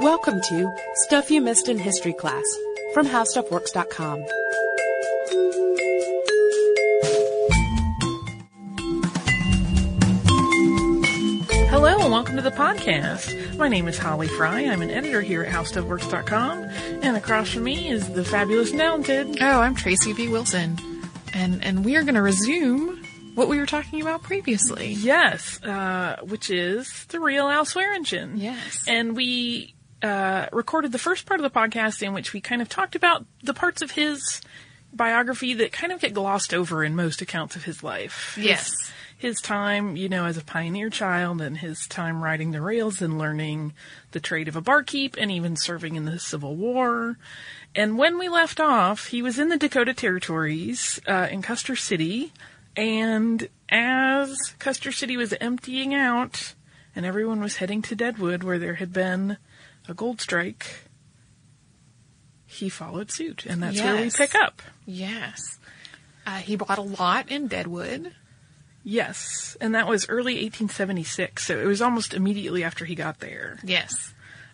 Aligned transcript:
Welcome 0.00 0.40
to 0.48 0.74
Stuff 0.94 1.30
You 1.30 1.40
Missed 1.40 1.68
in 1.68 1.78
History 1.78 2.12
class 2.12 2.44
from 2.92 3.06
HowStuffWorks.com. 3.06 4.24
Hello 11.70 11.98
and 12.00 12.12
welcome 12.12 12.36
to 12.36 12.42
the 12.42 12.50
podcast. 12.50 13.56
My 13.56 13.68
name 13.68 13.86
is 13.88 13.98
Holly 13.98 14.28
Fry. 14.28 14.62
I'm 14.62 14.82
an 14.82 14.90
editor 14.90 15.20
here 15.22 15.44
at 15.44 15.52
HowStuffWorks.com, 15.52 16.64
and 17.02 17.16
across 17.16 17.50
from 17.50 17.64
me 17.64 17.88
is 17.88 18.08
the 18.10 18.24
fabulous 18.24 18.72
talented. 18.72 19.38
Oh, 19.40 19.60
I'm 19.60 19.74
Tracy 19.74 20.12
V. 20.12 20.28
Wilson. 20.28 20.78
And 21.32 21.64
and 21.64 21.84
we 21.84 21.96
are 21.96 22.02
going 22.02 22.14
to 22.14 22.22
resume 22.22 23.03
what 23.34 23.48
we 23.48 23.58
were 23.58 23.66
talking 23.66 24.00
about 24.00 24.22
previously. 24.22 24.92
Yes, 24.92 25.62
uh, 25.62 26.16
which 26.22 26.50
is 26.50 27.04
the 27.06 27.20
real 27.20 27.46
Al 27.48 27.64
Swearingen. 27.64 28.36
Yes. 28.36 28.84
And 28.88 29.16
we 29.16 29.74
uh, 30.02 30.46
recorded 30.52 30.92
the 30.92 30.98
first 30.98 31.26
part 31.26 31.40
of 31.40 31.44
the 31.52 31.58
podcast 31.58 32.02
in 32.02 32.12
which 32.12 32.32
we 32.32 32.40
kind 32.40 32.60
of 32.62 32.68
talked 32.68 32.94
about 32.94 33.24
the 33.42 33.54
parts 33.54 33.82
of 33.82 33.92
his 33.92 34.40
biography 34.92 35.54
that 35.54 35.72
kind 35.72 35.92
of 35.92 36.00
get 36.00 36.14
glossed 36.14 36.54
over 36.54 36.84
in 36.84 36.94
most 36.94 37.20
accounts 37.20 37.56
of 37.56 37.64
his 37.64 37.82
life. 37.82 38.34
His- 38.36 38.44
Yes. 38.44 38.72
His 39.16 39.40
time, 39.40 39.96
you 39.96 40.10
know, 40.10 40.26
as 40.26 40.36
a 40.36 40.44
pioneer 40.44 40.90
child 40.90 41.40
and 41.40 41.56
his 41.56 41.86
time 41.86 42.22
riding 42.22 42.50
the 42.50 42.60
rails 42.60 43.00
and 43.00 43.16
learning 43.16 43.72
the 44.10 44.20
trade 44.20 44.48
of 44.48 44.56
a 44.56 44.60
barkeep 44.60 45.16
and 45.18 45.30
even 45.30 45.56
serving 45.56 45.94
in 45.94 46.04
the 46.04 46.18
Civil 46.18 46.56
War. 46.56 47.16
And 47.74 47.96
when 47.96 48.18
we 48.18 48.28
left 48.28 48.60
off, 48.60 49.06
he 49.06 49.22
was 49.22 49.38
in 49.38 49.48
the 49.48 49.56
Dakota 49.56 49.94
Territories, 49.94 51.00
uh, 51.08 51.28
in 51.30 51.40
Custer 51.40 51.74
City. 51.74 52.32
And 52.76 53.48
as 53.68 54.36
Custer 54.58 54.92
City 54.92 55.16
was 55.16 55.32
emptying 55.40 55.94
out 55.94 56.54
and 56.94 57.06
everyone 57.06 57.40
was 57.40 57.56
heading 57.56 57.82
to 57.82 57.94
Deadwood 57.94 58.42
where 58.42 58.58
there 58.58 58.74
had 58.74 58.92
been 58.92 59.36
a 59.88 59.94
gold 59.94 60.20
strike, 60.20 60.88
he 62.46 62.68
followed 62.68 63.10
suit. 63.10 63.46
And 63.46 63.62
that's 63.62 63.80
where 63.80 64.00
we 64.00 64.10
pick 64.10 64.34
up. 64.34 64.62
Yes. 64.86 65.58
Uh, 66.26 66.38
he 66.38 66.56
bought 66.56 66.78
a 66.78 66.82
lot 66.82 67.30
in 67.30 67.48
Deadwood. 67.48 68.12
Yes. 68.82 69.56
And 69.60 69.74
that 69.74 69.88
was 69.88 70.08
early 70.08 70.34
1876. 70.34 71.46
So 71.46 71.58
it 71.58 71.66
was 71.66 71.82
almost 71.82 72.14
immediately 72.14 72.64
after 72.64 72.84
he 72.84 72.94
got 72.94 73.20
there. 73.20 73.58
Yes. 73.64 74.12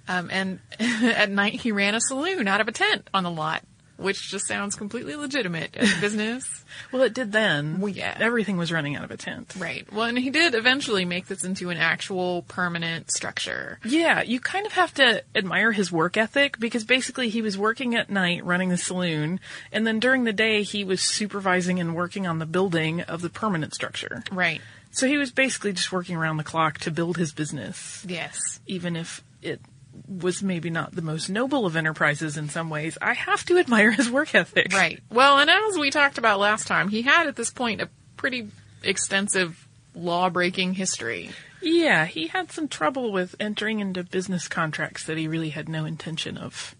Um, 0.09 0.28
and 0.32 0.60
at 0.78 1.30
night 1.30 1.54
he 1.54 1.72
ran 1.72 1.94
a 1.94 2.00
saloon 2.00 2.48
out 2.48 2.60
of 2.60 2.69
a 2.69 2.72
tent 2.72 3.09
on 3.12 3.25
the 3.25 3.30
lot, 3.30 3.62
which 4.00 4.30
just 4.30 4.46
sounds 4.46 4.74
completely 4.74 5.14
legitimate 5.16 5.76
as 5.76 5.92
a 5.98 6.00
business. 6.00 6.64
Well, 6.92 7.02
it 7.02 7.14
did 7.14 7.32
then. 7.32 7.80
Well, 7.80 7.88
yeah. 7.88 8.16
Everything 8.18 8.56
was 8.56 8.72
running 8.72 8.96
out 8.96 9.04
of 9.04 9.10
a 9.10 9.16
tent. 9.16 9.54
right. 9.58 9.86
Well, 9.92 10.04
and 10.06 10.18
he 10.18 10.30
did 10.30 10.54
eventually 10.54 11.04
make 11.04 11.26
this 11.26 11.44
into 11.44 11.70
an 11.70 11.76
actual 11.76 12.42
permanent 12.42 13.10
structure. 13.10 13.78
Yeah, 13.84 14.22
you 14.22 14.40
kind 14.40 14.66
of 14.66 14.72
have 14.72 14.94
to 14.94 15.22
admire 15.34 15.72
his 15.72 15.90
work 15.92 16.16
ethic 16.16 16.58
because 16.58 16.84
basically 16.84 17.28
he 17.28 17.42
was 17.42 17.58
working 17.58 17.94
at 17.94 18.10
night 18.10 18.44
running 18.44 18.68
the 18.70 18.76
saloon, 18.76 19.40
and 19.72 19.86
then 19.86 20.00
during 20.00 20.24
the 20.24 20.32
day 20.32 20.62
he 20.62 20.84
was 20.84 21.00
supervising 21.00 21.78
and 21.80 21.94
working 21.94 22.26
on 22.26 22.38
the 22.38 22.46
building 22.46 23.00
of 23.02 23.20
the 23.22 23.30
permanent 23.30 23.74
structure. 23.74 24.22
Right. 24.32 24.60
So 24.92 25.06
he 25.06 25.18
was 25.18 25.30
basically 25.30 25.72
just 25.72 25.92
working 25.92 26.16
around 26.16 26.38
the 26.38 26.44
clock 26.44 26.78
to 26.78 26.90
build 26.90 27.16
his 27.16 27.32
business, 27.32 28.04
Yes. 28.08 28.58
even 28.66 28.96
if 28.96 29.22
it 29.42 29.60
was 30.08 30.42
maybe 30.42 30.70
not 30.70 30.94
the 30.94 31.02
most 31.02 31.28
noble 31.28 31.66
of 31.66 31.76
enterprises 31.76 32.36
in 32.36 32.48
some 32.48 32.70
ways. 32.70 32.96
I 33.00 33.14
have 33.14 33.44
to 33.46 33.58
admire 33.58 33.90
his 33.90 34.10
work 34.10 34.34
ethic. 34.34 34.72
Right. 34.72 35.00
Well, 35.10 35.38
and 35.38 35.50
as 35.50 35.78
we 35.78 35.90
talked 35.90 36.18
about 36.18 36.38
last 36.38 36.66
time, 36.66 36.88
he 36.88 37.02
had 37.02 37.26
at 37.26 37.36
this 37.36 37.50
point 37.50 37.80
a 37.80 37.88
pretty 38.16 38.48
extensive 38.82 39.68
law 39.94 40.30
breaking 40.30 40.74
history. 40.74 41.30
Yeah, 41.62 42.06
he 42.06 42.28
had 42.28 42.52
some 42.52 42.68
trouble 42.68 43.12
with 43.12 43.34
entering 43.38 43.80
into 43.80 44.02
business 44.02 44.48
contracts 44.48 45.04
that 45.04 45.18
he 45.18 45.28
really 45.28 45.50
had 45.50 45.68
no 45.68 45.84
intention 45.84 46.38
of 46.38 46.74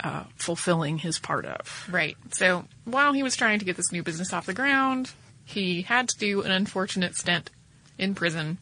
uh, 0.00 0.24
fulfilling 0.36 0.98
his 0.98 1.18
part 1.18 1.46
of. 1.46 1.88
Right. 1.90 2.16
So 2.32 2.64
while 2.84 3.12
he 3.12 3.22
was 3.22 3.36
trying 3.36 3.58
to 3.60 3.64
get 3.64 3.76
this 3.76 3.92
new 3.92 4.02
business 4.02 4.32
off 4.32 4.46
the 4.46 4.54
ground, 4.54 5.12
he 5.44 5.82
had 5.82 6.08
to 6.10 6.18
do 6.18 6.42
an 6.42 6.50
unfortunate 6.50 7.16
stint 7.16 7.50
in 7.96 8.14
prison 8.14 8.58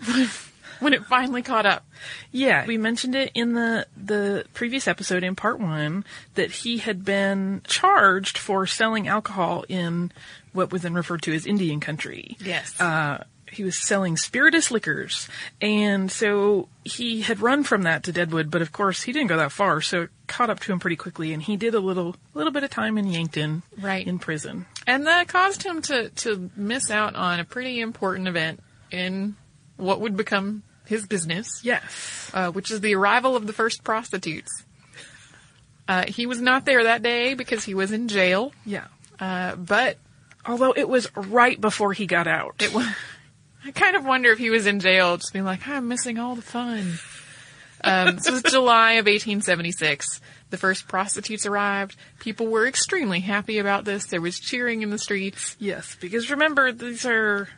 when 0.84 0.92
it 0.92 1.04
finally 1.06 1.42
caught 1.42 1.66
up. 1.66 1.84
Yeah, 2.30 2.64
we 2.66 2.78
mentioned 2.78 3.14
it 3.16 3.32
in 3.34 3.54
the 3.54 3.86
the 3.96 4.44
previous 4.54 4.86
episode 4.86 5.24
in 5.24 5.34
part 5.34 5.58
one 5.58 6.04
that 6.34 6.50
he 6.50 6.78
had 6.78 7.04
been 7.04 7.62
charged 7.66 8.38
for 8.38 8.66
selling 8.66 9.08
alcohol 9.08 9.64
in 9.68 10.12
what 10.52 10.70
was 10.70 10.82
then 10.82 10.94
referred 10.94 11.22
to 11.22 11.34
as 11.34 11.46
Indian 11.46 11.80
country. 11.80 12.36
Yes. 12.38 12.80
Uh, 12.80 13.24
he 13.50 13.62
was 13.62 13.78
selling 13.78 14.16
spirituous 14.16 14.72
liquors, 14.72 15.28
and 15.60 16.10
so 16.10 16.68
he 16.84 17.20
had 17.22 17.38
run 17.40 17.62
from 17.62 17.82
that 17.82 18.02
to 18.02 18.10
Deadwood. 18.12 18.50
But 18.50 18.62
of 18.62 18.72
course, 18.72 19.02
he 19.02 19.12
didn't 19.12 19.28
go 19.28 19.36
that 19.36 19.52
far, 19.52 19.80
so 19.80 20.02
it 20.02 20.10
caught 20.26 20.50
up 20.50 20.58
to 20.60 20.72
him 20.72 20.80
pretty 20.80 20.96
quickly, 20.96 21.32
and 21.32 21.40
he 21.40 21.56
did 21.56 21.72
a 21.74 21.78
little 21.78 22.16
little 22.34 22.50
bit 22.52 22.64
of 22.64 22.70
time 22.70 22.98
in 22.98 23.06
Yankton, 23.06 23.62
Right. 23.80 24.04
in 24.06 24.18
prison. 24.18 24.66
And 24.88 25.06
that 25.06 25.28
caused 25.28 25.62
him 25.62 25.82
to, 25.82 26.08
to 26.08 26.50
miss 26.56 26.90
out 26.90 27.14
on 27.14 27.38
a 27.38 27.44
pretty 27.44 27.80
important 27.80 28.26
event 28.26 28.60
in 28.90 29.36
what 29.76 30.00
would 30.00 30.16
become 30.16 30.64
his 30.86 31.06
business. 31.06 31.48
Yes. 31.62 32.30
uh, 32.34 32.50
which 32.50 32.70
is 32.70 32.80
the 32.80 32.94
arrival 32.94 33.36
of 33.36 33.46
the 33.46 33.52
first 33.52 33.84
prostitutes. 33.84 34.50
Uh, 35.86 36.04
he 36.08 36.26
was 36.26 36.40
not 36.40 36.64
there 36.64 36.84
that 36.84 37.02
day 37.02 37.34
because 37.34 37.64
he 37.64 37.74
was 37.74 37.92
in 37.92 38.08
jail, 38.08 38.52
Yeah. 38.64 38.86
uh, 39.20 39.56
but 39.56 39.98
Although 40.46 40.72
it 40.72 40.88
was 40.88 41.08
right 41.16 41.58
before 41.58 41.92
he 41.94 42.06
got 42.06 42.26
out. 42.26 42.56
It 42.62 42.74
was. 42.74 42.86
I 43.64 43.70
kind 43.70 43.96
of 43.96 44.04
wonder 44.04 44.30
if 44.30 44.38
he 44.38 44.50
was 44.50 44.66
in 44.66 44.78
jail, 44.78 45.16
just 45.16 45.32
being 45.32 45.46
like, 45.46 45.66
"I'm 45.66 45.88
missing 45.88 46.18
all 46.18 46.34
the 46.36 46.42
fun." 46.42 46.98
Um, 47.82 48.18
so 48.18 48.34
it's 48.36 48.50
July 48.50 48.92
of 48.92 49.06
1876. 49.06 50.20
The 50.50 50.58
first 50.58 50.86
prostitutes 50.86 51.46
arrived. 51.46 51.96
People 52.18 52.46
were 52.48 52.66
extremely 52.66 53.20
happy 53.20 53.58
about 53.58 53.86
this. 53.86 54.04
There 54.04 54.20
was 54.20 54.38
cheering 54.38 54.82
in 54.82 54.90
the 54.90 54.98
streets. 54.98 55.56
Yes, 55.58 55.96
because 55.98 56.30
remember, 56.30 56.72
these 56.72 57.06
are 57.06 57.48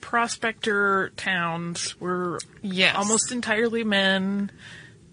prospector 0.00 1.10
towns. 1.16 1.98
Were 2.00 2.38
Yes. 2.62 2.96
almost 2.96 3.32
entirely 3.32 3.84
men. 3.84 4.50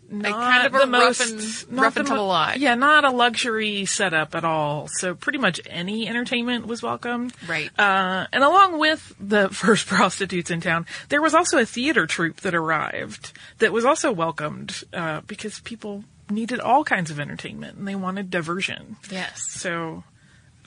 Not 0.10 0.32
kind 0.32 0.66
of 0.68 0.72
the 0.74 0.78
rough 0.80 0.90
most, 0.90 1.22
and- 1.68 1.72
not 1.76 1.84
rough 1.86 1.94
the 1.96 2.00
and 2.02 2.08
tumble 2.08 2.26
mo- 2.26 2.30
life. 2.30 2.58
Yeah, 2.60 2.76
not 2.76 3.04
a 3.04 3.10
luxury 3.10 3.86
setup 3.86 4.36
at 4.36 4.44
all. 4.46 4.88
So 5.00 5.16
pretty 5.16 5.40
much 5.40 5.60
any 5.68 6.08
entertainment 6.08 6.68
was 6.68 6.84
welcome. 6.84 7.32
Right. 7.48 7.72
Uh, 7.80 8.28
and 8.32 8.44
along 8.44 8.78
with 8.78 9.16
the 9.20 9.50
first 9.52 9.88
prostitutes 9.88 10.52
in 10.52 10.62
town, 10.62 10.86
there 11.10 11.22
was 11.22 11.34
also 11.34 11.58
a 11.58 11.66
theater 11.66 12.06
troupe 12.06 12.42
that 12.42 12.54
arrived 12.54 13.32
that 13.58 13.74
was 13.74 13.86
also 13.86 14.12
welcomed 14.12 14.84
uh, 14.94 15.22
because 15.22 15.60
people 15.62 16.04
needed 16.30 16.60
all 16.60 16.84
kinds 16.84 17.10
of 17.10 17.20
entertainment 17.20 17.78
and 17.80 17.88
they 17.88 17.96
wanted 17.96 18.30
diversion. 18.30 18.98
Yes. 19.10 19.42
So 19.50 20.04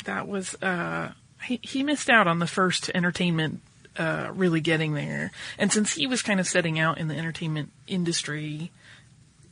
that 0.06 0.26
was 0.26 0.54
uh 0.60 1.12
he 1.44 1.60
he 1.62 1.82
missed 1.84 2.10
out 2.10 2.26
on 2.26 2.40
the 2.40 2.46
first 2.48 2.90
entertainment 2.94 3.60
uh 3.98 4.31
really 4.34 4.60
getting 4.60 4.94
there. 4.94 5.31
And 5.58 5.72
since 5.72 5.93
he 5.94 6.06
was 6.06 6.22
kind 6.22 6.40
of 6.40 6.46
setting 6.46 6.78
out 6.78 6.98
in 6.98 7.08
the 7.08 7.16
entertainment 7.16 7.70
industry, 7.87 8.70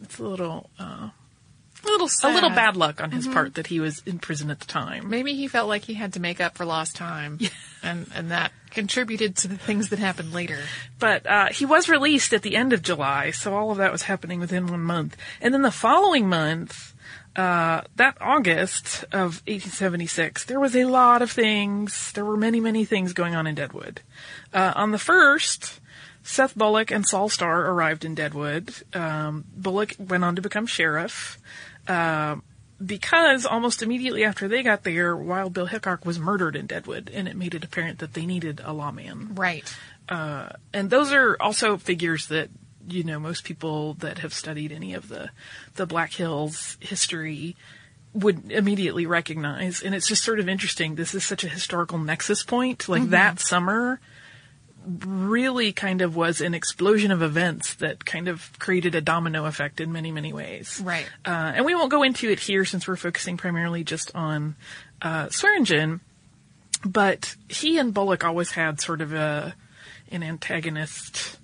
it's 0.02 0.19
a 0.19 0.25
little 0.25 0.70
uh 0.79 1.11
A 1.85 1.85
little 1.85 2.08
a 2.23 2.32
little 2.32 2.49
bad 2.49 2.76
luck 2.76 3.02
on 3.02 3.11
his 3.11 3.29
part 3.29 3.56
that 3.56 3.67
he 3.67 3.79
was 3.79 4.02
in 4.06 4.19
prison 4.19 4.50
at 4.50 4.58
the 4.58 4.67
time. 4.67 5.11
Maybe 5.11 5.35
he 5.35 5.49
felt 5.49 5.69
like 5.69 5.85
he 5.85 5.93
had 5.93 6.14
to 6.14 6.20
make 6.20 6.41
up 6.41 6.56
for 6.56 6.64
lost 6.64 6.96
time. 6.96 7.38
And, 7.82 8.06
and 8.14 8.31
that 8.31 8.52
contributed 8.70 9.37
to 9.37 9.49
the 9.49 9.58
things 9.58 9.91
that 9.91 9.99
happened 9.99 10.32
later. 10.32 10.61
But 10.99 11.26
uh, 11.26 11.49
he 11.52 11.67
was 11.67 11.87
released 11.87 12.32
at 12.32 12.40
the 12.40 12.56
end 12.56 12.73
of 12.73 12.81
July, 12.81 13.32
so 13.32 13.55
all 13.55 13.70
of 13.70 13.76
that 13.76 13.93
was 13.93 14.05
happening 14.05 14.40
within 14.40 14.67
one 14.67 14.81
month. 14.81 15.19
And 15.43 15.52
then 15.52 15.61
the 15.61 15.70
following 15.70 16.26
month, 16.26 16.94
uh, 17.36 17.82
that 17.96 18.16
August 18.20 19.04
of 19.12 19.42
1876, 19.46 20.44
there 20.44 20.60
was 20.60 20.76
a 20.76 20.84
lot 20.84 21.22
of 21.22 21.31
things. 21.31 22.12
There 22.12 22.25
were 22.25 22.36
many, 22.36 22.60
many 22.60 22.84
things 22.84 23.12
going 23.12 23.34
on 23.34 23.46
in 23.46 23.54
Deadwood. 23.54 24.00
Uh, 24.52 24.72
on 24.76 24.92
the 24.92 24.98
first, 24.98 25.81
Seth 26.22 26.54
Bullock 26.56 26.90
and 26.90 27.06
Sol 27.06 27.28
Star 27.28 27.66
arrived 27.66 28.04
in 28.04 28.14
Deadwood. 28.14 28.72
Um, 28.94 29.44
Bullock 29.54 29.94
went 29.98 30.25
on 30.25 30.36
to 30.36 30.42
become 30.42 30.66
sheriff. 30.66 31.38
Uh, 31.88 32.36
because 32.84 33.46
almost 33.46 33.82
immediately 33.82 34.25
after 34.25 34.48
they 34.48 34.62
got 34.62 34.82
there, 34.82 35.16
Wild 35.16 35.54
Bill 35.54 35.66
Hickok 35.66 36.04
was 36.04 36.19
murdered 36.19 36.56
in 36.56 36.66
Deadwood, 36.66 37.10
and 37.12 37.28
it 37.28 37.37
made 37.37 37.54
it 37.54 37.64
apparent 37.64 38.00
that 38.00 38.14
they 38.14 38.26
needed 38.26 38.60
a 38.64 38.72
lawman 38.72 39.34
Right. 39.34 39.64
uh, 40.08 40.50
and 40.72 40.90
those 40.90 41.12
are 41.12 41.37
also 41.40 41.76
figures 41.78 42.26
that 42.28 42.50
you 42.88 43.04
know 43.04 43.19
most 43.19 43.44
people 43.44 43.94
that 43.94 44.19
have 44.19 44.32
studied 44.32 44.72
any 44.72 44.94
of 44.94 45.08
the 45.08 45.31
the 45.76 45.86
Black 45.86 46.12
Hills 46.12 46.76
history 46.81 47.56
would 48.14 48.52
immediately 48.52 49.06
recognize. 49.06 49.82
And 49.82 49.94
it's 49.94 50.06
just 50.06 50.22
sort 50.22 50.38
of 50.38 50.48
interesting. 50.48 50.94
This 50.94 51.14
is 51.14 51.25
such 51.25 51.44
a 51.44 51.48
historical 51.48 51.98
nexus 51.98 52.42
point. 52.44 52.88
Like 52.88 53.10
that 53.10 53.40
summer 53.40 54.00
really 54.86 55.72
kind 55.72 56.02
of 56.02 56.14
was 56.14 56.40
an 56.40 56.54
explosion 56.54 57.10
of 57.10 57.22
events 57.22 57.75
that 57.76 58.04
kind 58.04 58.28
of 58.28 58.56
created 58.58 58.94
a 58.94 59.00
domino 59.00 59.46
effect 59.46 59.80
in 59.80 59.92
many, 59.92 60.12
many 60.12 60.32
ways. 60.32 60.80
Right. 60.84 61.06
Uh, 61.25 61.52
and 61.56 61.64
we 61.64 61.75
won't 61.75 61.90
go 61.90 62.02
into 62.02 62.30
it 62.30 62.38
here 62.38 62.64
since 62.64 62.87
we're 62.87 62.96
focusing 62.96 63.37
primarily 63.37 63.82
just 63.82 64.14
on 64.14 64.56
uh, 65.02 65.28
Swearingen. 65.30 66.00
But 66.84 67.34
he 67.48 67.78
and 67.78 67.94
Bullock 67.94 68.25
always 68.25 68.50
had 68.50 68.80
sort 68.80 69.00
of 69.00 69.12
a 69.12 69.54
an 70.10 70.22
antagonist 70.22 71.38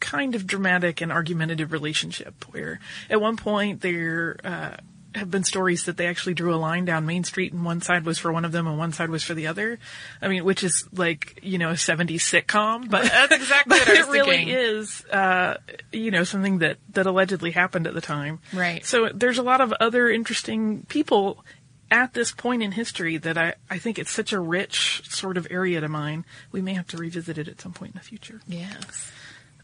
kind 0.00 0.34
of 0.34 0.46
dramatic 0.46 1.00
and 1.00 1.12
argumentative 1.12 1.72
relationship 1.72 2.44
where 2.52 2.80
at 3.10 3.20
one 3.20 3.36
point 3.36 3.80
there 3.80 4.36
uh, 4.44 4.76
have 5.14 5.30
been 5.30 5.44
stories 5.44 5.84
that 5.84 5.96
they 5.96 6.06
actually 6.06 6.34
drew 6.34 6.54
a 6.54 6.56
line 6.56 6.84
down 6.84 7.06
Main 7.06 7.24
Street 7.24 7.52
and 7.52 7.64
one 7.64 7.80
side 7.80 8.04
was 8.04 8.18
for 8.18 8.32
one 8.32 8.44
of 8.44 8.52
them 8.52 8.66
and 8.66 8.78
one 8.78 8.92
side 8.92 9.10
was 9.10 9.22
for 9.22 9.34
the 9.34 9.46
other. 9.46 9.78
I 10.20 10.28
mean, 10.28 10.44
which 10.44 10.64
is 10.64 10.88
like, 10.92 11.38
you 11.42 11.58
know, 11.58 11.70
a 11.70 11.74
70s 11.74 12.16
sitcom, 12.16 12.90
but 12.90 13.02
That's 13.10 13.32
exactly 13.32 13.78
but 13.78 13.88
what 13.88 13.96
it 13.96 14.06
really 14.08 14.50
is, 14.50 15.04
uh, 15.06 15.58
you 15.92 16.10
know, 16.10 16.24
something 16.24 16.58
that, 16.58 16.78
that 16.90 17.06
allegedly 17.06 17.52
happened 17.52 17.86
at 17.86 17.94
the 17.94 18.00
time. 18.00 18.40
Right. 18.52 18.84
So 18.84 19.10
there's 19.12 19.38
a 19.38 19.42
lot 19.42 19.60
of 19.60 19.72
other 19.74 20.10
interesting 20.10 20.84
people 20.88 21.44
at 21.90 22.12
this 22.12 22.32
point 22.32 22.62
in 22.62 22.72
history 22.72 23.18
that 23.18 23.38
I, 23.38 23.54
I 23.70 23.78
think 23.78 23.98
it's 23.98 24.10
such 24.10 24.32
a 24.32 24.40
rich 24.40 25.02
sort 25.08 25.36
of 25.36 25.46
area 25.50 25.80
to 25.80 25.88
mine. 25.88 26.24
We 26.50 26.60
may 26.60 26.74
have 26.74 26.88
to 26.88 26.96
revisit 26.96 27.38
it 27.38 27.46
at 27.46 27.60
some 27.60 27.72
point 27.72 27.94
in 27.94 27.98
the 27.98 28.04
future. 28.04 28.40
Yes. 28.48 29.12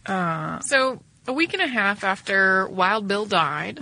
So 0.06 1.02
a 1.26 1.32
week 1.32 1.52
and 1.52 1.62
a 1.62 1.67
half 1.69 2.05
after 2.05 2.67
Wild 2.69 3.06
Bill 3.08 3.26
died 3.26 3.79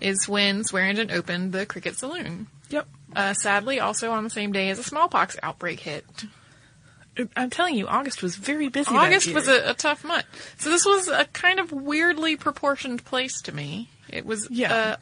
is 0.00 0.28
when 0.28 0.64
Swearingen 0.64 1.10
opened 1.10 1.52
the 1.52 1.66
Cricket 1.66 1.96
Saloon. 1.96 2.46
Yep. 2.70 2.88
Uh, 3.14 3.34
sadly, 3.34 3.80
also 3.80 4.10
on 4.12 4.24
the 4.24 4.30
same 4.30 4.52
day 4.52 4.70
as 4.70 4.78
a 4.78 4.84
smallpox 4.84 5.36
outbreak 5.42 5.80
hit. 5.80 6.04
I'm 7.36 7.50
telling 7.50 7.74
you, 7.74 7.86
August 7.88 8.22
was 8.22 8.36
very 8.36 8.68
busy. 8.68 8.90
that 8.92 8.96
August 8.98 9.32
was 9.34 9.48
a, 9.48 9.70
a 9.70 9.74
tough 9.74 10.04
month. 10.04 10.26
So 10.58 10.70
this 10.70 10.86
was 10.86 11.08
a 11.08 11.24
kind 11.26 11.58
of 11.58 11.72
weirdly 11.72 12.36
proportioned 12.36 13.04
place 13.04 13.42
to 13.42 13.52
me. 13.54 13.90
It 14.08 14.24
was 14.24 14.46
Yeah. 14.50 14.72
uh, 14.72 14.96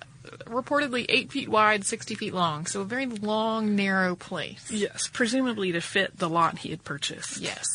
reportedly 0.47 1.07
eight 1.09 1.31
feet 1.31 1.49
wide, 1.49 1.85
60 1.85 2.15
feet 2.15 2.35
long. 2.35 2.67
So 2.67 2.81
a 2.81 2.85
very 2.85 3.07
long, 3.07 3.77
narrow 3.77 4.17
place. 4.17 4.69
yes, 4.71 5.09
presumably 5.13 5.73
to 5.73 5.81
fit 5.81 6.17
the 6.19 6.29
lot 6.29 6.59
he 6.59 6.71
had 6.71 6.83
purchased. 6.83 7.39
Yes. 7.41 7.67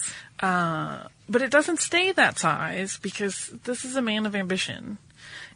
But 0.43 1.41
it 1.41 1.51
doesn't 1.51 1.79
stay 1.79 2.11
that 2.11 2.37
size 2.37 2.97
because 2.97 3.47
this 3.63 3.85
is 3.85 3.95
a 3.95 4.01
man 4.01 4.25
of 4.25 4.35
ambition. 4.35 4.97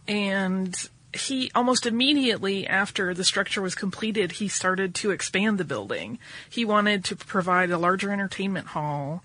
And 0.08 0.76
he 1.14 1.52
almost 1.54 1.86
immediately 1.86 2.68
after 2.68 3.14
the 3.14 3.24
structure 3.24 3.62
was 3.62 3.76
completed, 3.76 4.34
he 4.34 4.48
started 4.48 4.96
to 4.96 5.12
expand 5.12 5.58
the 5.58 5.66
building. 5.66 6.20
He 6.50 6.64
wanted 6.64 7.04
to 7.06 7.16
provide 7.16 7.72
a 7.72 7.78
larger 7.78 8.12
entertainment 8.12 8.68
hall. 8.68 9.24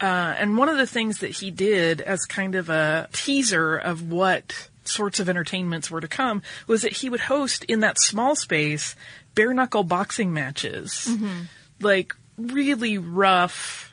Uh, 0.00 0.34
and 0.38 0.56
one 0.56 0.68
of 0.68 0.76
the 0.76 0.86
things 0.86 1.18
that 1.20 1.30
he 1.30 1.50
did 1.50 2.00
as 2.00 2.24
kind 2.24 2.54
of 2.54 2.68
a 2.68 3.08
teaser 3.12 3.76
of 3.76 4.10
what 4.10 4.68
sorts 4.84 5.20
of 5.20 5.28
entertainments 5.28 5.90
were 5.90 6.00
to 6.00 6.08
come 6.08 6.42
was 6.66 6.82
that 6.82 6.92
he 6.92 7.10
would 7.10 7.20
host 7.20 7.64
in 7.64 7.80
that 7.80 7.98
small 8.00 8.34
space 8.36 8.94
bare 9.34 9.52
knuckle 9.54 9.84
boxing 9.84 10.32
matches. 10.32 11.06
Like 11.80 12.14
really 12.36 12.98
rough, 12.98 13.87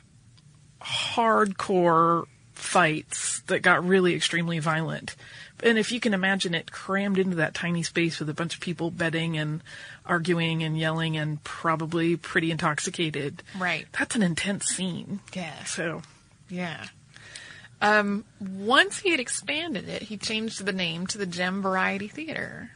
hardcore 0.86 2.24
fights 2.54 3.40
that 3.46 3.60
got 3.62 3.84
really 3.86 4.14
extremely 4.14 4.58
violent. 4.58 5.14
And 5.62 5.78
if 5.78 5.90
you 5.90 6.00
can 6.00 6.12
imagine 6.14 6.54
it 6.54 6.70
crammed 6.70 7.18
into 7.18 7.36
that 7.36 7.54
tiny 7.54 7.82
space 7.82 8.18
with 8.18 8.28
a 8.28 8.34
bunch 8.34 8.54
of 8.54 8.60
people 8.60 8.90
betting 8.90 9.38
and 9.38 9.62
arguing 10.04 10.62
and 10.62 10.78
yelling 10.78 11.16
and 11.16 11.42
probably 11.44 12.16
pretty 12.16 12.50
intoxicated. 12.50 13.42
Right. 13.58 13.86
That's 13.98 14.14
an 14.16 14.22
intense 14.22 14.66
scene. 14.66 15.20
Yeah. 15.32 15.64
So, 15.64 16.02
Yeah. 16.50 16.86
Um, 17.82 18.24
once 18.40 19.00
he 19.00 19.10
had 19.10 19.20
expanded 19.20 19.86
it, 19.88 20.02
he 20.02 20.16
changed 20.16 20.64
the 20.64 20.72
name 20.72 21.06
to 21.08 21.18
the 21.18 21.26
Gem 21.26 21.60
Variety 21.60 22.08
Theater. 22.08 22.70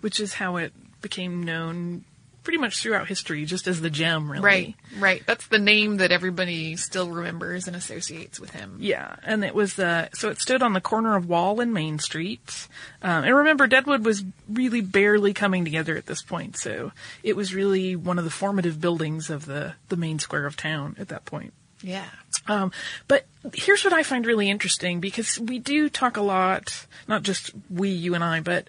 which 0.00 0.18
is 0.18 0.34
how 0.34 0.56
it 0.56 0.72
became 1.02 1.42
known 1.44 2.04
pretty 2.50 2.60
much 2.60 2.82
throughout 2.82 3.06
history, 3.06 3.44
just 3.44 3.68
as 3.68 3.80
the 3.80 3.88
gem, 3.88 4.28
really. 4.28 4.42
Right, 4.42 4.74
right. 4.98 5.22
That's 5.24 5.46
the 5.46 5.60
name 5.60 5.98
that 5.98 6.10
everybody 6.10 6.74
still 6.74 7.08
remembers 7.08 7.68
and 7.68 7.76
associates 7.76 8.40
with 8.40 8.50
him. 8.50 8.78
Yeah, 8.80 9.14
and 9.22 9.44
it 9.44 9.54
was 9.54 9.78
uh, 9.78 10.08
so 10.14 10.30
it 10.30 10.40
stood 10.40 10.60
on 10.60 10.72
the 10.72 10.80
corner 10.80 11.14
of 11.14 11.28
Wall 11.28 11.60
and 11.60 11.72
Main 11.72 12.00
Street. 12.00 12.66
Um, 13.02 13.22
and 13.22 13.36
remember, 13.36 13.68
Deadwood 13.68 14.04
was 14.04 14.24
really 14.48 14.80
barely 14.80 15.32
coming 15.32 15.64
together 15.64 15.96
at 15.96 16.06
this 16.06 16.22
point, 16.22 16.56
so 16.56 16.90
it 17.22 17.36
was 17.36 17.54
really 17.54 17.94
one 17.94 18.18
of 18.18 18.24
the 18.24 18.30
formative 18.30 18.80
buildings 18.80 19.30
of 19.30 19.46
the 19.46 19.74
the 19.88 19.96
main 19.96 20.18
square 20.18 20.46
of 20.46 20.56
town 20.56 20.96
at 20.98 21.06
that 21.06 21.24
point. 21.26 21.52
Yeah. 21.82 22.06
Um, 22.46 22.72
but 23.06 23.26
here's 23.54 23.84
what 23.84 23.92
I 23.92 24.02
find 24.02 24.26
really 24.26 24.50
interesting 24.50 25.00
because 25.00 25.38
we 25.38 25.58
do 25.58 25.88
talk 25.88 26.16
a 26.16 26.22
lot, 26.22 26.86
not 27.06 27.22
just 27.22 27.52
we, 27.70 27.90
you 27.90 28.14
and 28.14 28.24
I, 28.24 28.40
but 28.40 28.68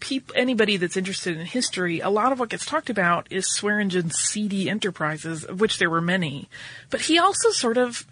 peop- 0.00 0.32
anybody 0.34 0.76
that's 0.76 0.96
interested 0.96 1.38
in 1.38 1.46
history, 1.46 2.00
a 2.00 2.10
lot 2.10 2.32
of 2.32 2.38
what 2.38 2.50
gets 2.50 2.66
talked 2.66 2.90
about 2.90 3.28
is 3.30 3.46
Swearingen's 3.46 4.18
seedy 4.18 4.68
enterprises, 4.68 5.44
of 5.44 5.60
which 5.60 5.78
there 5.78 5.90
were 5.90 6.00
many. 6.00 6.48
But 6.90 7.02
he 7.02 7.18
also 7.18 7.50
sort 7.50 7.76
of 7.76 8.06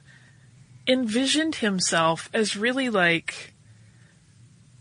envisioned 0.87 1.57
himself 1.57 2.29
as 2.33 2.57
really 2.57 2.91
like 2.91 3.53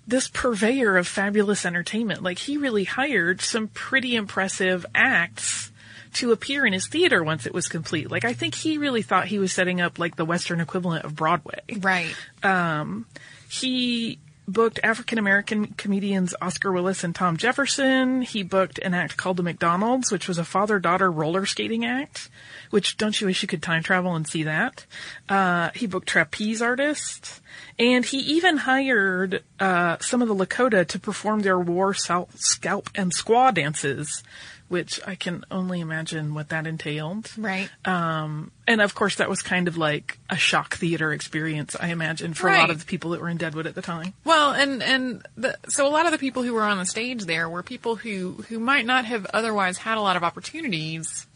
this 0.08 0.28
purveyor 0.28 0.98
of 0.98 1.08
fabulous 1.08 1.66
entertainment. 1.66 2.24
Like 2.24 2.40
he 2.40 2.58
really 2.58 2.84
hired 2.84 3.42
some 3.42 3.68
pretty 3.68 4.16
impressive 4.16 4.86
acts 4.94 5.72
to 6.14 6.32
appear 6.32 6.66
in 6.66 6.74
his 6.74 6.88
theater 6.88 7.24
once 7.24 7.46
it 7.46 7.54
was 7.54 7.68
complete. 7.68 8.12
Like 8.12 8.26
I 8.26 8.34
think 8.34 8.56
he 8.56 8.78
really 8.78 9.02
thought 9.02 9.28
he 9.28 9.40
was 9.40 9.54
setting 9.54 9.80
up 9.80 10.00
like 10.00 10.16
the 10.16 10.26
western 10.26 10.60
equivalent 10.60 11.06
of 11.06 11.16
Broadway 11.16 11.62
Right. 11.80 12.14
Um, 12.44 13.06
he 13.50 14.20
booked 14.52 14.80
African 14.84 15.18
American 15.18 15.68
comedians 15.68 16.36
Oscar 16.42 16.72
Willis 16.72 17.04
and 17.04 17.16
Tom 17.16 17.38
Jefferson. 17.38 18.22
He 18.22 18.44
booked 18.44 18.80
an 18.80 18.94
act 18.94 19.18
called 19.18 19.38
The 19.38 19.44
McDonald's, 19.44 20.12
which 20.12 20.28
was 20.28 20.38
a 20.38 20.44
father-daughter 20.44 21.12
roller 21.12 21.46
skating 21.46 21.86
act. 21.86 22.30
Which 22.70 22.98
don't 22.98 23.20
you 23.20 23.28
wish 23.28 23.42
you 23.42 23.48
could 23.48 23.64
time 23.64 23.84
travel 23.84 24.16
and 24.16 24.28
see 24.28 24.44
that? 24.44 24.86
Uh, 25.28 25.72
he 25.74 25.88
booked 25.88 26.08
trapeze 26.08 26.62
artists, 26.62 27.42
and 27.78 28.06
he 28.06 28.18
even 28.18 28.58
hired 28.58 29.44
uh, 29.60 29.98
some 30.00 30.22
of 30.22 30.28
the 30.28 30.36
Lakota 30.36 30.88
to 30.88 31.00
perform 31.00 31.42
their 31.42 31.60
war 31.60 31.94
scalp 31.94 32.90
and 32.96 33.14
squaw 33.14 33.54
dances, 33.54 34.24
which 34.72 35.02
I 35.06 35.16
can 35.16 35.44
only 35.52 35.82
imagine 35.82 36.34
what 36.34 36.48
that 36.48 36.66
entailed. 36.66 37.30
Right. 37.38 37.70
Um, 37.84 38.52
and 38.66 38.80
of 38.80 38.96
course, 38.96 39.16
that 39.16 39.30
was 39.30 39.42
kind 39.42 39.68
of 39.68 39.76
like 39.76 40.18
a 40.30 40.38
shock 40.38 40.76
theater 40.78 41.12
experience, 41.12 41.76
I 41.78 41.90
imagine, 41.90 42.34
for 42.34 42.48
a 42.48 42.58
lot 42.58 42.70
of 42.70 42.80
the 42.80 42.86
people 42.86 43.12
that 43.12 43.20
were 43.20 43.28
in 43.28 43.36
Deadwood 43.36 43.68
at 43.68 43.76
the 43.76 43.82
time. 43.82 44.14
Well, 44.24 44.54
and 44.54 44.82
and 44.82 45.28
the, 45.36 45.58
so 45.68 45.86
a 45.86 45.92
lot 45.92 46.06
of 46.06 46.14
the 46.14 46.18
people 46.18 46.44
who 46.44 46.54
were 46.54 46.64
on 46.64 46.78
the 46.78 46.86
stage 46.86 47.26
there 47.26 47.50
were 47.50 47.64
people 47.64 47.98
who 47.98 48.46
who 48.48 48.60
might 48.60 48.86
not 48.86 49.04
have 49.04 49.26
otherwise 49.34 49.78
had 49.78 49.98
a 49.98 50.02
lot 50.02 50.16
of 50.16 50.24
opportunities 50.24 51.28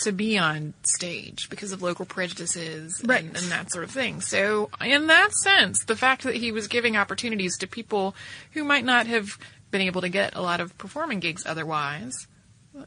to 0.00 0.10
be 0.10 0.36
on 0.36 0.74
stage 0.82 1.48
because 1.50 1.70
of 1.70 1.82
local 1.82 2.04
prejudices 2.04 3.00
Right. 3.04 3.22
and, 3.22 3.36
and 3.36 3.46
that 3.52 3.70
sort 3.70 3.84
of 3.84 3.92
thing. 3.92 4.20
So, 4.20 4.70
in 4.84 5.06
that 5.06 5.32
sense, 5.34 5.84
the 5.84 5.94
fact 5.94 6.24
that 6.24 6.34
he 6.34 6.50
was 6.50 6.66
giving 6.66 6.96
opportunities 6.96 7.56
to 7.58 7.68
people 7.68 8.16
who 8.54 8.64
might 8.64 8.84
not 8.84 9.06
have 9.06 9.38
been 9.70 9.82
able 9.82 10.00
to 10.00 10.08
get 10.08 10.34
a 10.34 10.42
lot 10.42 10.60
of 10.60 10.76
performing 10.78 11.20
gigs 11.20 11.46
otherwise, 11.46 12.26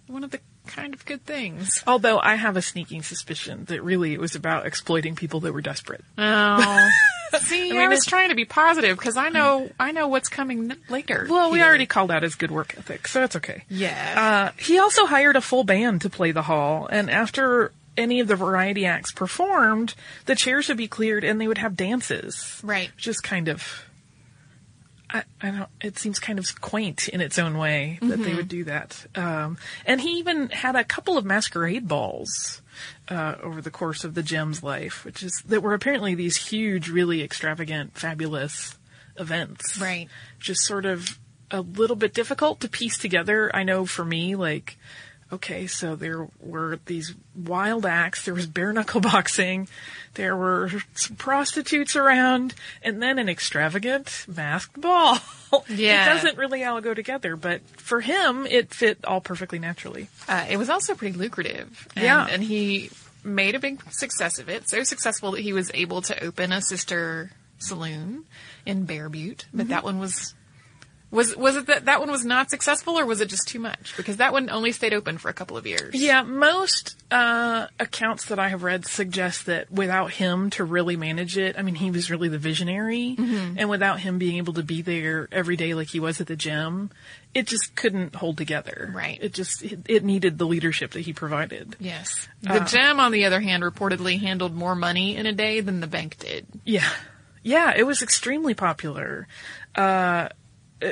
one 0.07 0.23
of 0.23 0.31
the 0.31 0.39
kind 0.67 0.93
of 0.93 1.05
good 1.05 1.25
things. 1.25 1.83
Although 1.85 2.19
I 2.19 2.35
have 2.35 2.57
a 2.57 2.61
sneaking 2.61 3.03
suspicion 3.03 3.65
that 3.65 3.83
really 3.83 4.13
it 4.13 4.19
was 4.19 4.35
about 4.35 4.65
exploiting 4.65 5.15
people 5.15 5.41
that 5.41 5.53
were 5.53 5.61
desperate. 5.61 6.03
Oh, 6.17 6.89
see, 7.41 7.71
I, 7.71 7.73
mean, 7.73 7.89
was 7.89 8.05
trying 8.05 8.29
to 8.29 8.35
be 8.35 8.45
positive 8.45 8.97
because 8.97 9.17
I 9.17 9.29
know 9.29 9.69
I 9.79 9.91
know 9.91 10.07
what's 10.07 10.29
coming 10.29 10.71
n- 10.71 10.77
later. 10.89 11.27
Well, 11.29 11.51
we 11.51 11.59
here. 11.59 11.67
already 11.67 11.85
called 11.85 12.11
out 12.11 12.23
his 12.23 12.35
good 12.35 12.51
work 12.51 12.75
ethic, 12.77 13.07
so 13.07 13.23
it's 13.23 13.35
okay. 13.35 13.63
Yeah. 13.69 14.51
Uh, 14.53 14.61
he 14.61 14.79
also 14.79 15.05
hired 15.05 15.35
a 15.35 15.41
full 15.41 15.63
band 15.63 16.01
to 16.01 16.09
play 16.09 16.31
the 16.31 16.41
hall, 16.41 16.87
and 16.89 17.09
after 17.09 17.71
any 17.97 18.19
of 18.19 18.27
the 18.27 18.35
variety 18.35 18.85
acts 18.85 19.11
performed, 19.11 19.93
the 20.25 20.35
chairs 20.35 20.67
would 20.67 20.77
be 20.77 20.87
cleared 20.87 21.23
and 21.23 21.39
they 21.39 21.47
would 21.47 21.57
have 21.57 21.75
dances. 21.75 22.59
Right. 22.63 22.91
Which 22.95 23.07
is 23.07 23.19
kind 23.19 23.47
of, 23.47 23.85
I, 25.09 25.23
I 25.41 25.51
don't, 25.51 25.69
it 25.81 25.97
seems 25.99 26.19
kind 26.19 26.39
of 26.39 26.61
quaint 26.61 27.07
in 27.07 27.21
its 27.21 27.37
own 27.39 27.57
way 27.57 27.99
that 28.01 28.17
they 28.17 28.33
would 28.33 28.47
do 28.47 28.63
that. 28.65 29.05
Um, 29.15 29.57
and 29.85 30.01
he 30.01 30.19
even 30.19 30.49
had 30.49 30.75
a 30.75 30.83
couple 30.83 31.17
of 31.17 31.25
masquerade 31.25 31.87
balls. 31.87 32.61
Uh, 33.07 33.35
over 33.41 33.61
the 33.61 33.71
course 33.71 34.03
of 34.03 34.15
the 34.15 34.23
gem's 34.23 34.61
life, 34.61 35.05
which 35.05 35.23
is 35.23 35.41
that 35.45 35.61
were 35.61 35.73
apparently 35.73 36.13
these 36.13 36.35
huge, 36.35 36.89
really 36.89 37.23
extravagant, 37.23 37.97
fabulous 37.97 38.77
events 39.17 39.79
Right. 39.79 40.09
just 40.39 40.61
sort 40.65 40.85
of 40.85 41.17
a 41.51 41.61
little 41.61 41.95
bit 41.95 42.13
difficult 42.13 42.59
to 42.61 42.67
piece 42.67 42.97
together. 42.97 43.49
I 43.55 43.63
know 43.63 43.85
for 43.85 44.03
me, 44.03 44.35
like, 44.35 44.77
okay, 45.31 45.67
so 45.67 45.95
there 45.95 46.27
were 46.39 46.79
these 46.85 47.13
wild 47.35 47.85
acts, 47.85 48.25
there 48.25 48.33
was 48.33 48.47
bare 48.47 48.71
knuckle 48.73 49.01
boxing, 49.13 49.67
there 50.13 50.35
were 50.35 50.69
some 50.93 51.15
prostitutes 51.15 51.95
around, 51.95 52.53
and 52.83 53.01
then 53.01 53.19
an 53.19 53.29
extravagant 53.29 54.25
masked 54.27 54.79
ball. 54.79 55.17
Yeah. 55.69 56.09
It 56.09 56.15
doesn't 56.15 56.37
really 56.37 56.65
all 56.65 56.81
go 56.81 56.93
together, 56.93 57.37
but 57.37 57.61
for 57.77 58.01
him, 58.01 58.45
it 58.45 58.73
fit 58.73 59.05
all 59.05 59.21
perfectly 59.21 59.57
naturally. 59.57 60.09
Uh, 60.27 60.45
it 60.49 60.57
was 60.57 60.69
also 60.69 60.95
pretty 60.95 61.17
lucrative. 61.17 61.87
And, 61.95 62.03
Yeah. 62.03 62.27
And 62.29 62.43
he 62.43 62.89
made 63.23 63.55
a 63.55 63.59
big 63.59 63.81
success 63.91 64.37
of 64.37 64.49
it. 64.49 64.67
So 64.69 64.83
successful 64.83 65.31
that 65.31 65.41
he 65.41 65.53
was 65.53 65.71
able 65.73 66.01
to 66.01 66.23
open 66.25 66.51
a 66.51 66.61
sister 66.61 67.31
saloon 67.59 68.25
in 68.65 68.83
Bear 68.83 69.07
Butte. 69.07 69.45
But 69.53 69.69
that 69.69 69.85
one 69.85 69.97
was. 69.97 70.33
Was 71.15 71.35
was 71.35 71.55
it 71.55 71.67
that 71.67 71.85
that 71.85 71.99
one 71.99 72.11
was 72.11 72.25
not 72.25 72.49
successful, 72.49 72.99
or 72.99 73.05
was 73.05 73.21
it 73.21 73.29
just 73.29 73.47
too 73.47 73.59
much? 73.59 73.95
Because 73.97 74.17
that 74.17 74.33
one 74.33 74.49
only 74.49 74.71
stayed 74.71 74.93
open 74.93 75.17
for 75.17 75.29
a 75.29 75.33
couple 75.33 75.57
of 75.57 75.65
years. 75.65 75.95
Yeah, 75.95 76.23
most 76.23 77.01
uh, 77.09 77.67
accounts 77.79 78.25
that 78.25 78.37
I 78.37 78.49
have 78.49 78.63
read 78.63 78.85
suggest 78.85 79.45
that 79.45 79.71
without 79.71 80.11
him 80.11 80.49
to 80.51 80.63
really 80.63 80.97
manage 80.97 81.37
it, 81.37 81.57
I 81.57 81.61
mean, 81.61 81.75
he 81.75 81.89
was 81.89 82.11
really 82.11 82.27
the 82.27 82.37
visionary, 82.37 83.15
and 83.17 83.69
without 83.69 83.99
him 83.99 84.17
being 84.17 84.37
able 84.37 84.53
to 84.53 84.63
be 84.63 84.81
there 84.81 85.27
every 85.31 85.55
day 85.55 85.73
like 85.73 85.87
he 85.87 85.99
was 85.99 86.19
at 86.19 86.27
the 86.27 86.35
gem, 86.35 86.91
it 87.33 87.47
just 87.47 87.75
couldn't 87.75 88.15
hold 88.15 88.37
together. 88.37 88.91
Right. 88.93 89.17
It 89.21 89.33
just 89.33 89.63
it, 89.63 89.79
it 89.87 90.03
needed 90.03 90.37
the 90.37 90.45
leadership 90.45 90.91
that 90.91 91.01
he 91.01 91.13
provided. 91.13 91.75
Yes. 91.79 92.27
The 92.41 92.59
gem, 92.59 92.99
on 92.99 93.11
the 93.11 93.25
other 93.25 93.39
hand, 93.39 93.63
reportedly 93.63 94.19
handled 94.19 94.53
more 94.53 94.75
money 94.75 95.15
in 95.15 95.25
a 95.25 95.33
day 95.33 95.61
than 95.61 95.79
the 95.79 95.87
bank 95.87 96.17
did. 96.19 96.45
Yeah. 96.65 96.89
Yeah, 97.41 97.73
it 97.75 97.83
was 97.83 98.01
extremely 98.01 98.55
popular. 98.55 99.27
Uh, 99.75 99.85
uh, 99.85 100.29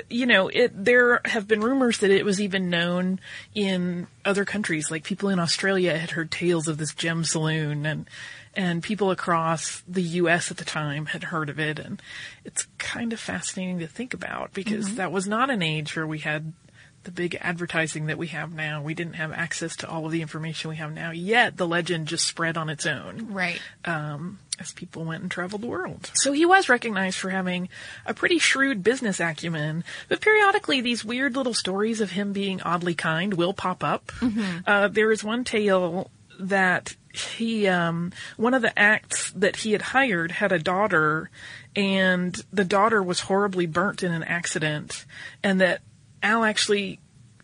you 0.10 0.26
know, 0.26 0.48
it, 0.48 0.72
there 0.74 1.22
have 1.26 1.48
been 1.48 1.62
rumors 1.62 2.00
that 2.00 2.12
it 2.12 2.26
was 2.26 2.42
even 2.42 2.70
known 2.70 3.20
in 3.54 4.08
other 4.26 4.46
countries. 4.46 4.90
Like 4.92 5.04
people 5.04 5.30
in 5.30 5.40
Australia 5.40 5.98
had 5.98 6.12
heard 6.12 6.32
tales 6.32 6.68
of 6.68 6.78
this 6.78 6.94
gem 6.94 7.24
saloon 7.24 7.86
and, 7.86 8.10
and 8.56 8.84
people 8.84 9.12
across 9.12 9.82
the 9.88 10.02
U.S. 10.04 10.52
at 10.52 10.58
the 10.58 10.66
time 10.66 11.08
had 11.08 11.24
heard 11.26 11.50
of 11.50 11.60
it. 11.60 11.80
And 11.80 12.02
it's 12.46 12.68
kind 12.78 13.14
of 13.14 13.20
fascinating 13.20 13.80
to 13.80 13.88
think 13.88 14.14
about 14.14 14.54
because 14.54 14.96
that 14.96 15.12
was 15.12 15.28
not 15.28 15.50
an 15.50 15.62
age 15.62 15.96
where 15.96 16.08
we 16.08 16.20
had 16.20 16.54
the 17.04 17.12
big 17.12 17.38
advertising 17.42 18.06
that 18.06 18.18
we 18.18 18.28
have 18.28 18.54
now. 18.54 18.82
We 18.82 18.94
didn't 18.94 19.16
have 19.16 19.34
access 19.34 19.76
to 19.78 19.90
all 19.90 20.06
of 20.06 20.14
the 20.14 20.22
information 20.22 20.70
we 20.70 20.78
have 20.78 20.94
now. 20.94 21.12
Yet 21.12 21.58
the 21.58 21.68
legend 21.68 22.08
just 22.08 22.26
spread 22.26 22.56
on 22.58 22.70
its 22.70 22.86
own 22.86 23.34
Right. 23.34 23.60
um, 23.84 24.40
as 24.60 24.72
people 24.72 25.04
went 25.04 25.22
and 25.22 25.32
traveled 25.32 25.62
the 25.62 25.68
world. 25.68 26.12
So 26.14 26.32
he 26.32 26.46
was 26.46 26.70
recognized 26.70 27.18
for 27.18 27.30
having 27.30 27.70
a 28.06 28.14
pretty 28.14 28.40
shrewd 28.40 28.84
business 28.84 29.20
acumen, 29.20 29.84
but 30.10 30.22
periodically 30.22 30.82
these 30.82 31.04
weird 31.04 31.36
little 31.36 31.54
stories 31.54 32.02
of 32.02 32.12
him 32.12 32.34
being 32.34 32.62
oddly 32.62 32.96
kind 32.96 33.34
will 33.34 33.54
pop 33.54 33.84
up. 33.84 34.12
Uh, 34.66 34.88
there 34.88 35.12
is 35.12 35.24
one 35.24 35.44
tale 35.44 36.10
that 36.40 36.96
he, 37.14 37.68
um, 37.68 38.12
one 38.38 38.54
of 38.54 38.62
the 38.62 38.78
acts 38.78 39.32
that 39.32 39.58
he 39.58 39.72
had 39.72 39.82
hired 39.82 40.32
had 40.32 40.52
a 40.52 40.60
daughter, 40.60 41.30
and 41.76 42.36
the 42.52 42.66
daughter 42.66 43.04
was 43.04 43.20
horribly 43.22 43.66
burnt 43.68 44.02
in 44.04 44.12
an 44.12 44.24
accident, 44.24 45.06
and 45.44 45.62
that 45.62 45.82
Al 46.24 46.44
actually 46.44 47.00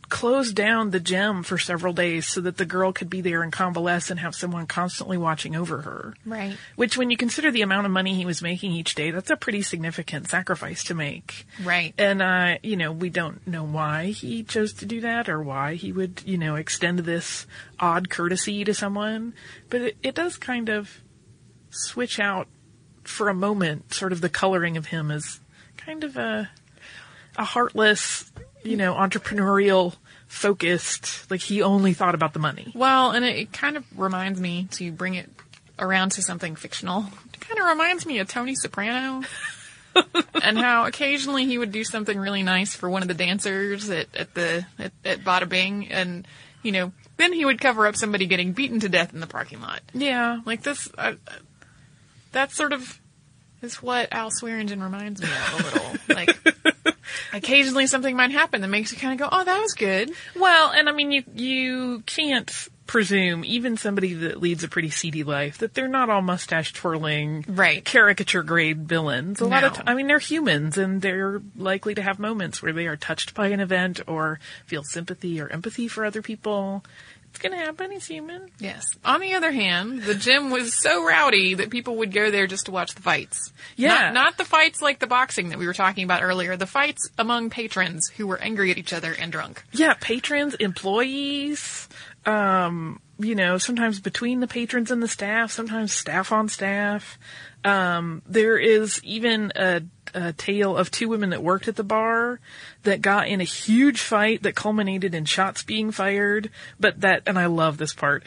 closed 0.09 0.55
down 0.55 0.89
the 0.89 0.99
gem 0.99 1.43
for 1.43 1.57
several 1.57 1.93
days 1.93 2.27
so 2.27 2.41
that 2.41 2.57
the 2.57 2.65
girl 2.65 2.91
could 2.91 3.09
be 3.09 3.21
there 3.21 3.43
and 3.43 3.53
convalesce 3.53 4.09
and 4.09 4.19
have 4.19 4.35
someone 4.35 4.65
constantly 4.67 5.17
watching 5.17 5.55
over 5.55 5.81
her. 5.81 6.15
Right. 6.25 6.57
Which, 6.75 6.97
when 6.97 7.09
you 7.09 7.17
consider 7.17 7.51
the 7.51 7.61
amount 7.61 7.85
of 7.85 7.91
money 7.91 8.15
he 8.15 8.25
was 8.25 8.41
making 8.41 8.71
each 8.71 8.95
day, 8.95 9.11
that's 9.11 9.29
a 9.29 9.37
pretty 9.37 9.61
significant 9.61 10.29
sacrifice 10.29 10.83
to 10.85 10.95
make. 10.95 11.45
Right. 11.63 11.93
And, 11.97 12.21
uh, 12.21 12.57
you 12.63 12.75
know, 12.75 12.91
we 12.91 13.09
don't 13.09 13.45
know 13.47 13.63
why 13.63 14.07
he 14.07 14.43
chose 14.43 14.73
to 14.73 14.85
do 14.85 15.01
that 15.01 15.29
or 15.29 15.41
why 15.41 15.75
he 15.75 15.91
would, 15.91 16.23
you 16.25 16.37
know, 16.37 16.55
extend 16.55 16.99
this 16.99 17.45
odd 17.79 18.09
courtesy 18.09 18.63
to 18.63 18.73
someone. 18.73 19.33
But 19.69 19.81
it, 19.81 19.97
it 20.03 20.15
does 20.15 20.37
kind 20.37 20.69
of 20.69 21.01
switch 21.69 22.19
out 22.19 22.47
for 23.03 23.29
a 23.29 23.33
moment, 23.33 23.93
sort 23.93 24.11
of 24.11 24.21
the 24.21 24.29
coloring 24.29 24.77
of 24.77 24.87
him 24.87 25.11
as 25.11 25.39
kind 25.77 26.03
of 26.03 26.17
a, 26.17 26.49
a 27.37 27.43
heartless, 27.43 28.31
you 28.63 28.77
know, 28.77 28.93
entrepreneurial 28.93 29.95
focused, 30.27 31.29
like 31.31 31.41
he 31.41 31.61
only 31.61 31.93
thought 31.93 32.15
about 32.15 32.33
the 32.33 32.39
money. 32.39 32.71
Well, 32.75 33.11
and 33.11 33.25
it, 33.25 33.35
it 33.37 33.53
kind 33.53 33.77
of 33.77 33.85
reminds 33.97 34.39
me 34.39 34.67
to 34.71 34.91
bring 34.91 35.15
it 35.15 35.29
around 35.77 36.11
to 36.13 36.21
something 36.21 36.55
fictional. 36.55 37.05
It 37.33 37.39
kind 37.39 37.59
of 37.59 37.65
reminds 37.67 38.05
me 38.05 38.19
of 38.19 38.27
Tony 38.27 38.55
Soprano. 38.55 39.23
and 40.43 40.57
how 40.57 40.85
occasionally 40.85 41.45
he 41.45 41.57
would 41.57 41.71
do 41.71 41.83
something 41.83 42.17
really 42.17 42.43
nice 42.43 42.75
for 42.75 42.89
one 42.89 43.01
of 43.01 43.07
the 43.07 43.13
dancers 43.15 43.89
at, 43.89 44.07
at 44.15 44.33
the 44.35 44.65
at, 44.77 44.91
at 45.03 45.19
Bada 45.21 45.49
Bing, 45.49 45.87
and 45.89 46.27
you 46.61 46.71
know, 46.71 46.91
then 47.17 47.33
he 47.33 47.45
would 47.45 47.59
cover 47.59 47.87
up 47.87 47.95
somebody 47.95 48.25
getting 48.25 48.53
beaten 48.53 48.79
to 48.81 48.89
death 48.89 49.13
in 49.13 49.19
the 49.19 49.27
parking 49.27 49.61
lot. 49.61 49.81
Yeah. 49.93 50.39
Like 50.45 50.63
this, 50.63 50.89
uh, 50.97 51.15
that 52.31 52.51
sort 52.51 52.73
of 52.73 52.99
is 53.61 53.81
what 53.81 54.13
Al 54.13 54.31
Swearingen 54.31 54.81
reminds 54.81 55.21
me 55.21 55.27
of 55.27 55.59
a 55.59 55.63
little. 55.63 55.95
like, 56.15 56.68
occasionally 57.33 57.87
something 57.87 58.15
might 58.15 58.31
happen 58.31 58.61
that 58.61 58.67
makes 58.67 58.91
you 58.91 58.97
kind 58.97 59.13
of 59.13 59.19
go, 59.19 59.29
"Oh, 59.31 59.43
that 59.43 59.59
was 59.59 59.73
good." 59.73 60.11
Well, 60.35 60.71
and 60.71 60.89
I 60.89 60.91
mean, 60.91 61.11
you 61.11 61.23
you 61.33 62.03
can't 62.05 62.51
presume 62.89 63.45
even 63.45 63.77
somebody 63.77 64.15
that 64.15 64.41
leads 64.41 64.63
a 64.63 64.67
pretty 64.67 64.89
seedy 64.89 65.23
life 65.23 65.59
that 65.59 65.75
they're 65.75 65.87
not 65.87 66.09
all 66.09 66.23
mustache 66.23 66.73
twirling, 66.73 67.45
Right. 67.47 67.85
caricature 67.85 68.41
grade 68.41 68.87
villains. 68.87 69.39
A 69.41 69.45
lot 69.45 69.63
of, 69.63 69.73
No. 69.73 69.77
t- 69.77 69.83
I 69.85 69.93
mean, 69.93 70.07
they're 70.07 70.17
humans 70.17 70.75
and 70.75 70.99
they're 70.99 71.39
likely 71.55 71.93
to 71.93 72.01
have 72.01 72.17
moments 72.17 72.63
where 72.63 72.73
they 72.73 72.87
are 72.87 72.97
touched 72.97 73.35
by 73.35 73.49
an 73.49 73.59
event 73.59 74.01
or 74.07 74.39
feel 74.65 74.81
sympathy 74.83 75.39
or 75.39 75.47
empathy 75.49 75.87
for 75.87 76.03
other 76.03 76.23
people. 76.23 76.83
It's 77.31 77.37
gonna 77.37 77.57
happen. 77.57 77.91
He's 77.91 78.07
human. 78.07 78.49
Yes. 78.57 78.83
On 79.05 79.19
the 79.21 79.35
other 79.35 79.51
hand, 79.51 80.01
the 80.01 80.15
gem 80.15 80.49
was 80.49 80.73
so 80.73 81.05
rowdy 81.07 81.53
that 81.53 81.69
people 81.69 81.97
would 81.97 82.11
go 82.11 82.31
there 82.31 82.47
just 82.47 82.65
to 82.65 82.71
watch 82.71 82.95
the 82.95 83.03
fights. 83.03 83.53
Yeah. 83.75 83.89
Not, 83.89 84.13
not 84.15 84.37
the 84.37 84.45
fights 84.45 84.81
like 84.81 84.97
the 84.97 85.05
boxing 85.05 85.49
that 85.49 85.59
we 85.59 85.67
were 85.67 85.75
talking 85.75 86.03
about 86.05 86.23
earlier. 86.23 86.57
The 86.57 86.65
fights 86.65 87.07
among 87.19 87.51
patrons 87.51 88.09
who 88.17 88.25
were 88.25 88.39
angry 88.39 88.71
at 88.71 88.79
each 88.79 88.93
other 88.93 89.13
and 89.13 89.31
drunk. 89.31 89.63
Yeah, 89.73 89.93
patrons, 90.01 90.55
employees, 90.55 91.87
um, 92.25 93.01
you 93.19 93.35
know, 93.35 93.57
sometimes 93.57 93.99
between 93.99 94.39
the 94.39 94.47
patrons 94.47 94.91
and 94.91 95.03
the 95.03 95.07
staff, 95.07 95.51
sometimes 95.51 95.93
staff 95.93 96.31
on 96.31 96.47
staff. 96.47 97.19
Um, 97.65 98.21
there 98.25 98.57
is 98.57 99.03
even 99.03 99.51
a, 99.55 99.81
a 100.13 100.31
tale 100.31 100.77
of 100.77 100.89
two 100.89 101.09
women 101.09 101.31
that 101.31 101.43
worked 101.43 101.67
at 101.67 101.75
the 101.75 101.83
bar 101.83 102.39
that 102.83 103.01
got 103.01 103.27
in 103.27 103.41
a 103.41 103.45
huge 103.45 103.99
fight 103.99 104.43
that 104.43 104.55
culminated 104.55 105.13
in 105.13 105.25
shots 105.25 105.63
being 105.63 105.91
fired. 105.91 106.49
But 106.79 107.01
that, 107.01 107.23
and 107.27 107.37
I 107.37 107.47
love 107.47 107.77
this 107.77 107.93
part, 107.93 108.23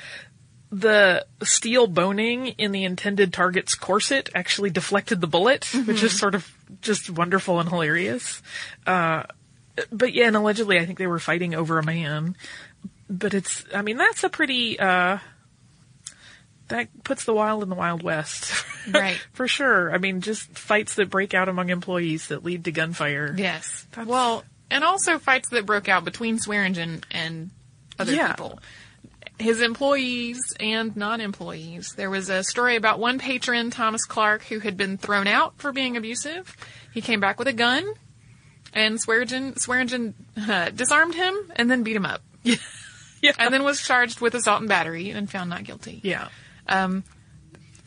the 0.71 1.25
steel 1.43 1.87
boning 1.87 2.49
in 2.49 2.73
the 2.73 2.85
intended 2.85 3.33
target's 3.33 3.75
corset 3.75 4.31
actually 4.35 4.71
deflected 4.71 5.21
the 5.21 5.27
bullet, 5.27 5.67
which 5.87 6.03
is 6.03 6.19
sort 6.19 6.35
of 6.35 6.51
just 6.81 7.11
wonderful 7.11 7.61
and 7.61 7.69
hilarious. 7.69 8.43
Uh, 8.87 9.25
but 9.91 10.13
yeah, 10.13 10.27
and 10.27 10.37
allegedly 10.37 10.79
I 10.79 10.85
think 10.87 10.99
they 10.99 11.07
were 11.07 11.19
fighting 11.19 11.55
over 11.55 11.79
a 11.79 11.85
man. 11.85 12.37
But 13.15 13.35
it's, 13.35 13.65
I 13.75 13.83
mean, 13.83 13.99
that's 13.99 14.25
a 14.25 14.31
pretty, 14.31 14.81
uh, 14.81 15.19
that 16.69 16.89
puts 17.05 17.25
the 17.25 17.35
wild 17.35 17.63
in 17.63 17.69
the 17.69 17.75
wild 17.75 18.03
west. 18.03 18.65
Right. 18.93 19.25
For 19.33 19.47
sure. 19.47 19.95
I 19.95 19.99
mean, 19.99 20.23
just 20.23 20.59
fights 20.59 20.97
that 20.97 21.09
break 21.09 21.35
out 21.35 21.49
among 21.49 21.69
employees 21.71 22.27
that 22.29 22.43
lead 22.43 22.65
to 22.65 22.73
gunfire. 22.73 23.33
Yes. 23.39 23.87
That's- 23.93 24.09
Well, 24.09 24.43
and 24.73 24.83
also 24.83 25.21
fights 25.21 25.51
that 25.51 25.67
broke 25.67 25.89
out 25.89 26.05
between 26.05 26.41
Swearingen 26.41 27.05
and 27.13 27.51
other 27.97 28.13
Yeah. 28.13 28.33
people. 28.33 28.59
His 29.39 29.61
employees 29.61 30.41
and 30.59 30.97
non-employees. 30.97 31.93
There 31.97 32.11
was 32.11 32.29
a 32.29 32.43
story 32.43 32.75
about 32.75 32.99
one 32.99 33.21
patron, 33.21 33.71
Thomas 33.71 34.05
Clark, 34.05 34.43
who 34.47 34.59
had 34.59 34.77
been 34.77 34.99
thrown 34.99 35.29
out 35.29 35.55
for 35.59 35.71
being 35.71 35.97
abusive. 35.97 36.57
He 36.93 37.01
came 37.01 37.21
back 37.21 37.39
with 37.39 37.47
a 37.47 37.53
gun, 37.53 37.85
and 38.75 39.01
Swearingen, 39.01 39.57
Swearingen 39.59 40.15
uh, 40.49 40.71
disarmed 40.75 41.15
him 41.15 41.53
and 41.55 41.71
then 41.71 41.85
beat 41.85 41.95
him 41.95 42.07
up. 42.07 42.23
Yeah. 43.29 43.33
And 43.39 43.55
then 43.55 43.63
was 43.65 43.81
charged 43.81 44.21
with 44.21 44.35
assault 44.35 44.61
and 44.61 44.69
battery 44.69 45.11
and 45.11 45.31
found 45.31 45.49
not 45.51 45.63
guilty. 45.65 46.01
Yeah. 46.03 46.29
Um, 46.69 47.05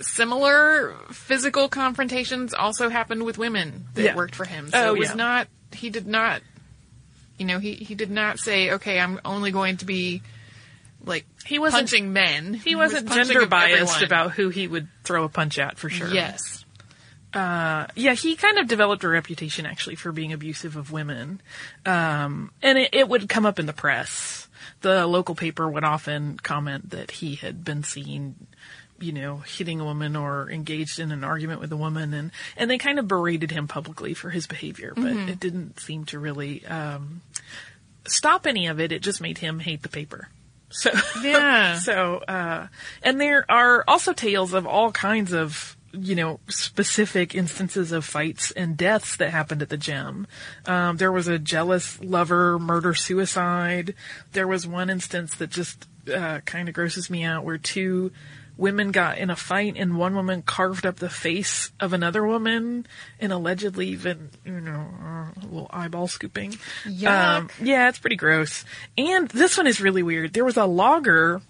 similar 0.02 0.96
physical 1.12 1.68
confrontations 1.70 2.54
also 2.54 2.90
happened 2.90 3.24
with 3.24 3.38
women 3.38 3.86
that 3.94 4.04
Yeah. 4.04 4.16
worked 4.16 4.36
for 4.36 4.46
him. 4.46 4.70
So 4.70 4.78
Oh, 4.92 4.94
it 4.96 5.00
was 5.00 5.10
yeah. 5.10 5.16
not, 5.16 5.48
he 5.74 5.90
did 5.90 6.08
not, 6.08 6.42
you 7.38 7.46
know, 7.46 7.60
he, 7.60 7.74
he 7.74 7.96
did 7.96 8.12
not 8.12 8.40
say, 8.40 8.72
okay, 8.72 9.00
I'm 9.00 9.20
only 9.26 9.52
going 9.52 9.78
to 9.78 9.86
be 9.86 10.22
like 11.04 11.26
He 11.46 11.60
wasn't- 11.60 11.82
punching 11.82 12.14
men. 12.14 12.54
He 12.54 12.76
wasn't 12.76 13.08
was 13.10 13.16
gender 13.28 13.46
biased 13.46 13.96
everyone. 13.96 14.04
about 14.04 14.32
who 14.32 14.50
he 14.50 14.68
would 14.68 14.88
throw 15.04 15.24
a 15.26 15.30
punch 15.30 15.60
at 15.60 15.78
for 15.78 15.90
sure. 15.90 16.08
Yes. 16.14 16.65
Uh, 17.36 17.86
yeah, 17.96 18.14
he 18.14 18.36
kind 18.38 18.58
of 18.58 18.68
developed 18.68 19.04
a 19.04 19.10
reputation 19.10 19.66
actually 19.66 19.96
for 19.96 20.12
being 20.12 20.32
abusive 20.34 20.76
of 20.78 20.92
women. 20.92 21.42
Um, 21.86 22.52
and 22.64 22.78
it, 22.78 22.90
it 22.94 23.10
would 23.10 23.28
come 23.28 23.46
up 23.46 23.60
in 23.60 23.66
the 23.66 23.74
press. 23.74 24.48
The 24.82 25.06
local 25.06 25.36
paper 25.36 25.70
would 25.70 25.84
often 25.84 26.38
comment 26.38 26.92
that 26.92 27.12
he 27.12 27.36
had 27.36 27.66
been 27.66 27.84
seen, 27.84 28.48
you 29.00 29.12
know, 29.12 29.38
hitting 29.38 29.82
a 29.82 29.84
woman 29.86 30.16
or 30.16 30.50
engaged 30.50 31.00
in 31.00 31.12
an 31.12 31.24
argument 31.26 31.60
with 31.60 31.72
a 31.74 31.78
woman 31.78 32.14
and, 32.14 32.32
and 32.56 32.72
they 32.72 32.78
kind 32.78 33.00
of 33.00 33.08
berated 33.08 33.52
him 33.52 33.68
publicly 33.68 34.14
for 34.14 34.30
his 34.30 34.48
behavior, 34.48 34.94
but 34.96 35.12
it 35.30 35.40
didn't 35.40 35.80
seem 35.80 36.06
to 36.06 36.20
really, 36.20 36.66
um, 36.68 37.22
stop 38.08 38.46
any 38.48 38.68
of 38.68 38.80
it. 38.80 38.92
It 38.92 39.02
just 39.02 39.20
made 39.20 39.40
him 39.40 39.60
hate 39.60 39.82
the 39.82 39.90
paper. 39.90 40.30
So, 40.70 40.92
Yeah. 41.24 41.76
so, 41.80 42.18
uh, 42.28 42.68
and 43.04 43.20
there 43.20 43.46
are 43.50 43.84
also 43.88 44.14
tales 44.14 44.54
of 44.54 44.66
all 44.68 44.92
kinds 44.92 45.34
of, 45.34 45.75
you 45.98 46.16
know, 46.16 46.40
specific 46.50 47.34
instances 47.36 47.92
of 47.92 48.06
fights 48.06 48.52
and 48.52 48.78
deaths 48.78 49.18
that 49.18 49.30
happened 49.30 49.62
at 49.62 49.70
the 49.70 49.78
gem. 49.78 50.28
Um, 50.66 50.98
there 50.98 51.12
was 51.12 51.28
a 51.28 51.40
jealous 51.40 52.00
lover 52.02 52.60
murder 52.60 52.94
suicide. 52.94 53.96
There 54.34 54.48
was 54.48 54.68
one 54.68 54.90
instance 54.90 55.36
that 55.36 55.50
just, 55.50 55.88
uh, 56.14 56.40
kind 56.46 56.68
of 56.68 56.76
grosses 56.76 57.10
me 57.10 57.24
out 57.24 57.44
where 57.44 57.58
two 57.58 58.12
women 58.58 58.92
got 58.92 59.18
in 59.18 59.30
a 59.30 59.36
fight 59.36 59.76
and 59.76 59.98
one 59.98 60.16
woman 60.16 60.42
carved 60.42 60.86
up 60.86 60.96
the 60.96 61.10
face 61.10 61.72
of 61.80 61.92
another 61.92 62.26
woman 62.26 62.88
and 63.20 63.34
allegedly 63.34 63.88
even, 63.90 64.30
you 64.46 64.62
know, 64.62 64.88
uh, 65.04 65.42
a 65.42 65.46
little 65.46 65.70
eyeball 65.72 66.08
scooping. 66.08 66.58
Um, 67.38 67.50
yeah, 67.62 67.90
it's 67.90 68.00
pretty 68.00 68.16
gross. 68.16 68.64
And 68.98 69.28
this 69.30 69.58
one 69.58 69.68
is 69.68 69.82
really 69.82 70.04
weird. 70.04 70.34
There 70.34 70.46
was 70.46 70.56
a 70.58 70.66
logger 70.66 71.42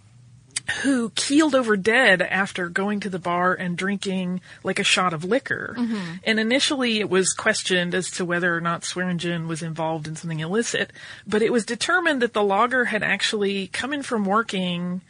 who 0.81 1.11
keeled 1.11 1.53
over 1.53 1.77
dead 1.77 2.21
after 2.21 2.69
going 2.69 2.99
to 3.01 3.09
the 3.09 3.19
bar 3.19 3.53
and 3.53 3.77
drinking 3.77 4.41
like 4.63 4.79
a 4.79 4.83
shot 4.83 5.13
of 5.13 5.23
liquor. 5.23 5.75
And 6.23 6.39
initially 6.39 6.99
it 6.99 7.09
was 7.09 7.33
questioned 7.33 7.93
as 7.93 8.09
to 8.11 8.25
whether 8.25 8.55
or 8.55 8.61
not 8.61 8.83
Swearingen 8.83 9.47
was 9.47 9.61
involved 9.61 10.07
in 10.07 10.15
something 10.15 10.39
illicit, 10.39 10.91
but 11.27 11.41
it 11.41 11.51
was 11.51 11.65
determined 11.65 12.21
that 12.21 12.33
the 12.33 12.43
logger 12.43 12.85
had 12.85 13.03
actually 13.03 13.67
come 13.67 13.93
in 13.93 14.01
from 14.01 14.25
working 14.25 15.01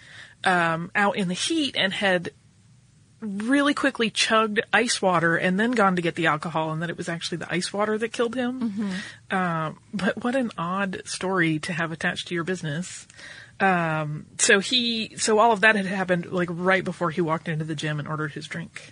um, 0.44 0.92
out 0.94 1.16
in 1.16 1.28
the 1.30 1.34
heat 1.34 1.76
and 1.78 1.94
had 1.94 2.32
really 3.22 3.74
quickly 3.74 4.10
chugged 4.10 4.60
ice 4.74 5.02
water 5.02 5.36
and 5.38 5.60
then 5.60 5.72
gone 5.72 5.96
to 5.96 6.02
get 6.02 6.16
the 6.16 6.28
alcohol 6.28 6.72
and 6.72 6.82
that 6.82 6.90
it 6.90 6.98
was 6.98 7.10
actually 7.10 7.38
the 7.38 7.52
ice 7.52 7.72
water 7.74 7.98
that 7.98 8.12
killed 8.12 8.36
him. 8.36 8.60
Um, 9.32 9.80
but 9.94 10.24
what 10.24 10.36
an 10.36 10.52
odd 10.58 11.02
story 11.06 11.60
to 11.60 11.74
have 11.74 11.92
attached 11.92 12.28
to 12.28 12.36
your 12.36 12.44
business. 12.44 13.08
Um, 13.60 14.26
so 14.38 14.60
he, 14.60 15.16
so 15.18 15.40
all 15.40 15.52
of 15.52 15.62
that 15.62 15.76
had 15.76 15.86
happened 15.86 16.26
like 16.32 16.50
right 16.52 16.84
before 16.84 17.10
he 17.12 17.22
walked 17.22 17.48
into 17.48 17.64
the 17.66 17.76
gem 17.76 18.00
and 18.00 18.08
ordered 18.08 18.34
his 18.34 18.48
drink. 18.48 18.92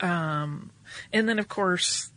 Um, 0.00 0.70
and 1.12 1.28
then 1.28 1.38
of 1.38 1.48
course, 1.48 2.10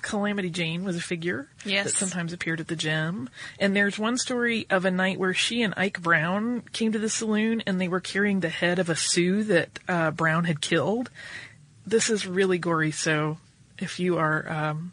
Calamity 0.00 0.50
Jane 0.50 0.82
was 0.84 0.96
a 0.96 1.00
figure 1.00 1.48
Yes. 1.64 1.84
that 1.86 1.94
sometimes 1.94 2.32
appeared 2.32 2.60
at 2.60 2.66
the 2.68 2.74
gem. 2.76 3.30
And 3.60 3.74
there's 3.74 3.98
one 3.98 4.18
story 4.18 4.66
of 4.68 4.84
a 4.84 4.90
night 4.90 5.18
where 5.18 5.34
she 5.34 5.62
and 5.62 5.74
Ike 5.76 6.02
Brown 6.02 6.62
came 6.72 6.90
to 6.92 6.98
the 6.98 7.08
saloon 7.08 7.62
and 7.66 7.80
they 7.80 7.88
were 7.88 8.00
carrying 8.00 8.40
the 8.40 8.48
head 8.48 8.78
of 8.80 8.88
a 8.90 8.96
Sioux 8.96 9.44
that 9.44 9.78
uh, 9.88 10.10
Brown 10.10 10.44
had 10.44 10.60
killed. 10.60 11.10
This 11.86 12.10
is 12.10 12.26
really 12.26 12.58
gory, 12.58 12.90
so 12.92 13.38
if 13.78 13.98
you 14.00 14.18
are 14.18 14.48
um, 14.50 14.92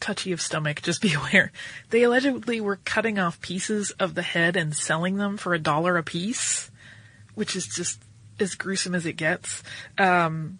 touchy 0.00 0.32
of 0.32 0.40
stomach, 0.40 0.82
just 0.82 1.00
be 1.02 1.14
aware. 1.14 1.52
They 1.90 2.02
allegedly 2.02 2.60
were 2.60 2.76
cutting 2.84 3.18
off 3.18 3.40
pieces 3.40 3.90
of 3.92 4.14
the 4.14 4.22
head 4.22 4.56
and 4.56 4.74
selling 4.74 5.16
them 5.16 5.36
for 5.36 5.54
a 5.54 5.58
dollar 5.58 5.96
a 5.96 6.02
piece, 6.02 6.70
which 7.34 7.54
is 7.56 7.66
just 7.66 8.02
as 8.38 8.54
gruesome 8.54 8.94
as 8.94 9.06
it 9.06 9.14
gets. 9.14 9.62
Um, 9.98 10.58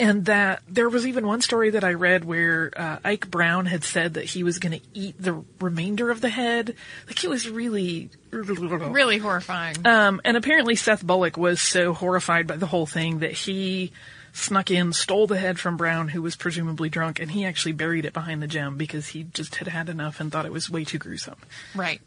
and 0.00 0.24
that 0.24 0.62
there 0.68 0.88
was 0.88 1.06
even 1.06 1.26
one 1.26 1.40
story 1.42 1.70
that 1.70 1.84
I 1.84 1.92
read 1.92 2.24
where 2.24 2.72
uh, 2.76 2.98
Ike 3.04 3.30
Brown 3.30 3.66
had 3.66 3.84
said 3.84 4.14
that 4.14 4.24
he 4.24 4.42
was 4.42 4.58
going 4.58 4.80
to 4.80 4.84
eat 4.94 5.14
the 5.20 5.44
remainder 5.60 6.10
of 6.10 6.20
the 6.20 6.28
head. 6.28 6.74
Like 7.06 7.22
it 7.22 7.30
was 7.30 7.48
really, 7.48 8.10
Really 8.32 9.18
horrifying. 9.18 9.86
um, 9.86 10.20
and 10.24 10.36
apparently 10.36 10.74
Seth 10.74 11.06
Bullock 11.06 11.36
was 11.36 11.60
so 11.60 11.92
horrified 11.92 12.46
by 12.48 12.56
the 12.56 12.66
whole 12.66 12.86
thing 12.86 13.20
that 13.20 13.32
he 13.32 13.92
snuck 14.36 14.70
in, 14.70 14.92
stole 14.92 15.26
the 15.26 15.38
head 15.38 15.58
from 15.58 15.76
Brown, 15.76 16.08
who 16.08 16.20
was 16.22 16.36
presumably 16.36 16.88
drunk, 16.88 17.18
and 17.20 17.30
he 17.30 17.44
actually 17.44 17.72
buried 17.72 18.04
it 18.04 18.12
behind 18.12 18.42
the 18.42 18.46
gem 18.46 18.76
because 18.76 19.08
he 19.08 19.24
just 19.24 19.56
had 19.56 19.68
had 19.68 19.88
enough 19.88 20.20
and 20.20 20.30
thought 20.30 20.44
it 20.46 20.52
was 20.52 20.68
way 20.70 20.84
too 20.84 20.98
gruesome. 20.98 21.36
right. 21.74 22.00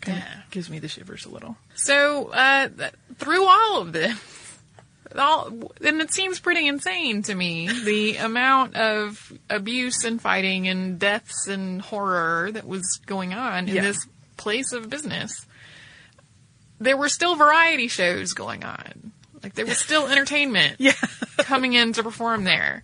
kind 0.00 0.18
of 0.18 0.24
Yeah. 0.24 0.40
gives 0.50 0.68
me 0.68 0.78
the 0.80 0.88
shivers 0.88 1.24
a 1.24 1.28
little. 1.28 1.56
So, 1.76 2.30
uh, 2.30 2.68
through 3.18 3.46
all 3.46 3.80
of 3.80 3.92
this, 3.92 4.18
all, 5.16 5.46
and 5.84 6.00
it 6.00 6.12
seems 6.12 6.40
pretty 6.40 6.66
insane 6.66 7.22
to 7.22 7.34
me, 7.34 7.68
the 7.84 8.16
amount 8.16 8.74
of 8.74 9.32
abuse 9.48 10.02
and 10.04 10.20
fighting 10.20 10.66
and 10.66 10.98
deaths 10.98 11.46
and 11.46 11.80
horror 11.80 12.50
that 12.50 12.66
was 12.66 12.98
going 13.06 13.32
on 13.34 13.68
in 13.68 13.76
Yeah. 13.76 13.82
this 13.82 14.04
place 14.36 14.72
of 14.72 14.90
business. 14.90 15.46
There 16.80 16.96
were 16.96 17.08
still 17.08 17.36
variety 17.36 17.86
shows 17.86 18.32
going 18.32 18.64
on. 18.64 19.12
Like, 19.44 19.54
there 19.54 19.66
was 19.66 19.78
still 19.78 20.08
entertainment 20.08 20.76
Yeah. 20.78 20.92
coming 21.38 21.74
in 21.74 21.92
to 21.92 22.02
perform 22.02 22.44
there. 22.44 22.82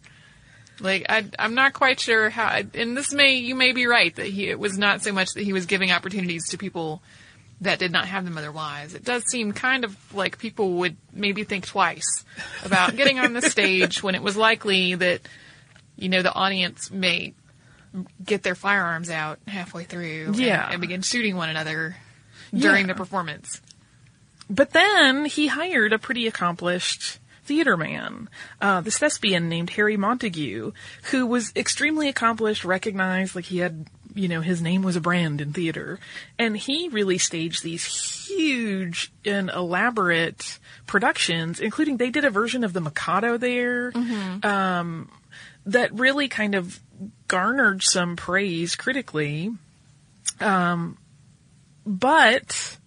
Like 0.80 1.06
I, 1.10 1.24
I'm 1.38 1.54
not 1.54 1.72
quite 1.74 2.00
sure 2.00 2.30
how. 2.30 2.60
And 2.74 2.96
this 2.96 3.12
may 3.12 3.34
you 3.34 3.54
may 3.54 3.72
be 3.72 3.86
right 3.86 4.14
that 4.16 4.26
he 4.26 4.48
it 4.48 4.58
was 4.58 4.78
not 4.78 5.02
so 5.02 5.12
much 5.12 5.28
that 5.34 5.42
he 5.42 5.52
was 5.52 5.66
giving 5.66 5.90
opportunities 5.90 6.48
to 6.50 6.58
people 6.58 7.02
that 7.62 7.78
did 7.78 7.92
not 7.92 8.06
have 8.06 8.24
them 8.24 8.38
otherwise. 8.38 8.94
It 8.94 9.04
does 9.04 9.22
seem 9.30 9.52
kind 9.52 9.84
of 9.84 9.94
like 10.14 10.38
people 10.38 10.74
would 10.78 10.96
maybe 11.12 11.44
think 11.44 11.66
twice 11.66 12.24
about 12.64 12.96
getting 12.96 13.18
on 13.18 13.34
the 13.34 13.42
stage 13.50 14.02
when 14.02 14.14
it 14.14 14.22
was 14.22 14.38
likely 14.38 14.94
that 14.94 15.20
you 15.96 16.08
know 16.08 16.22
the 16.22 16.32
audience 16.32 16.90
may 16.90 17.34
get 18.24 18.42
their 18.42 18.54
firearms 18.54 19.10
out 19.10 19.38
halfway 19.46 19.84
through 19.84 20.26
and- 20.28 20.40
and, 20.40 20.80
begin 20.80 21.02
shooting 21.02 21.36
one 21.36 21.50
another 21.50 21.96
during 22.54 22.86
Yeah. 22.86 22.92
the 22.92 22.96
performance. 22.96 23.60
But 24.50 24.72
then 24.72 25.24
he 25.26 25.46
hired 25.46 25.92
a 25.92 25.98
pretty 25.98 26.26
accomplished 26.26 27.20
theater 27.44 27.76
man, 27.76 28.28
uh, 28.60 28.80
this 28.80 28.98
thespian 28.98 29.48
named 29.48 29.70
Harry 29.70 29.96
Montague, 29.96 30.72
who 31.10 31.26
was 31.26 31.52
extremely 31.56 32.08
accomplished, 32.08 32.64
recognized, 32.64 33.34
like 33.34 33.44
he 33.44 33.58
had, 33.58 33.86
you 34.14 34.28
know, 34.28 34.40
his 34.40 34.60
name 34.60 34.82
was 34.82 34.96
a 34.96 35.00
brand 35.00 35.40
in 35.40 35.52
theater. 35.52 35.98
And 36.38 36.56
he 36.56 36.88
really 36.88 37.18
staged 37.18 37.62
these 37.62 37.84
huge 37.84 39.12
and 39.24 39.50
elaborate 39.50 40.58
productions, 40.86 41.60
including 41.60 41.96
they 41.96 42.10
did 42.10 42.24
a 42.24 42.30
version 42.30 42.62
of 42.62 42.72
the 42.72 42.80
Mikado 42.80 43.36
there, 43.36 43.92
um, 44.44 45.10
that 45.66 45.92
really 45.92 46.28
kind 46.28 46.54
of 46.54 46.78
garnered 47.28 47.82
some 47.82 48.16
praise 48.16 48.76
critically. 48.76 49.50
Um, 50.40 50.98
but 51.84 52.78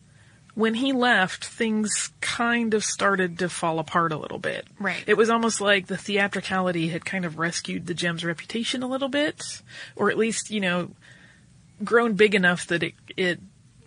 when 0.56 0.76
he 0.76 0.94
left, 0.94 1.46
things 1.46 2.12
kind 2.22 2.74
of 2.74 2.84
started 2.84 3.40
to 3.40 3.50
fall 3.50 3.80
apart 3.80 4.12
a 4.12 4.18
little 4.18 4.40
bit. 4.40 4.68
Right. 4.80 5.04
It 5.08 5.18
was 5.18 5.30
almost 5.30 5.62
like 5.62 5.88
the 5.88 5.98
theatricality 5.98 6.90
had 6.90 7.06
kind 7.06 7.26
of 7.26 7.40
rescued 7.40 7.88
the 7.88 7.94
gem's 7.94 8.24
reputation 8.24 8.84
a 8.84 8.88
little 8.88 9.10
bit, 9.10 9.42
or 9.96 10.12
at 10.12 10.18
least, 10.18 10.52
you 10.52 10.60
know, 10.60 10.92
grown 11.84 12.14
big 12.14 12.36
enough 12.36 12.68
that 12.68 12.84
it, 12.84 12.94
it 13.18 13.40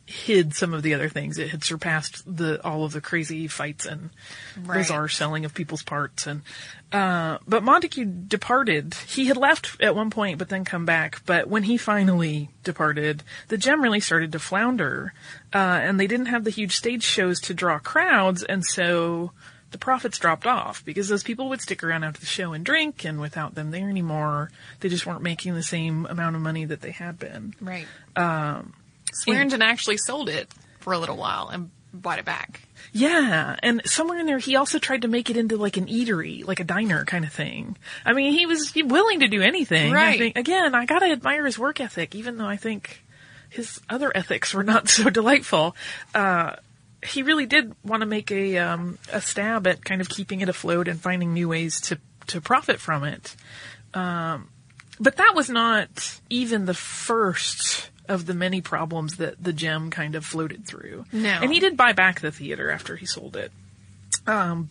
hid 0.06 0.54
some 0.54 0.72
of 0.72 0.82
the 0.84 0.94
other 0.94 1.08
things. 1.08 1.36
It 1.36 1.50
had 1.50 1.64
surpassed 1.64 2.22
the 2.26 2.64
all 2.64 2.84
of 2.84 2.92
the 2.92 3.00
crazy 3.00 3.48
fights 3.48 3.84
and 3.86 4.10
Right. 4.64 4.78
bizarre 4.78 5.08
selling 5.08 5.44
of 5.44 5.52
people's 5.52 5.82
parts 5.82 6.26
and 6.28 6.42
uh 6.92 7.38
but 7.48 7.64
Montague 7.64 8.04
departed. 8.28 8.94
He 8.94 9.26
had 9.26 9.36
left 9.36 9.80
at 9.80 9.96
one 9.96 10.10
point 10.10 10.38
but 10.38 10.48
then 10.48 10.64
come 10.64 10.84
back. 10.86 11.22
But 11.26 11.48
when 11.48 11.64
he 11.64 11.76
finally 11.76 12.50
departed, 12.62 13.24
the 13.48 13.58
gem 13.58 13.82
really 13.82 13.98
started 14.00 14.30
to 14.32 14.38
flounder. 14.38 15.12
Uh 15.52 15.58
and 15.82 15.98
they 15.98 16.06
didn't 16.06 16.26
have 16.26 16.44
the 16.44 16.50
huge 16.50 16.76
stage 16.76 17.02
shows 17.02 17.40
to 17.40 17.54
draw 17.54 17.78
crowds 17.80 18.44
and 18.44 18.64
so 18.64 19.32
the 19.72 19.78
profits 19.78 20.18
dropped 20.20 20.46
off 20.46 20.84
because 20.84 21.08
those 21.08 21.24
people 21.24 21.48
would 21.48 21.60
stick 21.60 21.82
around 21.82 22.04
after 22.04 22.20
the 22.20 22.26
show 22.26 22.52
and 22.52 22.64
drink 22.64 23.04
and 23.04 23.20
without 23.20 23.56
them 23.56 23.72
there 23.72 23.90
anymore, 23.90 24.52
they 24.78 24.88
just 24.88 25.04
weren't 25.04 25.22
making 25.22 25.54
the 25.54 25.62
same 25.64 26.06
amount 26.06 26.36
of 26.36 26.42
money 26.42 26.64
that 26.64 26.80
they 26.80 26.92
had 26.92 27.18
been. 27.18 27.52
Right. 27.60 27.86
Um, 28.14 28.72
Swearingen 29.22 29.62
actually 29.62 29.96
sold 29.98 30.28
it 30.28 30.48
for 30.80 30.92
a 30.92 30.98
little 30.98 31.16
while 31.16 31.48
and 31.48 31.70
bought 31.92 32.18
it 32.18 32.24
back. 32.24 32.60
Yeah, 32.92 33.56
and 33.62 33.82
somewhere 33.84 34.18
in 34.18 34.26
there, 34.26 34.38
he 34.38 34.56
also 34.56 34.78
tried 34.78 35.02
to 35.02 35.08
make 35.08 35.28
it 35.28 35.36
into 35.36 35.56
like 35.56 35.76
an 35.76 35.86
eatery, 35.86 36.46
like 36.46 36.60
a 36.60 36.64
diner 36.64 37.04
kind 37.04 37.24
of 37.24 37.32
thing. 37.32 37.76
I 38.04 38.12
mean, 38.12 38.32
he 38.32 38.46
was 38.46 38.72
willing 38.74 39.20
to 39.20 39.28
do 39.28 39.42
anything. 39.42 39.92
I 39.92 39.94
Right. 39.94 40.18
think, 40.18 40.36
again, 40.38 40.74
I 40.74 40.86
gotta 40.86 41.06
admire 41.06 41.44
his 41.44 41.58
work 41.58 41.80
ethic, 41.80 42.14
even 42.14 42.38
though 42.38 42.46
I 42.46 42.56
think 42.56 43.02
his 43.50 43.80
other 43.88 44.12
ethics 44.14 44.54
were 44.54 44.62
not 44.64 44.88
so 44.96 45.10
delightful. 45.10 45.74
Uh, 46.14 46.56
he 47.04 47.22
really 47.22 47.46
did 47.46 47.74
want 47.84 48.00
to 48.00 48.06
make 48.06 48.30
a 48.30 48.58
um, 48.58 48.98
a 49.12 49.20
stab 49.20 49.66
at 49.66 49.84
kind 49.84 50.00
of 50.00 50.08
keeping 50.08 50.40
it 50.40 50.48
afloat 50.48 50.88
and 50.88 51.00
finding 51.00 51.34
new 51.34 51.48
ways 51.48 51.80
to 51.82 51.98
to 52.28 52.40
profit 52.40 52.80
from 52.80 53.04
it. 53.04 53.36
Um, 53.94 54.48
but 54.98 55.16
that 55.16 55.32
was 55.34 55.48
not 55.50 56.18
even 56.30 56.64
the 56.66 56.74
first 56.74 57.90
of 58.08 58.26
the 58.26 58.34
many 58.34 58.60
problems 58.60 59.16
that 59.16 59.42
the 59.42 59.52
gem 59.52 59.90
kind 59.90 60.14
of 60.14 60.24
floated 60.24 60.66
through. 60.66 61.04
No. 61.12 61.38
And 61.42 61.52
he 61.52 61.60
did 61.60 61.76
buy 61.76 61.92
back 61.92 62.20
the 62.20 62.32
theater 62.32 62.70
after 62.70 62.96
he 62.96 63.06
sold 63.06 63.36
it. 63.36 63.52
Um, 64.26 64.70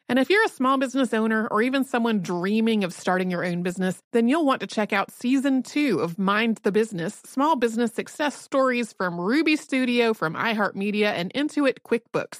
And 0.11 0.19
if 0.19 0.29
you're 0.29 0.43
a 0.43 0.49
small 0.49 0.77
business 0.77 1.13
owner 1.13 1.47
or 1.51 1.61
even 1.61 1.85
someone 1.85 2.19
dreaming 2.19 2.83
of 2.83 2.91
starting 2.91 3.31
your 3.31 3.45
own 3.45 3.63
business, 3.63 4.03
then 4.11 4.27
you'll 4.27 4.45
want 4.45 4.59
to 4.59 4.67
check 4.67 4.91
out 4.91 5.09
season 5.09 5.63
two 5.63 6.01
of 6.01 6.19
Mind 6.19 6.59
the 6.63 6.71
Business 6.73 7.21
Small 7.25 7.55
Business 7.55 7.93
Success 7.93 8.35
Stories 8.37 8.91
from 8.91 9.21
Ruby 9.21 9.55
Studio, 9.55 10.13
from 10.13 10.33
iHeartMedia, 10.33 11.13
and 11.13 11.33
Intuit 11.33 11.77
QuickBooks. 11.85 12.39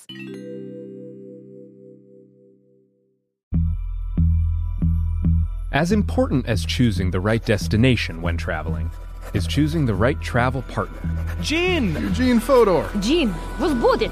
As 5.72 5.94
important 5.94 6.48
as 6.48 6.66
choosing 6.66 7.12
the 7.12 7.22
right 7.22 7.46
destination 7.46 8.22
when 8.22 8.36
traveling 8.36 8.92
is 9.34 9.48
choosing 9.48 9.86
the 9.86 9.96
right 9.96 10.20
travel 10.20 10.64
partner. 10.64 11.00
Gene! 11.40 11.94
Eugene 11.96 12.42
Fodor! 12.42 12.90
Gene, 13.00 13.34
was 13.62 13.74
booted! 13.76 14.12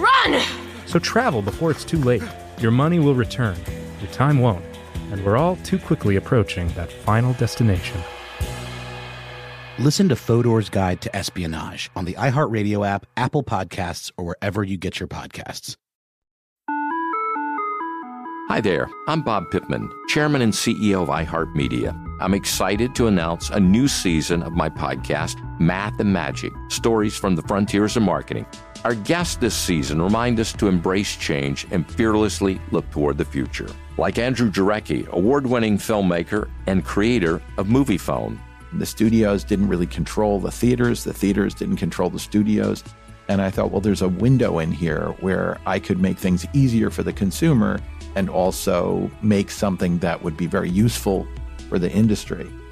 run! 0.00 0.42
So 0.86 0.98
travel 0.98 1.42
before 1.42 1.70
it's 1.70 1.84
too 1.84 1.98
late. 1.98 2.22
Your 2.58 2.70
money 2.70 2.98
will 2.98 3.14
return, 3.14 3.56
your 4.00 4.10
time 4.10 4.38
won't, 4.38 4.64
and 5.12 5.24
we're 5.24 5.36
all 5.36 5.56
too 5.56 5.78
quickly 5.78 6.16
approaching 6.16 6.68
that 6.68 6.92
final 6.92 7.32
destination. 7.34 8.00
Listen 9.78 10.08
to 10.10 10.16
Fodor's 10.16 10.68
Guide 10.68 11.00
to 11.02 11.16
Espionage 11.16 11.90
on 11.96 12.04
the 12.04 12.14
iHeartRadio 12.14 12.86
app, 12.86 13.06
Apple 13.16 13.42
Podcasts, 13.42 14.12
or 14.16 14.24
wherever 14.24 14.62
you 14.62 14.76
get 14.76 15.00
your 15.00 15.08
podcasts. 15.08 15.76
Hi 18.48 18.60
there, 18.60 18.90
I'm 19.06 19.22
Bob 19.22 19.44
Pittman, 19.52 19.88
Chairman 20.08 20.42
and 20.42 20.52
CEO 20.52 21.02
of 21.02 21.08
iHeartMedia. 21.08 21.94
I'm 22.20 22.34
excited 22.34 22.96
to 22.96 23.06
announce 23.06 23.48
a 23.48 23.60
new 23.60 23.86
season 23.86 24.42
of 24.42 24.52
my 24.54 24.68
podcast, 24.68 25.36
Math 25.60 26.00
and 26.00 26.12
Magic 26.12 26.52
Stories 26.68 27.16
from 27.16 27.36
the 27.36 27.42
Frontiers 27.42 27.96
of 27.96 28.02
Marketing. 28.02 28.44
Our 28.82 28.94
guests 28.94 29.36
this 29.36 29.54
season 29.54 30.00
remind 30.00 30.40
us 30.40 30.54
to 30.54 30.66
embrace 30.66 31.14
change 31.14 31.66
and 31.70 31.90
fearlessly 31.90 32.58
look 32.70 32.90
toward 32.90 33.18
the 33.18 33.26
future. 33.26 33.68
Like 33.98 34.16
Andrew 34.16 34.50
Jarecki, 34.50 35.06
award 35.08 35.46
winning 35.46 35.76
filmmaker 35.76 36.48
and 36.66 36.82
creator 36.82 37.42
of 37.58 37.66
Moviefone. 37.66 38.38
The 38.72 38.86
studios 38.86 39.44
didn't 39.44 39.68
really 39.68 39.86
control 39.86 40.40
the 40.40 40.50
theaters, 40.50 41.04
the 41.04 41.12
theaters 41.12 41.52
didn't 41.52 41.76
control 41.76 42.08
the 42.08 42.18
studios. 42.18 42.82
And 43.28 43.42
I 43.42 43.50
thought, 43.50 43.70
well, 43.70 43.82
there's 43.82 44.00
a 44.00 44.08
window 44.08 44.60
in 44.60 44.72
here 44.72 45.14
where 45.20 45.58
I 45.66 45.78
could 45.78 45.98
make 45.98 46.16
things 46.16 46.46
easier 46.54 46.88
for 46.88 47.02
the 47.02 47.12
consumer 47.12 47.80
and 48.14 48.30
also 48.30 49.10
make 49.20 49.50
something 49.50 49.98
that 49.98 50.22
would 50.22 50.38
be 50.38 50.46
very 50.46 50.70
useful 50.70 51.28
for 51.68 51.78
the 51.78 51.92
industry. 51.92 52.50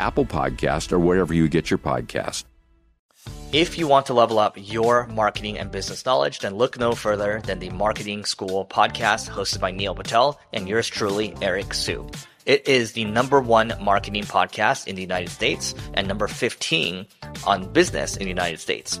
Apple 0.00 0.26
Podcast, 0.26 0.92
or 0.92 0.98
wherever 0.98 1.32
you 1.34 1.48
get 1.48 1.70
your 1.70 1.78
podcast. 1.78 2.44
If 3.52 3.76
you 3.76 3.86
want 3.86 4.06
to 4.06 4.14
level 4.14 4.38
up 4.38 4.54
your 4.56 5.06
marketing 5.08 5.58
and 5.58 5.70
business 5.70 6.06
knowledge, 6.06 6.38
then 6.38 6.54
look 6.54 6.78
no 6.78 6.94
further 6.94 7.42
than 7.44 7.58
the 7.58 7.70
Marketing 7.70 8.24
School 8.24 8.64
podcast 8.64 9.28
hosted 9.28 9.60
by 9.60 9.72
Neil 9.72 9.94
Patel 9.94 10.40
and 10.52 10.68
yours 10.68 10.86
truly, 10.88 11.34
Eric 11.42 11.74
Siu. 11.74 12.08
It 12.46 12.66
is 12.66 12.92
the 12.92 13.04
number 13.04 13.40
one 13.40 13.74
marketing 13.80 14.24
podcast 14.24 14.86
in 14.86 14.96
the 14.96 15.02
United 15.02 15.30
States 15.30 15.74
and 15.94 16.08
number 16.08 16.28
15 16.28 17.06
on 17.44 17.72
business 17.72 18.16
in 18.16 18.22
the 18.22 18.28
United 18.28 18.60
States. 18.60 19.00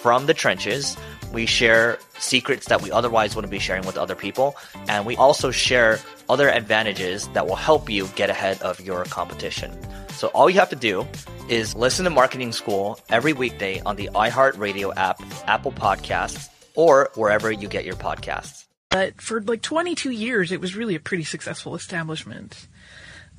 from 0.00 0.26
the 0.26 0.34
trenches. 0.34 0.96
We 1.32 1.46
share 1.46 1.98
secrets 2.18 2.66
that 2.68 2.82
we 2.82 2.90
otherwise 2.90 3.34
wouldn't 3.34 3.50
be 3.50 3.58
sharing 3.58 3.84
with 3.84 3.98
other 3.98 4.14
people. 4.14 4.56
And 4.88 5.04
we 5.04 5.16
also 5.16 5.50
share 5.50 5.98
other 6.28 6.48
advantages 6.48 7.28
that 7.28 7.46
will 7.46 7.56
help 7.56 7.90
you 7.90 8.06
get 8.08 8.30
ahead 8.30 8.60
of 8.62 8.80
your 8.80 9.04
competition. 9.04 9.76
So 10.10 10.28
all 10.28 10.48
you 10.48 10.58
have 10.58 10.70
to 10.70 10.76
do 10.76 11.06
is 11.48 11.74
listen 11.74 12.04
to 12.04 12.10
Marketing 12.10 12.52
School 12.52 12.98
every 13.08 13.32
weekday 13.32 13.80
on 13.80 13.96
the 13.96 14.10
iHeartRadio 14.14 14.94
app, 14.96 15.20
Apple 15.46 15.72
Podcasts, 15.72 16.48
or 16.74 17.10
wherever 17.14 17.50
you 17.50 17.68
get 17.68 17.84
your 17.84 17.94
podcasts. 17.94 18.64
But 18.90 19.20
for 19.20 19.40
like 19.40 19.62
22 19.62 20.10
years, 20.10 20.50
it 20.50 20.60
was 20.60 20.74
really 20.74 20.94
a 20.94 21.00
pretty 21.00 21.24
successful 21.24 21.74
establishment, 21.74 22.66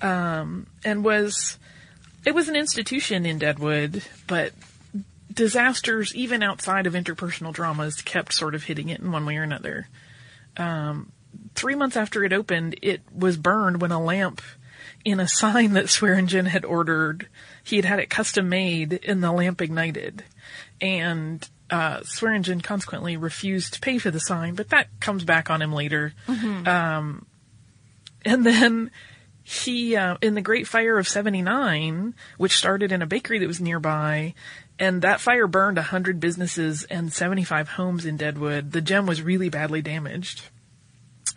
um, 0.01 0.67
and 0.83 1.03
was 1.03 1.57
it 2.25 2.35
was 2.35 2.49
an 2.49 2.55
institution 2.55 3.25
in 3.25 3.39
Deadwood, 3.39 4.03
but 4.27 4.53
disasters, 5.31 6.15
even 6.15 6.43
outside 6.43 6.87
of 6.87 6.93
interpersonal 6.93 7.53
dramas, 7.53 8.01
kept 8.01 8.33
sort 8.33 8.55
of 8.55 8.63
hitting 8.63 8.89
it 8.89 8.99
in 8.99 9.11
one 9.11 9.25
way 9.25 9.37
or 9.37 9.43
another. 9.43 9.87
Um, 10.57 11.11
three 11.55 11.75
months 11.75 11.95
after 11.95 12.23
it 12.23 12.33
opened, 12.33 12.75
it 12.81 13.01
was 13.13 13.37
burned 13.37 13.81
when 13.81 13.91
a 13.91 14.01
lamp 14.01 14.41
in 15.05 15.19
a 15.19 15.27
sign 15.27 15.73
that 15.73 15.89
Swearingen 15.89 16.45
had 16.45 16.65
ordered, 16.65 17.27
he 17.63 17.75
had 17.75 17.85
had 17.85 17.99
it 17.99 18.09
custom 18.09 18.49
made 18.49 18.99
and 19.07 19.23
the 19.23 19.31
lamp 19.31 19.61
ignited. 19.61 20.23
And 20.81 21.47
uh, 21.69 22.01
Swearingen 22.03 22.61
consequently 22.61 23.17
refused 23.17 23.73
to 23.75 23.79
pay 23.79 23.99
for 23.99 24.11
the 24.11 24.19
sign, 24.19 24.55
but 24.55 24.69
that 24.69 24.87
comes 24.99 25.23
back 25.23 25.49
on 25.49 25.61
him 25.61 25.73
later. 25.73 26.13
Mhm. 26.27 26.67
Um, 26.67 27.25
and 28.25 28.45
then 28.45 28.91
he, 29.43 29.95
uh, 29.95 30.17
in 30.21 30.35
the 30.35 30.41
Great 30.41 30.67
Fire 30.67 30.97
of 30.97 31.07
79, 31.07 32.13
which 32.37 32.57
started 32.57 32.91
in 32.91 33.01
a 33.01 33.07
bakery 33.07 33.39
that 33.39 33.47
was 33.47 33.61
nearby, 33.61 34.33
and 34.79 35.01
that 35.01 35.19
fire 35.19 35.47
burned 35.47 35.77
100 35.77 36.19
businesses 36.19 36.85
and 36.85 37.11
75 37.11 37.69
homes 37.69 38.05
in 38.05 38.17
Deadwood, 38.17 38.71
the 38.71 38.81
gem 38.81 39.05
was 39.05 39.21
really 39.21 39.49
badly 39.49 39.81
damaged. 39.81 40.43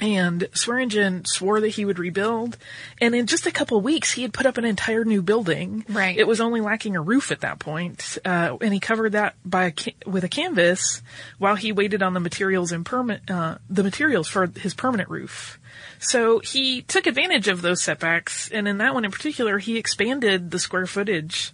And 0.01 0.49
Swearingen 0.53 1.25
swore 1.27 1.61
that 1.61 1.69
he 1.69 1.85
would 1.85 1.99
rebuild, 1.99 2.57
and 3.01 3.15
in 3.15 3.27
just 3.27 3.47
a 3.47 3.53
couple 3.53 3.81
weeks, 3.81 4.13
he 4.13 4.23
had 4.23 4.33
put 4.33 4.47
up 4.47 4.59
an 4.59 4.65
entire 4.65 5.05
new 5.05 5.23
building. 5.23 5.85
Right. 5.89 6.17
It 6.17 6.27
was 6.27 6.41
only 6.41 6.61
lacking 6.61 6.97
a 6.97 7.01
roof 7.01 7.31
at 7.31 7.43
that 7.43 7.61
point, 7.61 8.19
uh, 8.25 8.57
and 8.61 8.75
he 8.75 8.81
covered 8.81 9.13
that 9.13 9.37
by 9.45 9.67
a 9.67 9.73
with 10.05 10.25
a 10.25 10.29
canvas 10.29 11.03
while 11.39 11.55
he 11.55 11.71
waited 11.71 12.03
on 12.03 12.15
the 12.15 12.21
materials 12.21 12.73
and 12.73 12.85
perma- 12.85 13.31
uh, 13.31 13.59
the 13.71 13.85
materials 13.85 14.27
for 14.27 14.47
his 14.47 14.75
permanent 14.75 15.09
roof. 15.09 15.61
So 16.01 16.41
he 16.41 16.83
took 16.83 17.07
advantage 17.07 17.47
of 17.47 17.63
those 17.63 17.81
setbacks, 17.81 18.51
and 18.51 18.67
in 18.67 18.79
that 18.79 18.95
one 18.95 19.05
in 19.05 19.13
particular, 19.13 19.59
he 19.59 19.77
expanded 19.77 20.51
the 20.51 20.59
square 20.59 20.87
footage 20.87 21.53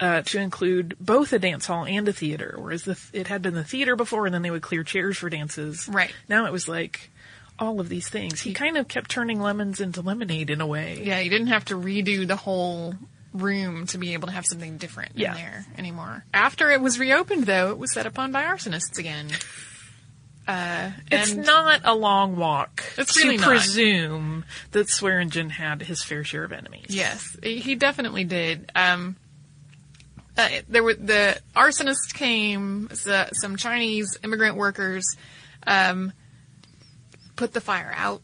uh, 0.00 0.22
to 0.22 0.38
include 0.40 0.96
both 0.98 1.32
a 1.32 1.38
dance 1.38 1.66
hall 1.66 1.84
and 1.84 2.08
a 2.08 2.12
theater. 2.12 2.56
Whereas 2.58 2.84
the, 2.84 2.98
it 3.12 3.26
had 3.28 3.42
been 3.42 3.54
the 3.54 3.64
theater 3.64 3.96
before, 3.96 4.26
and 4.26 4.34
then 4.34 4.42
they 4.42 4.50
would 4.50 4.62
clear 4.62 4.82
chairs 4.82 5.18
for 5.18 5.28
dances. 5.30 5.88
Right. 5.88 6.12
Now 6.28 6.46
it 6.46 6.52
was 6.52 6.66
like 6.68 7.10
all 7.58 7.78
of 7.80 7.88
these 7.90 8.08
things. 8.08 8.40
He 8.40 8.54
kind 8.54 8.76
of 8.78 8.88
kept 8.88 9.10
turning 9.10 9.40
lemons 9.40 9.80
into 9.80 10.00
lemonade 10.00 10.48
in 10.50 10.60
a 10.62 10.66
way. 10.66 11.02
Yeah, 11.04 11.20
you 11.20 11.28
didn't 11.28 11.48
have 11.48 11.66
to 11.66 11.74
redo 11.74 12.26
the 12.26 12.36
whole 12.36 12.94
room 13.34 13.86
to 13.86 13.98
be 13.98 14.14
able 14.14 14.26
to 14.28 14.34
have 14.34 14.46
something 14.46 14.78
different 14.78 15.12
Yeah. 15.14 15.32
in 15.32 15.36
there 15.36 15.66
anymore. 15.78 16.24
After 16.34 16.70
it 16.70 16.80
was 16.80 16.98
reopened, 16.98 17.44
though, 17.44 17.70
it 17.70 17.78
was 17.78 17.92
set 17.92 18.06
upon 18.06 18.32
by 18.32 18.42
arsonists 18.44 18.98
again. 18.98 19.28
Uh, 20.48 20.90
It's 21.12 21.32
not 21.34 21.82
a 21.84 21.94
long 21.94 22.34
walk 22.36 22.82
It's 22.98 23.14
to 23.14 23.20
really 23.24 23.36
not. 23.36 23.46
presume 23.46 24.44
that 24.72 24.88
Swearingen 24.88 25.50
had 25.50 25.82
his 25.82 26.02
fair 26.02 26.24
share 26.24 26.42
of 26.44 26.52
enemies. 26.52 26.86
Yes, 26.88 27.36
he 27.42 27.76
definitely 27.76 28.24
did. 28.24 28.72
Um, 28.74 29.16
uh, 30.40 30.60
there 30.68 30.82
were 30.82 30.94
the 30.94 31.40
arsonists 31.54 32.12
came. 32.12 32.88
So, 32.92 33.26
some 33.32 33.56
Chinese 33.56 34.18
immigrant 34.22 34.56
workers 34.56 35.04
um, 35.66 36.12
put 37.36 37.52
the 37.52 37.60
fire 37.60 37.92
out. 37.96 38.22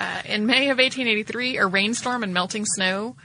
Uh, 0.00 0.22
in 0.24 0.46
May 0.46 0.70
of 0.70 0.78
1883, 0.78 1.58
a 1.58 1.66
rainstorm 1.66 2.22
and 2.22 2.32
melting 2.32 2.64
snow 2.64 3.16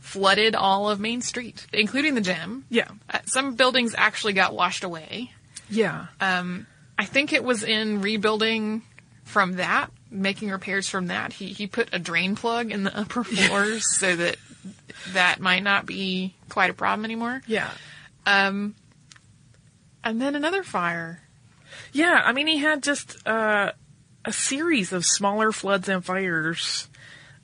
flooded 0.00 0.54
all 0.54 0.90
of 0.90 0.98
Main 0.98 1.22
Street, 1.22 1.66
including 1.72 2.14
the 2.14 2.20
gem. 2.20 2.64
Yeah. 2.68 2.88
Uh, 3.08 3.20
some 3.26 3.54
buildings 3.54 3.94
actually 3.96 4.32
got 4.32 4.54
washed 4.54 4.82
away. 4.82 5.32
Yeah. 5.68 6.06
Um, 6.20 6.66
I 6.98 7.04
think 7.04 7.32
it 7.32 7.44
was 7.44 7.62
in 7.62 8.00
rebuilding 8.00 8.82
from 9.24 9.54
that, 9.54 9.90
making 10.10 10.50
repairs 10.50 10.88
from 10.88 11.06
that. 11.06 11.32
He 11.32 11.46
he 11.46 11.66
put 11.66 11.88
a 11.92 11.98
drain 11.98 12.34
plug 12.34 12.70
in 12.72 12.84
the 12.84 12.98
upper 12.98 13.24
floors 13.24 13.84
so 13.98 14.16
that 14.16 14.36
that 15.12 15.40
might 15.40 15.62
not 15.62 15.86
be 15.86 16.34
quite 16.48 16.70
a 16.70 16.74
problem 16.74 17.04
anymore. 17.04 17.42
Yeah. 17.46 17.70
Um, 18.26 18.74
and 20.04 20.20
then 20.20 20.34
another 20.34 20.62
fire. 20.62 21.22
Yeah, 21.92 22.22
I 22.24 22.32
mean, 22.32 22.46
he 22.46 22.58
had 22.58 22.82
just 22.82 23.26
uh, 23.26 23.72
a 24.24 24.32
series 24.32 24.92
of 24.92 25.04
smaller 25.04 25.52
floods 25.52 25.88
and 25.88 26.04
fires 26.04 26.88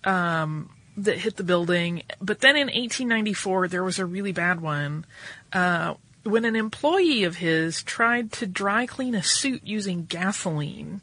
um, 0.05 0.70
that 0.96 1.18
hit 1.18 1.37
the 1.37 1.42
building. 1.44 2.02
But 2.20 2.40
then 2.40 2.57
in 2.57 2.66
1894, 2.66 3.68
there 3.68 3.85
was 3.85 3.98
a 3.98 4.07
really 4.07 4.33
bad 4.33 4.61
one 4.61 5.05
uh, 5.52 5.94
when 6.24 6.44
an 6.44 6.57
employee 6.57 7.24
of 7.24 7.37
his 7.37 7.83
tried 7.83 8.33
to 8.33 8.46
dry 8.46 8.87
clean 8.87 9.14
a 9.14 9.22
suit 9.22 9.62
using 9.64 10.05
gasoline. 10.05 11.00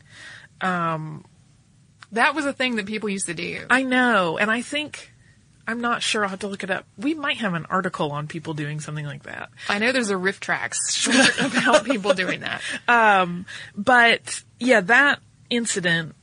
Um, 0.61 1.25
That 2.11 2.35
was 2.35 2.45
a 2.45 2.53
thing 2.53 2.75
that 2.75 2.85
people 2.85 3.09
used 3.09 3.25
to 3.25 3.33
do. 3.33 3.65
I 3.69 3.83
know, 3.83 4.37
and 4.37 4.51
I 4.51 4.61
think. 4.61 5.12
I'm 5.67 5.79
not 5.79 6.01
sure. 6.01 6.23
I'll 6.23 6.29
have 6.29 6.39
to 6.39 6.47
look 6.47 6.63
it 6.63 6.71
up. 6.71 6.85
We 6.97 7.13
might 7.13 7.37
have 7.37 7.53
an 7.53 7.65
article 7.69 8.11
on 8.11 8.27
people 8.27 8.53
doing 8.53 8.79
something 8.79 9.05
like 9.05 9.23
that. 9.23 9.49
I 9.69 9.79
know 9.79 9.91
there's 9.91 10.09
a 10.09 10.15
RiffTrax 10.15 10.75
short 10.89 11.39
about 11.39 11.85
people 11.85 12.13
doing 12.13 12.41
that. 12.41 12.61
Um, 12.87 13.45
but 13.75 14.43
yeah, 14.59 14.81
that 14.81 15.19
incident 15.49 16.15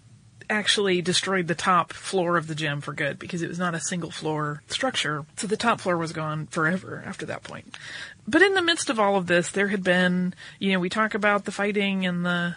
actually 0.50 1.00
destroyed 1.00 1.46
the 1.46 1.54
top 1.54 1.92
floor 1.92 2.36
of 2.36 2.48
the 2.48 2.54
gem 2.54 2.80
for 2.80 2.92
good 2.92 3.18
because 3.18 3.40
it 3.40 3.48
was 3.48 3.58
not 3.58 3.74
a 3.74 3.80
single 3.80 4.10
floor 4.10 4.62
structure. 4.66 5.24
So 5.36 5.46
the 5.46 5.56
top 5.56 5.80
floor 5.80 5.96
was 5.96 6.12
gone 6.12 6.48
forever 6.48 7.02
after 7.06 7.26
that 7.26 7.44
point. 7.44 7.78
But 8.26 8.42
in 8.42 8.54
the 8.54 8.62
midst 8.62 8.90
of 8.90 9.00
all 9.00 9.16
of 9.16 9.26
this, 9.26 9.52
there 9.52 9.68
had 9.68 9.84
been, 9.84 10.34
you 10.58 10.72
know, 10.72 10.80
we 10.80 10.88
talk 10.88 11.14
about 11.14 11.44
the 11.44 11.52
fighting 11.52 12.04
and 12.04 12.26
the, 12.26 12.56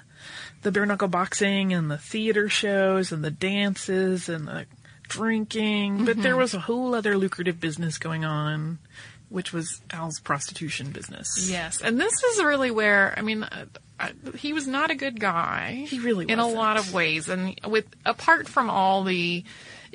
the 0.64 0.72
bare 0.72 0.86
knuckle 0.86 1.08
boxing 1.08 1.72
and 1.72 1.90
the 1.90 1.98
theater 1.98 2.50
shows 2.50 3.12
and 3.12 3.24
the 3.24 3.32
dances 3.32 4.28
and 4.28 4.48
the 4.48 4.66
drinking, 5.18 6.06
but 6.06 6.22
there 6.22 6.36
Mhm. 6.36 6.40
was 6.40 6.54
a 6.54 6.60
whole 6.60 6.96
other 6.96 7.18
lucrative 7.18 7.60
business 7.60 7.98
going 7.98 8.26
on, 8.26 8.80
which 9.30 9.54
was 9.54 9.82
Al's 9.92 10.20
prostitution 10.20 10.92
business. 10.92 11.48
Yes, 11.50 11.82
and 11.82 12.00
this 12.00 12.14
is 12.24 12.44
really 12.44 12.72
where 12.72 13.14
I 13.18 13.22
mean, 13.22 13.44
uh, 13.44 13.66
he 14.36 14.54
was 14.54 14.68
not 14.68 14.92
a 14.92 14.96
good 14.96 15.20
guy. 15.20 15.86
He 15.88 16.00
really 16.00 16.26
in 16.30 16.40
a 16.40 16.44
wasn't. 16.44 16.58
lot 16.60 16.78
of 16.78 16.94
ways, 16.94 17.30
and 17.30 17.60
with 17.68 17.86
apart 18.06 18.48
from 18.50 18.70
all 18.70 19.04
the 19.04 19.44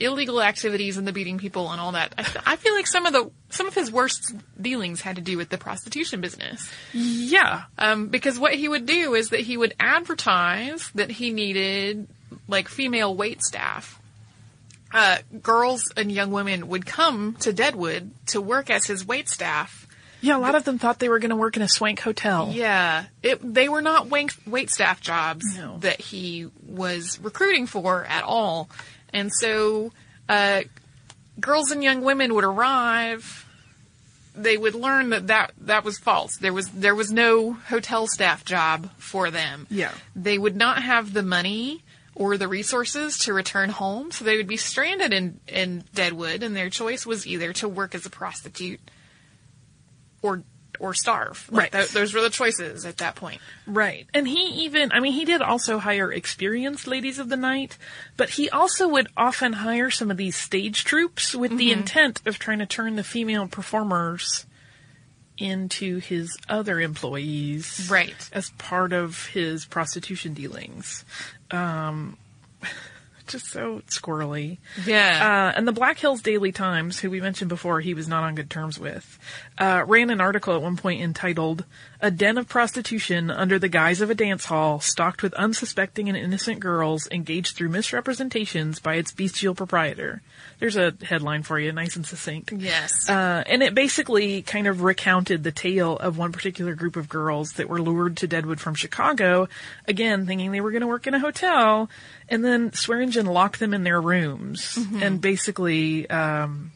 illegal 0.00 0.40
activities 0.40 0.96
and 0.96 1.08
the 1.08 1.12
beating 1.12 1.38
people 1.38 1.72
and 1.72 1.80
all 1.80 1.90
that, 1.92 2.14
I, 2.16 2.22
th- 2.22 2.44
I 2.46 2.54
feel 2.54 2.72
like 2.74 2.86
some 2.86 3.04
of 3.04 3.12
the 3.12 3.30
some 3.50 3.66
of 3.66 3.74
his 3.74 3.90
worst 3.90 4.32
dealings 4.60 5.00
had 5.00 5.16
to 5.16 5.22
do 5.22 5.36
with 5.36 5.48
the 5.48 5.58
prostitution 5.58 6.20
business. 6.20 6.70
Yeah, 6.92 7.64
um, 7.78 8.06
because 8.08 8.38
what 8.38 8.54
he 8.54 8.68
would 8.68 8.86
do 8.86 9.14
is 9.14 9.30
that 9.30 9.40
he 9.40 9.56
would 9.56 9.74
advertise 9.80 10.88
that 10.94 11.10
he 11.10 11.32
needed 11.32 12.06
like 12.46 12.68
female 12.68 13.14
wait 13.14 13.42
staff. 13.42 13.97
Uh, 14.92 15.18
girls 15.42 15.92
and 15.96 16.10
young 16.10 16.30
women 16.30 16.68
would 16.68 16.86
come 16.86 17.34
to 17.40 17.52
Deadwood 17.52 18.10
to 18.26 18.40
work 18.40 18.70
as 18.70 18.86
his 18.86 19.06
wait 19.06 19.28
staff. 19.28 19.86
Yeah, 20.20 20.36
a 20.36 20.40
lot 20.40 20.54
of 20.54 20.64
them 20.64 20.78
thought 20.78 20.98
they 20.98 21.08
were 21.08 21.18
going 21.18 21.30
to 21.30 21.36
work 21.36 21.56
in 21.56 21.62
a 21.62 21.68
swank 21.68 22.00
hotel. 22.00 22.50
Yeah, 22.52 23.04
it, 23.22 23.40
they 23.42 23.68
were 23.68 23.82
not 23.82 24.08
wait, 24.08 24.34
wait 24.46 24.70
staff 24.70 25.00
jobs 25.00 25.44
that 25.80 26.00
he 26.00 26.48
was 26.66 27.20
recruiting 27.22 27.66
for 27.66 28.04
at 28.04 28.24
all. 28.24 28.68
And 29.12 29.30
so, 29.32 29.92
uh, 30.28 30.62
girls 31.38 31.70
and 31.70 31.84
young 31.84 32.02
women 32.02 32.34
would 32.34 32.44
arrive. 32.44 33.44
They 34.34 34.56
would 34.56 34.74
learn 34.74 35.10
that, 35.10 35.26
that 35.28 35.52
that 35.62 35.84
was 35.84 35.98
false. 35.98 36.36
There 36.36 36.52
was 36.52 36.68
there 36.68 36.94
was 36.94 37.10
no 37.10 37.52
hotel 37.52 38.06
staff 38.06 38.44
job 38.44 38.88
for 38.96 39.30
them. 39.30 39.66
Yeah. 39.68 39.90
They 40.14 40.38
would 40.38 40.56
not 40.56 40.82
have 40.82 41.12
the 41.12 41.24
money 41.24 41.82
or 42.18 42.36
the 42.36 42.48
resources 42.48 43.16
to 43.16 43.32
return 43.32 43.70
home, 43.70 44.10
so 44.10 44.24
they 44.24 44.36
would 44.36 44.48
be 44.48 44.56
stranded 44.56 45.12
in 45.14 45.40
in 45.46 45.84
Deadwood, 45.94 46.42
and 46.42 46.54
their 46.56 46.68
choice 46.68 47.06
was 47.06 47.26
either 47.26 47.52
to 47.54 47.68
work 47.68 47.94
as 47.94 48.04
a 48.04 48.10
prostitute 48.10 48.80
or 50.20 50.42
or 50.80 50.94
starve. 50.94 51.48
Like, 51.50 51.72
Right. 51.72 51.72
th- 51.82 51.92
those 51.92 52.14
were 52.14 52.20
the 52.20 52.30
choices 52.30 52.84
at 52.84 52.98
that 52.98 53.16
point. 53.16 53.40
Right. 53.66 54.06
And 54.14 54.28
he 54.28 54.64
even, 54.64 54.92
I 54.92 55.00
mean, 55.00 55.12
he 55.12 55.24
did 55.24 55.42
also 55.42 55.78
hire 55.80 56.12
experienced 56.12 56.86
ladies 56.86 57.18
of 57.18 57.28
the 57.28 57.36
night, 57.36 57.76
but 58.16 58.30
he 58.30 58.48
also 58.48 58.86
would 58.86 59.08
often 59.16 59.54
hire 59.54 59.90
some 59.90 60.08
of 60.08 60.16
these 60.16 60.36
stage 60.36 60.84
troupes 60.84 61.34
with 61.34 61.56
the 61.56 61.70
Mhm. 61.70 61.78
intent 61.78 62.22
of 62.26 62.38
trying 62.38 62.60
to 62.60 62.66
turn 62.66 62.94
the 62.94 63.02
female 63.02 63.48
performers 63.48 64.46
into 65.36 65.98
his 65.98 66.36
other 66.48 66.80
employees. 66.80 67.88
Right. 67.90 68.28
As 68.32 68.50
part 68.50 68.92
of 68.92 69.26
his 69.26 69.64
prostitution 69.64 70.32
dealings. 70.34 71.04
Um, 71.50 72.16
just 73.28 73.46
so 73.46 73.82
squirrely. 73.88 74.58
Yeah. 74.84 75.52
Uh, 75.52 75.56
and 75.56 75.68
the 75.68 75.72
Black 75.72 75.98
Hills 75.98 76.22
Daily 76.22 76.50
Times, 76.50 76.98
who 76.98 77.10
we 77.10 77.20
mentioned 77.20 77.48
before 77.48 77.80
he 77.80 77.94
was 77.94 78.08
not 78.08 78.24
on 78.24 78.34
good 78.34 78.50
terms 78.50 78.78
with, 78.78 79.18
uh, 79.58 79.84
ran 79.86 80.10
an 80.10 80.20
article 80.20 80.54
at 80.54 80.62
one 80.62 80.76
point 80.76 81.00
entitled 81.00 81.64
A 82.00 82.10
Den 82.10 82.38
of 82.38 82.48
Prostitution 82.48 83.30
Under 83.30 83.58
the 83.58 83.68
Guise 83.68 84.00
of 84.00 84.10
a 84.10 84.14
Dance 84.14 84.46
Hall 84.46 84.80
Stocked 84.80 85.22
with 85.22 85.34
Unsuspecting 85.34 86.08
and 86.08 86.16
Innocent 86.16 86.60
Girls 86.60 87.08
Engaged 87.10 87.56
Through 87.56 87.68
Misrepresentations 87.68 88.80
by 88.80 88.94
its 88.94 89.12
Bestial 89.12 89.54
Proprietor. 89.54 90.22
There's 90.58 90.76
a 90.76 90.92
headline 91.02 91.44
for 91.44 91.58
you, 91.58 91.70
nice 91.72 91.94
and 91.96 92.04
succinct. 92.04 92.50
Yes. 92.52 93.08
Uh, 93.08 93.44
and 93.46 93.62
it 93.62 93.74
basically 93.74 94.42
kind 94.42 94.66
of 94.66 94.82
recounted 94.82 95.44
the 95.44 95.52
tale 95.52 95.96
of 95.96 96.18
one 96.18 96.32
particular 96.32 96.74
group 96.74 96.96
of 96.96 97.08
girls 97.08 97.52
that 97.54 97.68
were 97.68 97.80
lured 97.80 98.16
to 98.18 98.26
Deadwood 98.26 98.58
from 98.60 98.74
Chicago, 98.74 99.48
again, 99.86 100.26
thinking 100.26 100.50
they 100.50 100.60
were 100.60 100.72
going 100.72 100.80
to 100.82 100.86
work 100.88 101.06
in 101.06 101.14
a 101.14 101.20
hotel, 101.20 101.88
and 102.28 102.44
then 102.44 102.72
Swearingen 102.72 103.26
locked 103.26 103.60
them 103.60 103.72
in 103.72 103.84
their 103.84 104.00
rooms 104.00 104.76
Mhm. 104.76 105.02
and 105.02 105.20
basically, 105.20 106.10
um, 106.10 106.72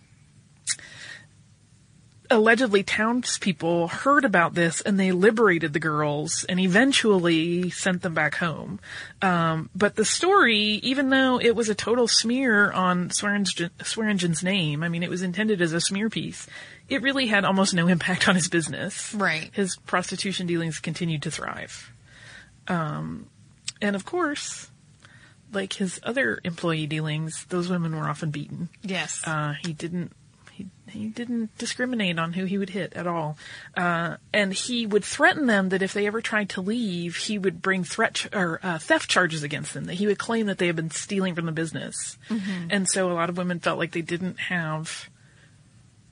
allegedly 2.32 2.82
townspeople 2.82 3.88
heard 3.88 4.24
about 4.24 4.54
this 4.54 4.80
and 4.80 4.98
they 4.98 5.12
liberated 5.12 5.72
the 5.72 5.78
girls 5.78 6.44
and 6.48 6.58
eventually 6.58 7.70
sent 7.70 8.02
them 8.02 8.14
back 8.14 8.34
home. 8.36 8.80
Um, 9.20 9.70
but 9.74 9.94
the 9.94 10.04
story, 10.04 10.80
even 10.82 11.10
though 11.10 11.40
it 11.40 11.54
was 11.54 11.68
a 11.68 11.74
total 11.74 12.08
smear 12.08 12.72
on 12.72 13.10
Swearingen, 13.10 13.44
Swearingen's 13.44 14.42
name, 14.42 14.82
I 14.82 14.88
mean, 14.88 15.02
it 15.02 15.10
was 15.10 15.22
intended 15.22 15.62
as 15.62 15.72
a 15.72 15.80
smear 15.80 16.10
piece, 16.10 16.46
it 16.88 17.02
really 17.02 17.26
had 17.26 17.44
almost 17.44 17.74
no 17.74 17.86
impact 17.88 18.28
on 18.28 18.34
his 18.34 18.48
business. 18.48 19.14
Right. 19.14 19.50
His 19.52 19.76
prostitution 19.76 20.46
dealings 20.46 20.80
continued 20.80 21.22
to 21.22 21.30
thrive. 21.30 21.92
Um, 22.68 23.26
and 23.80 23.96
of 23.96 24.04
course, 24.04 24.70
like 25.52 25.74
his 25.74 26.00
other 26.02 26.40
employee 26.44 26.86
dealings, 26.86 27.44
those 27.48 27.68
women 27.68 27.94
were 27.94 28.08
often 28.08 28.30
beaten. 28.30 28.68
Yes. 28.82 29.20
Uh, 29.26 29.54
he 29.64 29.72
didn't. 29.72 30.12
He, 30.52 30.66
he 30.88 31.06
didn't 31.08 31.56
discriminate 31.58 32.18
on 32.18 32.34
who 32.34 32.44
he 32.44 32.58
would 32.58 32.70
hit 32.70 32.92
at 32.92 33.06
all, 33.06 33.36
uh, 33.76 34.16
and 34.34 34.52
he 34.52 34.86
would 34.86 35.04
threaten 35.04 35.46
them 35.46 35.70
that 35.70 35.80
if 35.82 35.92
they 35.94 36.06
ever 36.06 36.20
tried 36.20 36.50
to 36.50 36.60
leave, 36.60 37.16
he 37.16 37.38
would 37.38 37.62
bring 37.62 37.84
threat 37.84 38.14
ch- 38.14 38.28
or 38.34 38.60
uh, 38.62 38.78
theft 38.78 39.08
charges 39.08 39.42
against 39.42 39.72
them. 39.74 39.84
That 39.86 39.94
he 39.94 40.06
would 40.06 40.18
claim 40.18 40.46
that 40.46 40.58
they 40.58 40.66
had 40.66 40.76
been 40.76 40.90
stealing 40.90 41.34
from 41.34 41.46
the 41.46 41.52
business, 41.52 42.18
Mhm. 42.28 42.68
and 42.70 42.88
so 42.88 43.10
a 43.10 43.14
lot 43.14 43.30
of 43.30 43.36
women 43.38 43.60
felt 43.60 43.78
like 43.78 43.92
they 43.92 44.02
didn't 44.02 44.38
have 44.38 45.08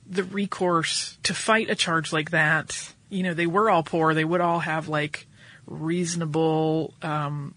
the 0.09 0.23
recourse 0.23 1.17
to 1.23 1.33
fight 1.33 1.69
a 1.69 1.75
charge 1.75 2.11
like 2.11 2.31
that. 2.31 2.93
You 3.09 3.23
know, 3.23 3.33
they 3.33 3.47
were 3.47 3.69
all 3.69 3.83
poor. 3.83 4.13
They 4.13 4.25
would 4.25 4.41
all 4.41 4.59
have 4.59 4.87
like 4.89 5.27
reasonable 5.67 6.93
um, 7.01 7.53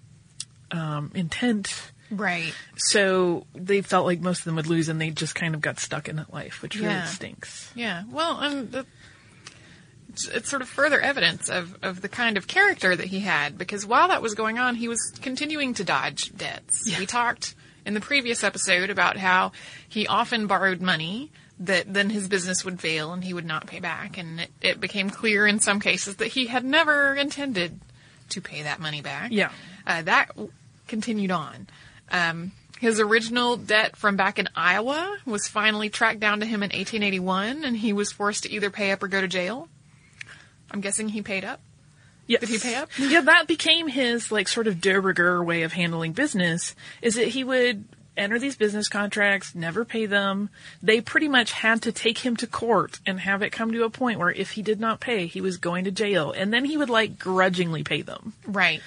um, 0.71 1.11
intent. 1.15 1.93
Right. 2.17 2.55
So 2.77 3.47
they 3.55 3.83
felt 3.83 4.07
like 4.07 4.21
most 4.21 4.41
of 4.41 4.45
them 4.45 4.57
would 4.57 4.67
lose, 4.67 4.89
and 4.89 5.01
they 5.01 5.11
just 5.11 5.35
kind 5.35 5.55
of 5.55 5.61
got 5.61 5.79
stuck 5.79 6.09
in 6.09 6.17
that 6.17 6.33
life, 6.33 6.63
which 6.63 6.77
really 6.77 7.07
stinks. 7.07 7.71
Yeah. 7.75 8.05
Well, 8.11 8.39
and 8.41 8.71
the, 8.71 8.87
it's, 10.15 10.29
it's 10.29 10.51
sort 10.51 10.63
of 10.63 10.69
further 10.69 11.01
evidence 11.01 11.49
of, 11.49 11.77
of 11.83 12.01
the 12.01 12.09
kind 12.09 12.37
of 12.37 12.47
character 12.47 12.95
that 12.95 13.07
he 13.07 13.21
had 13.21 13.59
because 13.59 13.85
while 13.85 14.09
that 14.09 14.23
was 14.23 14.35
going 14.35 14.59
on, 14.59 14.77
he 14.77 14.89
was 14.89 15.13
continuing 15.21 15.75
to 15.75 15.85
dodge 15.85 16.35
debts. 16.37 16.87
We 16.99 17.07
talked 17.07 17.55
in 17.85 17.95
the 17.95 18.01
previous 18.01 18.45
episode 18.45 18.91
about 18.91 19.17
how 19.17 19.53
he 19.89 20.07
often 20.07 20.47
borrowed 20.47 20.81
money 20.81 21.33
that 21.61 21.93
then 21.93 22.11
his 22.11 22.29
business 22.29 22.65
would 22.65 22.81
fail 22.81 23.13
and 23.13 23.23
he 23.23 23.35
would 23.35 23.45
not 23.45 23.67
pay 23.67 23.81
back. 23.81 24.19
And 24.19 24.41
it, 24.41 24.51
it 24.61 24.81
became 24.81 25.11
clear 25.11 25.47
in 25.47 25.61
some 25.61 25.81
cases 25.81 26.17
that 26.17 26.29
he 26.29 26.47
had 26.47 26.65
never 26.65 27.15
intended 27.15 27.81
to 28.31 28.41
pay 28.41 28.63
that 28.63 28.81
money 28.81 29.03
back. 29.03 29.31
Yeah. 29.33 29.51
Uh, 29.87 30.03
that 30.03 30.29
w- 30.29 30.51
continued 30.89 31.31
on. 31.31 31.67
Um, 32.11 32.53
his 32.81 33.01
original 33.01 33.57
debt 33.57 33.97
from 33.97 34.17
back 34.17 34.39
in 34.39 34.49
Iowa 34.55 35.17
was 35.25 35.49
finally 35.49 35.89
tracked 35.89 36.21
down 36.21 36.41
to 36.41 36.47
him 36.47 36.63
in 36.63 36.69
1881, 36.69 37.65
and 37.65 37.77
he 37.77 37.93
was 37.93 38.13
forced 38.13 38.43
to 38.43 38.53
either 38.53 38.71
pay 38.71 38.91
up 38.91 39.03
or 39.03 39.09
go 39.09 39.21
to 39.21 39.29
jail. 39.29 39.69
I'm 40.71 40.81
guessing 40.81 41.09
he 41.09 41.23
paid 41.23 41.45
up. 41.45 41.61
Yes. 42.27 42.41
Did 42.41 42.49
he 42.49 42.59
pay 42.59 42.75
up? 42.75 42.89
Yeah, 42.99 43.21
that 43.23 43.47
became 43.47 43.87
his 43.87 44.33
like 44.33 44.49
sort 44.49 44.67
of 44.67 44.81
de 44.81 44.99
rigueur 45.01 45.43
way 45.43 45.63
of 45.63 45.73
handling 45.73 46.13
business. 46.13 46.75
Is 47.03 47.15
that 47.17 47.29
he 47.29 47.45
would 47.45 47.85
enter 48.17 48.39
these 48.39 48.57
business 48.57 48.89
contracts, 48.89 49.55
never 49.55 49.85
pay 49.85 50.07
them. 50.07 50.49
They 50.83 51.01
pretty 51.01 51.29
much 51.29 51.53
had 51.53 51.83
to 51.83 51.93
take 51.93 52.19
him 52.19 52.37
to 52.37 52.47
court 52.47 53.01
and 53.07 53.21
have 53.21 53.43
it 53.43 53.51
come 53.51 53.73
to 53.73 53.85
a 53.85 53.91
point 53.91 54.19
where 54.19 54.31
if 54.31 54.53
he 54.53 54.63
did 54.63 54.81
not 54.81 55.01
pay, 55.01 55.27
he 55.27 55.41
was 55.41 55.57
going 55.57 55.85
to 55.85 55.91
jail, 55.91 56.33
and 56.33 56.53
then 56.53 56.65
he 56.65 56.77
would 56.77 56.91
like 56.91 57.19
grudgingly 57.19 57.83
pay 57.83 58.03
them. 58.03 58.33
Right. 58.47 58.81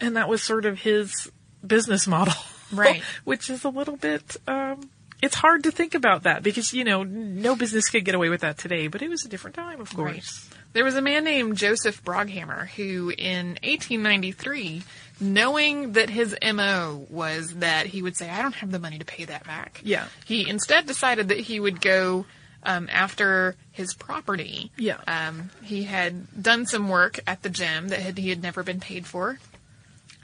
And 0.00 0.16
that 0.16 0.28
was 0.28 0.42
sort 0.42 0.64
of 0.64 0.78
his 0.80 1.30
business 1.66 2.06
model. 2.06 2.34
Right. 2.72 3.02
Which 3.24 3.50
is 3.50 3.64
a 3.64 3.68
little 3.68 3.96
bit, 3.96 4.36
um, 4.46 4.90
it's 5.20 5.34
hard 5.34 5.64
to 5.64 5.70
think 5.70 5.94
about 5.94 6.22
that 6.24 6.42
because, 6.42 6.72
you 6.72 6.84
know, 6.84 7.02
no 7.02 7.56
business 7.56 7.88
could 7.88 8.04
get 8.04 8.14
away 8.14 8.28
with 8.28 8.42
that 8.42 8.58
today, 8.58 8.86
but 8.86 9.02
it 9.02 9.08
was 9.08 9.24
a 9.24 9.28
different 9.28 9.56
time, 9.56 9.80
of 9.80 9.94
course. 9.94 10.48
Right. 10.50 10.58
There 10.74 10.84
was 10.84 10.94
a 10.94 11.02
man 11.02 11.24
named 11.24 11.56
Joseph 11.56 12.04
Broghammer 12.04 12.68
who, 12.68 13.10
in 13.10 13.58
1893, 13.64 14.82
knowing 15.20 15.92
that 15.92 16.10
his 16.10 16.36
MO 16.42 17.06
was 17.10 17.54
that 17.56 17.86
he 17.86 18.02
would 18.02 18.16
say, 18.16 18.28
I 18.28 18.42
don't 18.42 18.54
have 18.54 18.70
the 18.70 18.78
money 18.78 18.98
to 18.98 19.04
pay 19.04 19.24
that 19.24 19.44
back. 19.44 19.80
Yeah. 19.82 20.06
He 20.24 20.48
instead 20.48 20.86
decided 20.86 21.28
that 21.28 21.40
he 21.40 21.58
would 21.58 21.80
go 21.80 22.26
um, 22.62 22.88
after 22.92 23.56
his 23.72 23.94
property. 23.94 24.70
Yeah. 24.76 24.98
Um, 25.06 25.50
he 25.62 25.84
had 25.84 26.42
done 26.42 26.66
some 26.66 26.88
work 26.88 27.18
at 27.26 27.42
the 27.42 27.48
gem 27.48 27.88
that 27.88 28.00
had, 28.00 28.18
he 28.18 28.28
had 28.28 28.42
never 28.42 28.62
been 28.62 28.80
paid 28.80 29.06
for. 29.06 29.38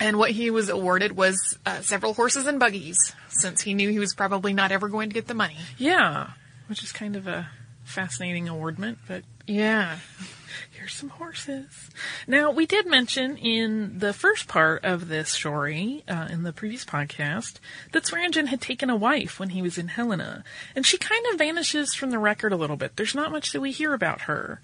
And 0.01 0.19
what 0.19 0.33
he 0.33 0.51
was 0.51 0.69
awarded 0.69 1.17
was 1.17 1.57
uh, 1.65 1.81
several 1.81 2.15
horses 2.15 2.47
and 2.47 2.59
buggies, 2.59 2.99
since 3.29 3.63
he 3.63 3.75
knew 3.75 3.91
he 3.91 3.99
was 4.01 4.15
probably 4.15 4.53
not 4.53 4.73
ever 4.73 4.89
going 4.89 5.09
to 5.11 5.15
get 5.15 5.29
the 5.29 5.35
money. 5.35 5.57
Yeah. 5.79 6.31
Which 6.67 6.83
is 6.83 6.91
kind 6.93 7.15
of 7.17 7.27
a 7.29 7.49
fascinating 7.85 8.49
awardment, 8.49 8.99
but 9.07 9.23
Yeah. 9.47 9.99
here's 10.73 10.95
some 10.95 11.11
horses. 11.11 11.91
Now, 12.27 12.51
we 12.51 12.67
did 12.67 12.87
mention 12.87 13.37
in 13.37 13.99
the 13.99 14.13
first 14.13 14.49
part 14.49 14.85
of 14.85 15.09
this 15.09 15.29
story, 15.31 16.03
uh, 16.09 16.29
in 16.31 16.43
the 16.43 16.53
previous 16.53 16.85
podcast, 16.85 17.59
that 17.93 18.07
Swearingen 18.07 18.47
had 18.49 18.61
taken 18.61 18.91
a 18.91 18.97
wife 18.97 19.39
when 19.39 19.51
he 19.51 19.63
was 19.63 19.79
in 19.79 19.89
Helena, 19.89 20.43
and 20.75 20.85
she 20.87 20.99
kind 20.99 21.25
of 21.33 21.39
vanishes 21.39 21.95
from 21.95 22.11
the 22.11 22.19
record 22.19 22.53
a 22.53 22.57
little 22.57 22.77
bit. 22.77 22.97
There's 22.97 23.15
not 23.15 23.31
much 23.33 23.53
that 23.53 23.61
we 23.61 23.71
hear 23.71 23.95
about 23.95 24.23
her. 24.23 24.61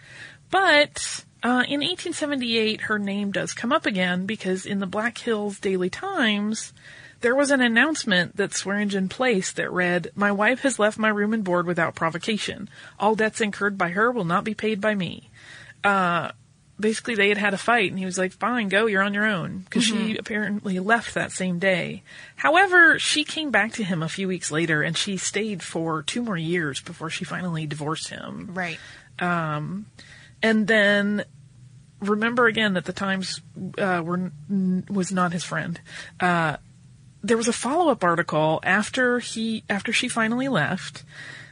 But, 0.50 1.24
uh, 1.42 1.64
in 1.68 1.80
1878, 1.80 2.82
her 2.82 2.98
name 2.98 3.32
does 3.32 3.52
come 3.52 3.72
up 3.72 3.86
again 3.86 4.26
because 4.26 4.66
in 4.66 4.80
the 4.80 4.86
Black 4.86 5.18
Hills 5.18 5.58
Daily 5.58 5.90
Times, 5.90 6.72
there 7.20 7.34
was 7.34 7.50
an 7.50 7.60
announcement 7.60 8.36
that 8.36 8.54
Swearingen 8.54 9.08
placed 9.08 9.56
that 9.56 9.70
read, 9.70 10.10
My 10.14 10.32
wife 10.32 10.60
has 10.60 10.78
left 10.78 10.98
my 10.98 11.08
room 11.08 11.32
and 11.32 11.44
board 11.44 11.66
without 11.66 11.94
provocation. 11.94 12.68
All 12.98 13.14
debts 13.14 13.40
incurred 13.40 13.78
by 13.78 13.90
her 13.90 14.10
will 14.10 14.24
not 14.24 14.44
be 14.44 14.54
paid 14.54 14.80
by 14.80 14.94
me. 14.94 15.30
Uh, 15.84 16.32
basically 16.78 17.14
they 17.14 17.28
had 17.28 17.36
had 17.38 17.52
a 17.54 17.58
fight 17.58 17.90
and 17.90 17.98
he 17.98 18.06
was 18.06 18.16
like, 18.18 18.32
fine, 18.32 18.68
go, 18.68 18.86
you're 18.86 19.02
on 19.02 19.12
your 19.14 19.26
own. 19.26 19.58
Because 19.58 19.84
she 19.84 19.92
Mhm. 20.14 20.18
apparently 20.18 20.78
left 20.78 21.12
that 21.14 21.30
same 21.30 21.58
day. 21.58 22.02
However, 22.36 22.98
she 22.98 23.22
came 23.22 23.50
back 23.50 23.72
to 23.74 23.84
him 23.84 24.02
a 24.02 24.08
few 24.08 24.26
weeks 24.26 24.50
later 24.50 24.82
and 24.82 24.96
she 24.96 25.16
stayed 25.18 25.62
for 25.62 26.02
two 26.02 26.22
more 26.22 26.38
years 26.38 26.80
before 26.80 27.10
she 27.10 27.24
finally 27.24 27.66
divorced 27.66 28.08
him. 28.08 28.48
Right. 28.54 28.78
Um, 29.18 29.86
and 30.42 30.66
then 30.66 31.24
remember 32.00 32.46
again 32.46 32.74
that 32.74 32.84
the 32.84 32.92
Times 32.92 33.40
uh, 33.78 34.02
were 34.04 34.32
n- 34.50 34.84
was 34.88 35.12
not 35.12 35.32
his 35.32 35.44
friend. 35.44 35.80
Uh, 36.18 36.56
there 37.22 37.36
was 37.36 37.48
a 37.48 37.52
follow 37.52 37.90
up 37.90 38.02
article 38.02 38.60
after 38.62 39.18
he 39.18 39.62
after 39.68 39.92
she 39.92 40.08
finally 40.08 40.48
left, 40.48 41.04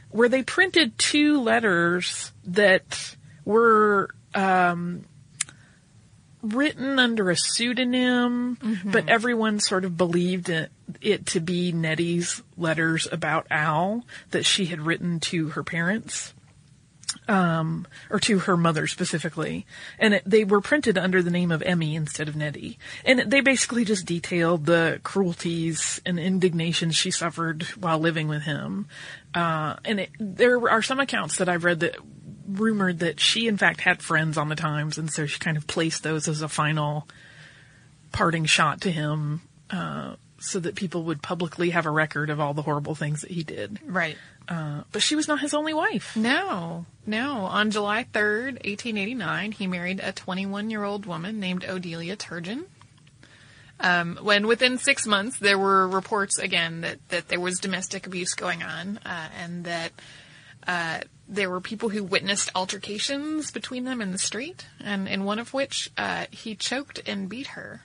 where 0.09 0.29
they 0.29 0.43
printed 0.43 0.97
two 0.97 1.41
letters 1.41 2.31
that 2.45 3.15
were 3.45 4.09
um, 4.33 5.05
written 6.41 6.97
under 6.97 7.29
a 7.29 7.35
pseudonym, 7.35 8.57
but 8.85 9.09
everyone 9.09 9.59
sort 9.59 9.85
of 9.85 9.97
believed 9.97 10.49
it, 10.49 10.71
it 11.01 11.25
to 11.27 11.39
be 11.39 11.71
Nettie's 11.71 12.41
letters 12.57 13.07
about 13.11 13.45
Al 13.51 14.05
that 14.31 14.45
she 14.45 14.65
had 14.65 14.81
written 14.81 15.19
to 15.19 15.49
her 15.49 15.63
parents 15.63 16.33
um, 17.29 17.85
or 18.09 18.19
to 18.19 18.39
her 18.39 18.57
mother 18.57 18.87
specifically, 18.87 19.65
and 19.99 20.15
it, 20.15 20.23
they 20.25 20.43
were 20.43 20.61
printed 20.61 20.97
under 20.97 21.21
the 21.21 21.29
name 21.29 21.51
of 21.51 21.61
Emmy 21.61 21.95
instead 21.95 22.27
of 22.27 22.35
Nettie, 22.35 22.79
and 23.05 23.19
they 23.19 23.39
basically 23.41 23.85
just 23.85 24.07
detailed 24.07 24.65
the 24.65 24.99
cruelties 25.03 26.01
and 26.05 26.19
indignations 26.19 26.95
she 26.95 27.11
suffered 27.11 27.63
while 27.77 27.99
living 27.99 28.27
with 28.27 28.41
him. 28.41 28.87
Uh, 29.35 29.75
and 29.85 29.99
it, 29.99 30.09
there 30.19 30.69
are 30.69 30.81
some 30.81 30.99
accounts 30.99 31.37
that 31.37 31.47
I've 31.47 31.63
read 31.63 31.81
that 31.81 31.97
rumored 32.47 32.99
that 32.99 33.19
she, 33.19 33.47
in 33.47 33.57
fact, 33.57 33.81
had 33.81 34.01
friends 34.01 34.35
on 34.35 34.49
the 34.49 34.55
Times, 34.55 34.97
and 34.97 35.11
so 35.11 35.27
she 35.27 35.37
kind 35.37 35.55
of 35.55 35.67
placed 35.67 36.01
those 36.01 36.27
as 36.27 36.41
a 36.41 36.49
final 36.49 37.07
parting 38.11 38.45
shot 38.45 38.81
to 38.81 38.91
him, 38.91 39.41
uh, 39.69 40.15
so 40.39 40.59
that 40.59 40.73
people 40.73 41.03
would 41.03 41.21
publicly 41.21 41.69
have 41.69 41.85
a 41.85 41.91
record 41.91 42.29
of 42.31 42.39
all 42.39 42.55
the 42.55 42.61
horrible 42.63 42.95
things 42.95 43.21
that 43.21 43.29
he 43.29 43.43
did. 43.43 43.79
Right. 43.85 44.17
Uh, 44.49 44.81
but 44.91 45.03
she 45.03 45.15
was 45.15 45.27
not 45.27 45.39
his 45.39 45.53
only 45.53 45.75
wife. 45.75 46.15
No, 46.15 46.87
no. 47.05 47.45
On 47.45 47.69
July 47.69 48.03
3rd, 48.11 48.53
1889, 48.65 49.51
he 49.51 49.67
married 49.67 49.99
a 49.99 50.11
21 50.11 50.71
year 50.71 50.83
old 50.83 51.05
woman 51.05 51.39
named 51.39 51.61
Odelia 51.61 52.17
Turgeon. 52.17 52.65
Um, 53.79 54.17
when 54.21 54.47
within 54.47 54.79
six 54.79 55.05
months, 55.05 55.37
there 55.37 55.57
were 55.57 55.87
reports 55.87 56.39
again 56.39 56.81
that, 56.81 56.97
that 57.09 57.27
there 57.27 57.39
was 57.39 57.59
domestic 57.59 58.07
abuse 58.07 58.33
going 58.33 58.63
on, 58.63 58.99
uh, 59.05 59.29
and 59.39 59.63
that 59.65 59.91
uh, 60.67 60.99
there 61.29 61.49
were 61.49 61.61
people 61.61 61.89
who 61.89 62.03
witnessed 62.03 62.49
altercations 62.55 63.51
between 63.51 63.85
them 63.85 64.01
in 64.01 64.11
the 64.11 64.17
street, 64.17 64.65
and 64.83 65.07
in 65.07 65.23
one 65.23 65.39
of 65.39 65.53
which 65.53 65.91
uh, 65.97 66.25
he 66.31 66.55
choked 66.55 66.99
and 67.07 67.29
beat 67.29 67.47
her. 67.47 67.83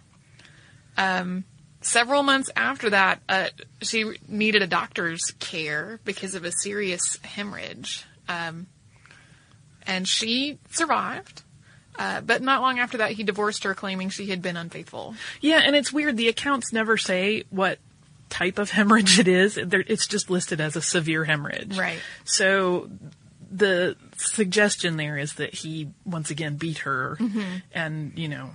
Um, 0.97 1.45
several 1.85 2.22
months 2.22 2.51
after 2.57 2.91
that, 2.91 3.20
uh, 3.28 3.49
she 3.82 4.05
needed 4.28 4.62
a 4.62 4.66
doctor's 4.66 5.22
care 5.39 6.01
because 6.05 6.35
of 6.35 6.45
a 6.45 6.53
serious 6.53 7.18
hemorrhage. 7.22 8.05
Um, 8.28 8.66
and 9.87 10.09
she 10.09 10.59
survived. 10.70 11.43
Uh, 11.97 12.20
but 12.20 12.43
not 12.43 12.61
long 12.61 12.80
after 12.80 12.99
that, 12.99 13.12
he 13.12 13.22
divorced 13.22 13.62
her, 13.64 13.74
claiming 13.74 14.09
she 14.09 14.26
had 14.26 14.43
been 14.43 14.57
unfaithful. 14.57 15.14
Yeah, 15.41 15.61
and 15.64 15.76
it's 15.76 15.93
weird. 15.93 16.16
The 16.16 16.28
accounts 16.28 16.72
never 16.72 16.97
say 16.97 17.45
what 17.51 17.78
type 18.30 18.59
of 18.59 18.70
hemorrhage 18.70 19.20
it 19.20 19.28
is. 19.28 19.57
It's 19.57 20.09
just 20.09 20.28
listed 20.28 20.61
as 20.61 20.74
a 20.74 20.82
severe 20.82 21.24
hemorrhage. 21.24 21.78
Right. 21.78 22.01
So 22.24 22.91
the 23.49 23.97
suggestion 24.16 24.97
there 24.97 25.16
is 25.16 25.35
that 25.35 25.55
he 25.55 25.89
once 26.05 26.30
again 26.30 26.57
beat 26.57 26.78
her 26.78 27.16
Mhm. 27.20 27.62
and, 27.72 28.18
you 28.18 28.26
know, 28.26 28.51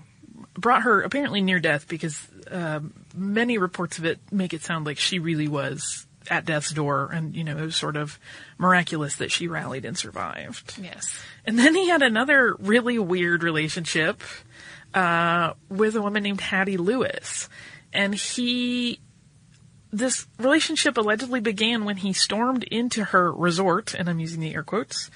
brought 0.55 0.81
her 0.81 1.01
apparently 1.01 1.39
near 1.39 1.59
death 1.59 1.87
because 1.87 2.19
um, 2.51 2.93
many 3.15 3.57
reports 3.57 3.97
of 3.97 4.05
it 4.05 4.19
make 4.31 4.53
it 4.53 4.63
sound 4.63 4.85
like 4.85 4.97
she 4.97 5.19
really 5.19 5.47
was 5.47 6.05
at 6.29 6.45
death's 6.45 6.71
door 6.71 7.09
and, 7.11 7.35
you 7.35 7.43
know, 7.43 7.57
it 7.57 7.61
was 7.61 7.75
sort 7.75 7.95
of 7.95 8.19
miraculous 8.57 9.15
that 9.15 9.31
she 9.31 9.47
rallied 9.47 9.85
and 9.85 9.97
survived. 9.97 10.77
Yes. 10.81 11.19
And 11.45 11.57
then 11.57 11.73
he 11.75 11.89
had 11.89 12.01
another 12.01 12.55
really 12.59 12.99
weird 12.99 13.43
relationship 13.43 14.21
uh, 14.93 15.53
with 15.69 15.95
a 15.95 16.01
woman 16.01 16.23
named 16.23 16.41
Hattie 16.41 16.77
Lewis. 16.77 17.49
And 17.91 18.13
he, 18.13 18.99
this 19.91 20.27
relationship 20.37 20.97
allegedly 20.97 21.39
began 21.39 21.85
when 21.85 21.97
he 21.97 22.13
stormed 22.13 22.63
into 22.63 23.05
her 23.05 23.31
resort, 23.31 23.95
and 23.95 24.09
I'm 24.09 24.19
using 24.19 24.41
the 24.41 24.53
air 24.53 24.63
quotes, 24.63 25.09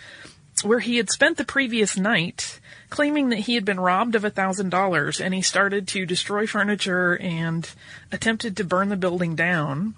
where 0.63 0.79
he 0.79 0.97
had 0.97 1.09
spent 1.09 1.37
the 1.37 1.45
previous 1.45 1.97
night 1.97 2.59
claiming 2.89 3.29
that 3.29 3.39
he 3.39 3.55
had 3.55 3.65
been 3.65 3.79
robbed 3.79 4.15
of 4.15 4.23
a 4.23 4.29
thousand 4.29 4.69
dollars 4.69 5.19
and 5.19 5.33
he 5.33 5.41
started 5.41 5.87
to 5.87 6.05
destroy 6.05 6.45
furniture 6.45 7.17
and 7.17 7.69
attempted 8.11 8.55
to 8.55 8.63
burn 8.63 8.89
the 8.89 8.95
building 8.95 9.35
down. 9.35 9.95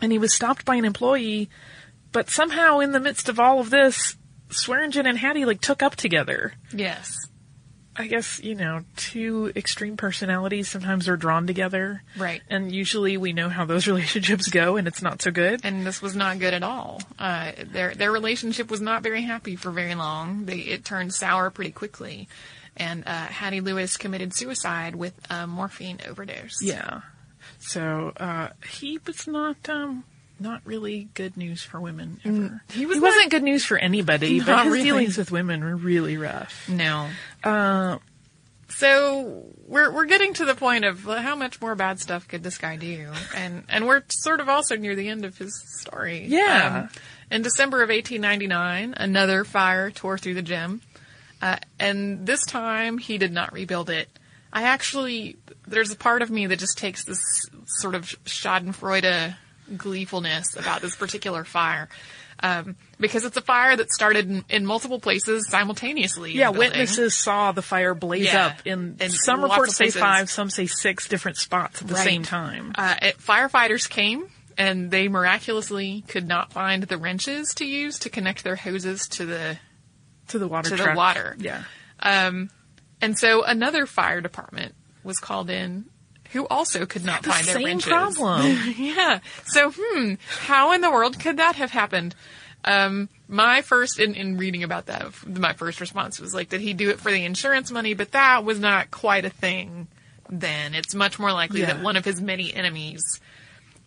And 0.00 0.10
he 0.10 0.18
was 0.18 0.34
stopped 0.34 0.64
by 0.64 0.76
an 0.76 0.84
employee, 0.84 1.50
but 2.10 2.30
somehow 2.30 2.78
in 2.78 2.92
the 2.92 3.00
midst 3.00 3.28
of 3.28 3.38
all 3.38 3.60
of 3.60 3.70
this, 3.70 4.16
Swearingen 4.50 5.06
and 5.06 5.18
Hattie 5.18 5.44
like 5.44 5.60
took 5.60 5.82
up 5.82 5.96
together. 5.96 6.54
Yes. 6.72 7.14
I 7.94 8.06
guess, 8.06 8.40
you 8.42 8.54
know, 8.54 8.84
two 8.96 9.52
extreme 9.54 9.96
personalities 9.98 10.68
sometimes 10.68 11.08
are 11.08 11.16
drawn 11.16 11.46
together. 11.46 12.02
Right. 12.16 12.40
And 12.48 12.72
usually 12.72 13.16
we 13.18 13.32
know 13.32 13.48
how 13.50 13.64
those 13.64 13.86
relationships 13.92 14.48
go 14.48 14.76
and 14.76 14.88
it's 14.88 15.02
not 15.02 15.20
so 15.20 15.30
good. 15.30 15.60
And 15.64 15.86
this 15.86 16.00
was 16.00 16.16
not 16.16 16.38
good 16.38 16.54
at 16.54 16.62
all. 16.62 17.02
Uh, 17.18 17.52
their 17.64 17.94
their 17.94 18.10
relationship 18.10 18.70
was 18.70 18.80
not 18.80 19.02
very 19.02 19.22
happy 19.22 19.56
for 19.56 19.70
very 19.70 19.94
long. 19.94 20.46
They, 20.46 20.58
it 20.58 20.84
turned 20.84 21.12
sour 21.12 21.50
pretty 21.50 21.72
quickly, 21.72 22.28
and 22.76 23.04
uh, 23.06 23.26
Hattie 23.26 23.60
Lewis 23.60 23.96
committed 23.96 24.34
suicide 24.34 24.96
with 24.96 25.14
a 25.30 25.46
morphine 25.46 25.98
overdose. 26.08 26.62
Yeah. 26.62 27.02
So, 27.58 28.12
uh, 28.16 28.48
he 28.68 28.98
was 29.06 29.26
not, 29.26 29.68
um, 29.68 30.04
not 30.42 30.60
really 30.64 31.08
good 31.14 31.36
news 31.36 31.62
for 31.62 31.80
women 31.80 32.20
ever. 32.24 32.62
he 32.72 32.84
was 32.86 33.00
wasn't 33.00 33.30
good 33.30 33.42
news 33.42 33.64
for 33.64 33.78
anybody, 33.78 34.38
but 34.44 34.46
Not 34.48 34.64
his 34.66 34.72
really. 34.72 34.84
dealings 34.84 35.16
with 35.16 35.30
women 35.30 35.62
were 35.64 35.76
really 35.76 36.16
rough. 36.16 36.68
No. 36.68 37.08
Uh, 37.44 37.98
So 38.68 39.44
we're 39.66 39.90
we're 39.92 40.06
getting 40.06 40.32
to 40.34 40.44
the 40.44 40.54
point 40.54 40.84
of 40.84 41.04
well, 41.06 41.20
how 41.22 41.36
much 41.36 41.60
more 41.60 41.74
bad 41.74 42.00
stuff 42.00 42.26
could 42.26 42.42
this 42.42 42.58
guy 42.58 42.76
do, 42.76 43.08
and 43.36 43.64
and 43.68 43.86
we're 43.86 44.02
sort 44.08 44.40
of 44.40 44.48
also 44.48 44.76
near 44.76 44.94
the 44.96 45.08
end 45.08 45.24
of 45.24 45.36
his 45.38 45.52
story. 45.80 46.24
Yeah. 46.26 46.82
Um, 46.84 46.88
in 47.30 47.42
December 47.42 47.82
of 47.82 47.88
1899, 47.88 48.94
another 48.96 49.44
fire 49.44 49.90
tore 49.90 50.18
through 50.18 50.34
the 50.34 50.42
gem, 50.42 50.82
uh, 51.40 51.56
and 51.78 52.26
this 52.26 52.44
time 52.44 52.98
he 52.98 53.16
did 53.18 53.32
not 53.32 53.52
rebuild 53.52 53.88
it. 53.90 54.08
I 54.54 54.64
actually, 54.64 55.36
there's 55.66 55.90
a 55.92 55.96
part 55.96 56.20
of 56.20 56.30
me 56.30 56.46
that 56.46 56.58
just 56.58 56.76
takes 56.76 57.04
this 57.06 57.20
sort 57.66 57.94
of 57.94 58.04
Schadenfreude 58.26 59.34
gleefulness 59.76 60.56
about 60.56 60.80
this 60.82 60.96
particular 60.96 61.44
fire. 61.44 61.88
Um, 62.44 62.74
because 62.98 63.24
it's 63.24 63.36
a 63.36 63.40
fire 63.42 63.76
that 63.76 63.92
started 63.92 64.28
in, 64.28 64.44
in 64.48 64.66
multiple 64.66 64.98
places 64.98 65.48
simultaneously. 65.48 66.32
yeah, 66.32 66.48
witnesses 66.48 67.14
saw 67.14 67.52
the 67.52 67.62
fire 67.62 67.94
blaze 67.94 68.24
Yeah. 68.26 68.46
up 68.46 68.66
in, 68.66 68.96
In 69.00 69.10
some 69.10 69.42
reports 69.42 69.76
say 69.76 69.90
five, 69.90 70.28
some 70.28 70.50
say 70.50 70.66
six 70.66 71.06
different 71.06 71.36
spots 71.36 71.82
at 71.82 71.88
the 71.88 71.94
Right. 71.94 72.04
same 72.04 72.24
time. 72.24 72.72
Uh, 72.76 72.96
it, 73.00 73.18
firefighters 73.18 73.88
came 73.88 74.24
and 74.58 74.90
they 74.90 75.06
miraculously 75.08 76.02
could 76.08 76.26
not 76.26 76.52
find 76.52 76.82
the 76.82 76.96
wrenches 76.98 77.54
to 77.54 77.64
use 77.64 77.98
to 78.00 78.10
connect 78.10 78.42
their 78.42 78.56
hoses 78.56 79.06
to 79.08 79.24
the 79.26 79.58
to 80.28 80.38
the 80.40 80.48
water 80.48 80.70
to 80.70 80.76
the 80.82 80.94
water. 80.94 81.36
Yeah. 81.38 81.62
Um, 82.00 82.50
and 83.00 83.16
so 83.16 83.44
another 83.44 83.86
fire 83.86 84.20
department 84.20 84.74
was 85.04 85.18
called 85.18 85.48
in, 85.48 85.84
who 86.32 86.46
also 86.48 86.86
could 86.86 87.04
not 87.04 87.22
The 87.22 87.30
find 87.30 87.46
their 87.46 87.54
same 87.54 87.64
wrenches. 87.64 87.88
problem. 87.88 88.74
yeah. 88.78 89.20
So, 89.46 89.72
hmm, 89.76 90.14
how 90.28 90.72
in 90.72 90.80
the 90.80 90.90
world 90.90 91.18
could 91.18 91.36
that 91.36 91.56
have 91.56 91.70
happened? 91.70 92.14
Um, 92.64 93.08
my 93.28 93.62
first, 93.62 93.98
in, 93.98 94.14
in 94.14 94.36
reading 94.38 94.62
about 94.62 94.86
that, 94.86 95.10
my 95.26 95.52
first 95.52 95.80
response 95.80 96.20
was 96.20 96.32
like, 96.32 96.48
did 96.48 96.60
he 96.60 96.74
do 96.74 96.90
it 96.90 97.00
for 97.00 97.10
the 97.10 97.24
insurance 97.24 97.70
money? 97.70 97.94
But 97.94 98.12
that 98.12 98.44
was 98.44 98.60
not 98.60 98.90
quite 98.90 99.24
a 99.24 99.30
thing 99.30 99.88
then. 100.30 100.74
It's 100.74 100.94
much 100.94 101.18
more 101.18 101.32
likely 101.32 101.60
Yeah. 101.60 101.74
that 101.74 101.82
one 101.82 101.96
of 101.96 102.04
his 102.04 102.20
many 102.20 102.54
enemies 102.54 103.02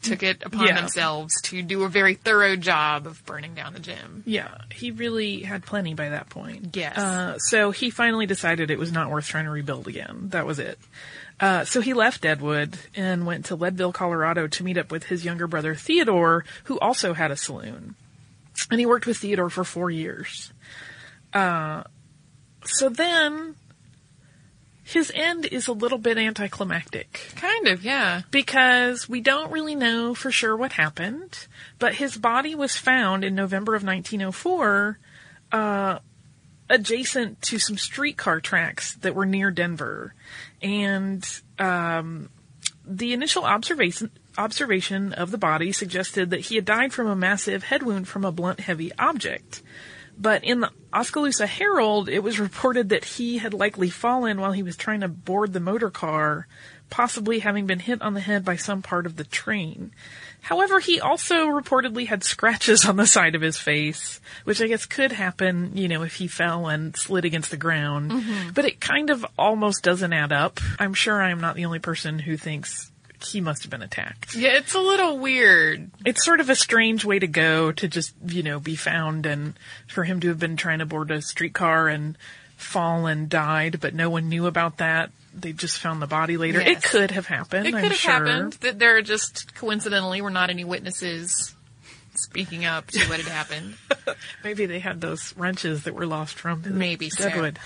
took 0.01 0.21
it 0.21 0.43
upon 0.45 0.67
Yeah. 0.67 0.75
themselves 0.75 1.41
to 1.43 1.61
do 1.63 1.83
a 1.83 1.89
very 1.89 2.13
thorough 2.15 2.55
job 2.57 3.07
of 3.07 3.25
burning 3.25 3.55
down 3.55 3.73
the 3.73 3.79
gem. 3.79 4.21
Yeah, 4.25 4.55
he 4.71 4.91
really 4.91 5.39
had 5.41 5.65
plenty 5.65 5.93
by 5.95 6.09
that 6.09 6.29
point. 6.29 6.75
Yes. 6.75 6.97
Uh, 6.97 7.39
so 7.39 7.71
he 7.71 7.89
finally 7.89 8.25
decided 8.27 8.69
it 8.69 8.77
was 8.77 8.91
not 8.91 9.09
worth 9.09 9.25
trying 9.25 9.45
to 9.45 9.51
rebuild 9.51 9.87
again. 9.87 10.27
That 10.29 10.45
was 10.45 10.59
it. 10.59 10.77
Uh, 11.39 11.65
so 11.65 11.81
he 11.81 11.93
left 11.93 12.21
Deadwood 12.21 12.77
and 12.95 13.25
went 13.25 13.45
to 13.45 13.55
Leadville, 13.55 13.91
Colorado 13.91 14.47
to 14.47 14.63
meet 14.63 14.77
up 14.77 14.91
with 14.91 15.05
his 15.05 15.25
younger 15.25 15.47
brother 15.47 15.75
Theodore, 15.75 16.45
who 16.65 16.79
also 16.79 17.13
had 17.13 17.31
a 17.31 17.35
saloon. 17.35 17.95
And 18.71 18.79
he 18.79 18.85
worked 18.85 19.05
with 19.05 19.17
Theodore 19.17 19.49
for 19.49 19.63
four 19.63 19.91
years. 19.91 20.53
Uh, 21.33 21.83
so 22.63 22.87
then 22.89 23.55
his 24.85 25.11
end 25.15 25.45
is 25.47 25.67
a 25.67 25.73
little 25.73 25.97
bit 25.97 26.17
anticlimactic. 26.17 27.33
Kind 27.35 27.67
of, 27.67 27.83
yeah. 27.83 28.21
Because 28.29 29.09
we 29.09 29.19
don't 29.19 29.51
really 29.51 29.75
know 29.75 30.13
for 30.13 30.31
sure 30.31 30.55
what 30.55 30.73
happened, 30.73 31.47
but 31.79 31.95
his 31.95 32.15
body 32.15 32.53
was 32.53 32.77
found 32.77 33.23
in 33.23 33.33
November 33.33 33.75
of 33.75 33.83
1904, 33.83 34.99
uh, 35.51 35.99
adjacent 36.69 37.41
to 37.41 37.57
some 37.57 37.77
streetcar 37.77 38.39
tracks 38.39 38.95
that 38.97 39.15
were 39.15 39.25
near 39.25 39.49
Denver. 39.49 40.13
And, 40.65 41.41
um, 41.59 42.29
the 42.83 43.13
initial 43.13 43.43
observation, 43.43 44.09
observation 44.37 45.13
of 45.13 45.29
the 45.29 45.37
body 45.37 45.71
suggested 45.71 46.31
that 46.31 46.41
he 46.41 46.55
had 46.55 46.65
died 46.65 46.91
from 46.91 47.07
a 47.07 47.15
massive 47.15 47.63
head 47.63 47.83
wound 47.83 48.07
from 48.07 48.25
a 48.25 48.31
blunt 48.31 48.59
heavy 48.59 48.91
object. 48.97 49.61
But 50.17 50.43
in 50.43 50.61
the 50.61 50.71
Oskaloosa 50.93 51.45
Herald, 51.45 52.09
it 52.09 52.23
was 52.23 52.39
reported 52.39 52.89
that 52.89 53.03
he 53.03 53.37
had 53.37 53.53
likely 53.53 53.89
fallen 53.89 54.39
while 54.39 54.53
he 54.53 54.63
was 54.63 54.77
trying 54.77 55.01
to 55.01 55.07
board 55.07 55.53
the 55.53 55.59
motor 55.59 55.91
car, 55.91 56.47
possibly 56.95 57.39
having 57.39 57.65
been 57.65 57.79
hit 57.79 58.01
on 58.01 58.13
the 58.13 58.21
head 58.21 58.45
by 58.45 58.55
some 58.55 58.81
part 58.81 59.05
of 59.05 59.17
the 59.17 59.25
train. 59.25 59.91
However, 60.39 60.79
he 60.79 61.01
also 61.01 61.47
reportedly 61.47 62.07
had 62.07 62.23
scratches 62.23 62.85
on 62.85 62.95
the 62.95 63.05
side 63.05 63.35
of 63.35 63.41
his 63.41 63.57
face, 63.57 64.21
which 64.45 64.61
I 64.61 64.67
guess 64.67 64.85
could 64.85 65.11
happen, 65.11 65.75
you 65.75 65.89
know, 65.89 66.03
if 66.03 66.15
he 66.15 66.27
fell 66.27 66.67
and 66.69 66.95
slid 66.95 67.25
against 67.25 67.51
the 67.51 67.57
ground. 67.57 68.11
Mhm. 68.11 68.53
But 68.53 68.63
it 68.63 68.79
kind 68.79 69.09
of 69.09 69.25
almost 69.37 69.83
doesn't 69.83 70.13
add 70.13 70.31
up. 70.31 70.61
I'm 70.79 70.93
sure 70.93 71.21
I'm 71.21 71.41
not 71.41 71.57
the 71.57 71.65
only 71.65 71.79
person 71.79 72.17
who 72.17 72.37
thinks 72.37 72.89
he 73.21 73.41
must 73.41 73.63
have 73.63 73.71
been 73.71 73.81
attacked. 73.81 74.33
Yeah, 74.33 74.51
it's 74.51 74.73
a 74.73 74.79
little 74.79 75.19
weird. 75.19 75.91
It's 76.05 76.23
sort 76.23 76.39
of 76.39 76.49
a 76.49 76.55
strange 76.55 77.03
way 77.03 77.19
to 77.19 77.27
go 77.27 77.73
to 77.73 77.89
just, 77.89 78.13
you 78.25 78.41
know, 78.41 78.61
be 78.61 78.77
found 78.77 79.25
and 79.25 79.55
for 79.87 80.05
him 80.05 80.21
to 80.21 80.29
have 80.29 80.39
been 80.39 80.55
trying 80.55 80.79
to 80.79 80.85
board 80.85 81.11
a 81.11 81.21
streetcar 81.21 81.89
and 81.89 82.17
fall 82.55 83.05
and 83.05 83.27
died, 83.27 83.81
but 83.81 83.93
no 83.93 84.09
one 84.09 84.29
knew 84.29 84.45
about 84.47 84.77
that. 84.77 85.11
They 85.35 85.53
just 85.53 85.79
found 85.79 86.01
the 86.01 86.07
body 86.07 86.37
later. 86.37 86.61
It 86.61 86.81
could 86.81 87.11
have 87.11 87.27
happened. 87.27 87.67
It 87.67 87.75
I'm 87.75 87.81
could 87.81 87.91
have 87.91 87.99
sure. 87.99 88.11
happened 88.11 88.53
that 88.61 88.79
there 88.79 89.01
just 89.01 89.53
coincidentally 89.55 90.21
were 90.21 90.29
not 90.29 90.49
any 90.49 90.63
witnesses 90.63 91.54
speaking 92.17 92.65
up 92.65 92.87
to 92.87 92.99
what 93.07 93.19
had 93.19 93.27
happened. 93.31 93.75
Maybe 94.43 94.65
they 94.65 94.79
had 94.79 95.01
those 95.01 95.35
wrenches 95.37 95.83
that 95.83 95.93
were 95.93 96.05
lost 96.05 96.35
from 96.35 96.63
Maybe 96.65 97.09
so. 97.09 97.25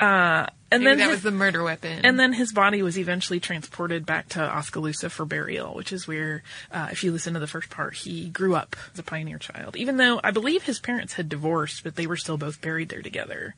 Uh, 0.00 0.46
and 0.72 0.82
Maybe 0.82 0.90
then 0.90 0.98
that 0.98 1.04
his- 1.04 1.16
was 1.18 1.22
the 1.22 1.30
murder 1.30 1.62
weapon. 1.62 2.00
And 2.04 2.18
then 2.18 2.32
his 2.32 2.52
body 2.52 2.82
was 2.82 2.98
eventually 2.98 3.38
transported 3.38 4.04
back 4.04 4.30
to 4.30 4.40
Oskaloosa 4.42 5.08
for 5.08 5.24
burial, 5.24 5.74
which 5.74 5.92
is 5.92 6.08
where, 6.08 6.42
uh, 6.72 6.88
if 6.90 7.04
you 7.04 7.12
listen 7.12 7.34
to 7.34 7.40
the 7.40 7.46
first 7.46 7.70
part, 7.70 7.94
he 7.94 8.28
grew 8.28 8.56
up 8.56 8.74
as 8.92 8.98
a 8.98 9.04
pioneer 9.04 9.38
child. 9.38 9.76
Even 9.76 9.98
though 9.98 10.18
I 10.24 10.32
believe 10.32 10.64
his 10.64 10.80
parents 10.80 11.12
had 11.12 11.28
divorced, 11.28 11.84
but 11.84 11.94
they 11.94 12.08
were 12.08 12.16
still 12.16 12.36
both 12.36 12.60
buried 12.60 12.88
there 12.88 13.02
together. 13.02 13.54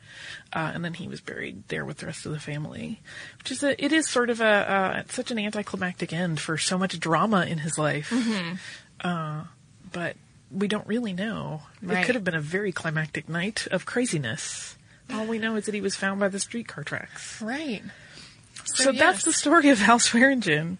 Uh, 0.53 0.73
and 0.75 0.85
then 0.85 0.93
he 0.93 1.09
was 1.09 1.23
buried 1.23 1.67
there 1.69 1.87
with 1.87 1.99
the 1.99 2.07
rest 2.07 2.27
of 2.27 2.33
the 2.33 2.39
family, 2.41 3.01
which 3.39 3.51
is 3.51 3.63
a, 3.63 3.83
it 3.83 3.93
is 3.93 4.07
sort 4.09 4.29
of 4.29 4.43
a, 4.43 4.45
uh, 4.45 5.03
such 5.09 5.31
an 5.31 5.39
anticlimactic 5.39 6.13
end 6.13 6.39
for 6.39 6.59
so 6.59 6.77
much 6.77 7.01
drama 7.01 7.47
in 7.47 7.59
his 7.59 7.79
life. 7.79 8.11
Mhm. 8.11 8.59
Uh, 9.01 9.45
but 9.93 10.17
we 10.51 10.69
don't 10.69 10.87
really 10.87 11.13
know. 11.13 11.63
It 11.83 12.05
could 12.05 12.15
have 12.15 12.25
been 12.25 12.35
a 12.35 12.41
very 12.41 12.73
climactic 12.73 13.29
night 13.29 13.67
of 13.71 13.87
craziness. 13.87 14.77
All 15.13 15.27
we 15.27 15.39
know 15.39 15.57
is 15.57 15.67
that 15.67 15.75
he 15.75 15.81
was 15.81 15.95
found 15.95 16.21
by 16.21 16.29
the 16.29 16.41
streetcar 16.41 16.85
tracks. 16.85 17.41
Right. 17.41 17.83
So, 18.65 18.91
that's 18.93 19.25
the 19.25 19.33
story 19.33 19.69
of 19.71 19.81
Al 19.89 19.99
Swearingen 20.01 20.79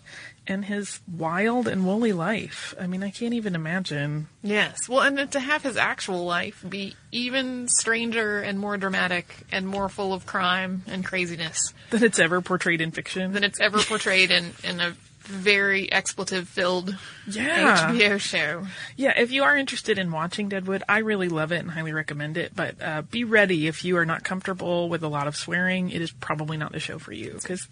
and 0.49 0.65
his 0.65 1.01
wild 1.13 1.69
and 1.69 1.85
woolly 1.87 2.13
life. 2.13 2.75
I 2.81 2.87
mean, 2.87 3.03
I 3.03 3.11
can't 3.11 3.35
even 3.35 3.55
imagine. 3.55 4.29
Yes. 4.43 4.89
Well, 4.89 5.01
and 5.01 5.31
to 5.33 5.41
have 5.41 5.63
his 5.63 5.77
actual 5.77 6.25
life 6.25 6.65
be 6.69 6.95
even 7.13 7.69
stranger 7.69 8.41
and 8.41 8.59
more 8.59 8.77
dramatic 8.77 9.45
and 9.53 9.67
more 9.67 9.89
full 9.89 10.13
of 10.13 10.27
crime 10.27 10.83
and 10.87 11.05
craziness 11.05 11.73
than 11.91 12.05
it's 12.05 12.19
ever 12.19 12.41
portrayed 12.41 12.81
in 12.81 12.91
fiction. 12.91 13.33
than 13.33 13.45
it's 13.45 13.61
ever 13.61 13.79
portrayed 13.79 14.31
in, 14.31 14.53
in 14.63 14.81
a 14.81 14.97
very 15.27 15.91
expletive 15.91 16.49
filled 16.49 16.97
Yeah. 17.29 17.93
HBO 17.93 18.19
show. 18.21 18.67
Yeah, 18.97 19.13
if 19.19 19.31
you 19.33 19.43
are 19.45 19.57
interested 19.57 19.99
in 19.99 20.11
watching 20.13 20.49
Deadwood, 20.49 20.83
I 20.89 20.99
really 20.99 21.29
love 21.29 21.53
it 21.53 21.59
and 21.59 21.71
highly 21.71 21.93
recommend 21.93 22.37
it. 22.37 22.53
But 22.55 22.81
uh, 22.83 23.03
be 23.03 23.25
ready 23.25 23.67
if 23.67 23.85
you 23.85 23.97
are 23.99 24.07
not 24.07 24.25
comfortable 24.25 24.89
with 24.89 25.03
a 25.03 25.09
lot 25.09 25.27
of 25.27 25.37
swearing. 25.37 25.91
It 25.91 26.01
is 26.01 26.11
probably 26.13 26.57
not 26.57 26.73
the 26.73 26.81
show 26.81 26.99
for 26.99 27.13
you 27.13 27.33
because 27.41 27.67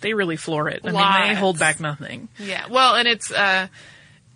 they 0.00 0.14
really 0.14 0.36
floor 0.36 0.68
it. 0.68 0.80
I 0.84 0.92
mean, 0.92 1.28
they 1.28 1.34
hold 1.34 1.58
back 1.58 1.80
nothing. 1.80 2.28
Yeah. 2.38 2.66
Well, 2.70 2.94
and 2.94 3.08
it's 3.08 3.30
uh, 3.32 3.68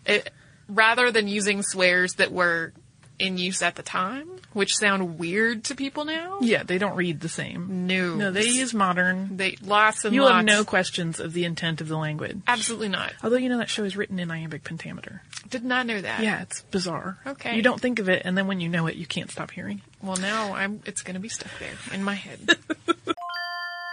it, 0.06 0.30
rather 0.68 1.10
than 1.10 1.28
using 1.28 1.62
swears 1.62 2.14
that 2.14 2.32
were 2.32 2.72
in 3.18 3.38
use 3.38 3.62
at 3.62 3.76
the 3.76 3.82
time, 3.82 4.28
which 4.52 4.76
sound 4.76 5.18
weird 5.18 5.64
to 5.64 5.74
people 5.74 6.04
now. 6.04 6.38
Yeah, 6.40 6.62
they 6.62 6.78
don't 6.78 6.96
read 6.96 7.20
the 7.20 7.28
same. 7.28 7.86
No. 7.86 8.14
No, 8.14 8.30
they 8.30 8.46
use 8.46 8.74
modern. 8.74 9.36
They 9.36 9.56
lots 9.62 10.04
and 10.04 10.14
you 10.14 10.22
lots. 10.22 10.34
have 10.34 10.44
no 10.44 10.64
questions 10.64 11.20
of 11.20 11.32
the 11.32 11.44
intent 11.44 11.80
of 11.80 11.88
the 11.88 11.96
language. 11.96 12.38
Absolutely 12.46 12.88
not. 12.88 13.12
Although 13.22 13.36
you 13.36 13.48
know 13.48 13.58
that 13.58 13.68
show 13.70 13.84
is 13.84 13.96
written 13.96 14.18
in 14.18 14.30
iambic 14.30 14.64
pentameter. 14.64 15.22
Did 15.48 15.64
not 15.64 15.86
know 15.86 16.00
that. 16.00 16.22
Yeah, 16.22 16.42
it's 16.42 16.62
bizarre. 16.62 17.18
Okay. 17.26 17.56
You 17.56 17.62
don't 17.62 17.80
think 17.80 17.98
of 17.98 18.08
it, 18.08 18.22
and 18.24 18.36
then 18.36 18.46
when 18.46 18.60
you 18.60 18.68
know 18.68 18.86
it, 18.86 18.96
you 18.96 19.06
can't 19.06 19.30
stop 19.30 19.50
hearing. 19.50 19.82
Well, 20.02 20.16
now 20.16 20.54
I'm. 20.54 20.80
It's 20.86 21.02
going 21.02 21.14
to 21.14 21.20
be 21.20 21.28
stuck 21.28 21.50
there 21.58 21.94
in 21.94 22.02
my 22.02 22.14
head. 22.14 22.56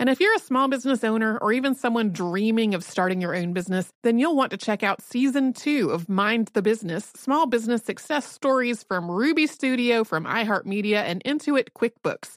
And 0.00 0.08
if 0.10 0.18
you're 0.20 0.34
a 0.34 0.40
small 0.40 0.68
business 0.68 1.04
owner 1.04 1.38
or 1.38 1.52
even 1.52 1.74
someone 1.74 2.10
dreaming 2.10 2.74
of 2.74 2.82
starting 2.82 3.20
your 3.20 3.34
own 3.34 3.52
business, 3.52 3.92
then 4.02 4.18
you'll 4.18 4.34
want 4.34 4.50
to 4.50 4.56
check 4.56 4.82
out 4.82 5.00
season 5.00 5.52
two 5.52 5.90
of 5.90 6.08
Mind 6.08 6.50
the 6.52 6.62
Business 6.62 7.12
Small 7.16 7.46
Business 7.46 7.84
Success 7.84 8.30
Stories 8.30 8.82
from 8.82 9.08
Ruby 9.10 9.46
Studio, 9.46 10.02
from 10.02 10.24
iHeartMedia, 10.24 10.96
and 10.96 11.22
Intuit 11.24 11.68
QuickBooks. 11.78 12.34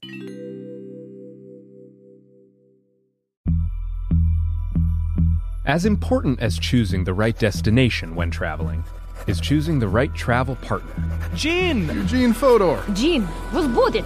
As 5.66 5.86
important 5.86 6.40
as 6.40 6.58
choosing 6.58 7.04
the 7.04 7.14
right 7.14 7.38
destination 7.38 8.16
when 8.16 8.32
traveling 8.32 8.84
is 9.26 9.42
choosing 9.42 9.80
the 9.80 9.88
right 9.88 10.14
travel 10.14 10.56
partner. 10.58 10.94
Gin! 11.34 11.88
Eugene 11.88 12.34
Fodor. 12.34 12.82
Gene, 12.94 13.28
was 13.52 13.68
booted. 13.68 14.06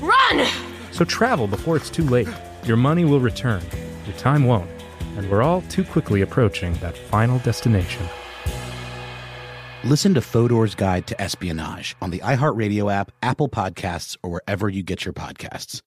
run! 0.00 0.46
So 0.92 1.04
travel 1.04 1.46
before 1.46 1.76
it's 1.76 1.90
too 1.90 2.04
late. 2.04 2.28
Your 2.64 2.76
money 2.76 3.04
will 3.04 3.20
return, 3.20 3.62
your 4.06 4.16
time 4.16 4.44
won't, 4.44 4.70
and 5.16 5.30
we're 5.30 5.42
all 5.42 5.62
too 5.62 5.84
quickly 5.84 6.22
approaching 6.22 6.74
that 6.74 6.96
final 6.96 7.38
destination. 7.40 8.06
Listen 9.84 10.12
to 10.14 10.20
Fodor's 10.20 10.74
Guide 10.74 11.06
to 11.06 11.20
Espionage 11.20 11.96
on 12.02 12.10
the 12.10 12.18
iHeartRadio 12.18 12.92
app, 12.92 13.12
Apple 13.22 13.48
Podcasts, 13.48 14.16
or 14.22 14.30
wherever 14.30 14.68
you 14.68 14.82
get 14.82 15.04
your 15.04 15.14
podcasts. 15.14 15.82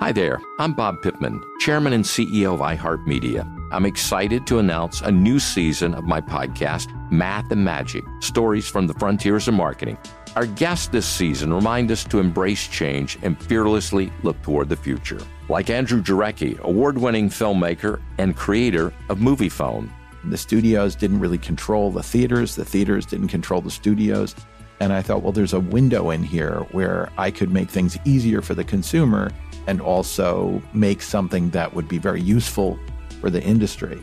Hi 0.00 0.12
there, 0.12 0.38
I'm 0.58 0.74
Bob 0.74 1.00
Pittman, 1.02 1.40
Chairman 1.60 1.94
and 1.94 2.04
CEO 2.04 2.52
of 2.52 2.60
iHeartMedia. 2.60 3.50
I'm 3.72 3.86
excited 3.86 4.46
to 4.48 4.58
announce 4.58 5.00
a 5.00 5.10
new 5.10 5.38
season 5.38 5.94
of 5.94 6.04
my 6.04 6.20
podcast, 6.20 6.88
Math 7.10 7.50
and 7.50 7.64
Magic 7.64 8.04
Stories 8.20 8.68
from 8.68 8.86
the 8.86 8.94
Frontiers 8.94 9.48
of 9.48 9.54
Marketing. 9.54 9.96
Our 10.36 10.46
guests 10.46 10.88
this 10.88 11.06
season 11.06 11.54
remind 11.54 11.92
us 11.92 12.02
to 12.04 12.18
embrace 12.18 12.66
change 12.66 13.18
and 13.22 13.40
fearlessly 13.40 14.12
look 14.24 14.40
toward 14.42 14.68
the 14.68 14.74
future. 14.74 15.20
Like 15.48 15.70
Andrew 15.70 16.02
Jarecki, 16.02 16.58
award 16.58 16.98
winning 16.98 17.28
filmmaker 17.28 18.00
and 18.18 18.34
creator 18.34 18.92
of 19.08 19.18
Moviefone. 19.18 19.88
The 20.24 20.36
studios 20.36 20.96
didn't 20.96 21.20
really 21.20 21.38
control 21.38 21.92
the 21.92 22.02
theaters, 22.02 22.56
the 22.56 22.64
theaters 22.64 23.06
didn't 23.06 23.28
control 23.28 23.60
the 23.60 23.70
studios. 23.70 24.34
And 24.80 24.92
I 24.92 25.02
thought, 25.02 25.22
well, 25.22 25.30
there's 25.30 25.52
a 25.52 25.60
window 25.60 26.10
in 26.10 26.24
here 26.24 26.66
where 26.72 27.10
I 27.16 27.30
could 27.30 27.52
make 27.52 27.70
things 27.70 27.96
easier 28.04 28.42
for 28.42 28.54
the 28.54 28.64
consumer 28.64 29.30
and 29.68 29.80
also 29.80 30.60
make 30.72 31.00
something 31.00 31.50
that 31.50 31.72
would 31.74 31.86
be 31.86 31.98
very 31.98 32.20
useful 32.20 32.76
for 33.20 33.30
the 33.30 33.40
industry. 33.40 34.02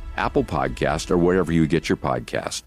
Apple 0.17 0.43
Podcast, 0.43 1.11
or 1.11 1.17
wherever 1.17 1.51
you 1.51 1.67
get 1.67 1.89
your 1.89 1.97
podcast. 1.97 2.63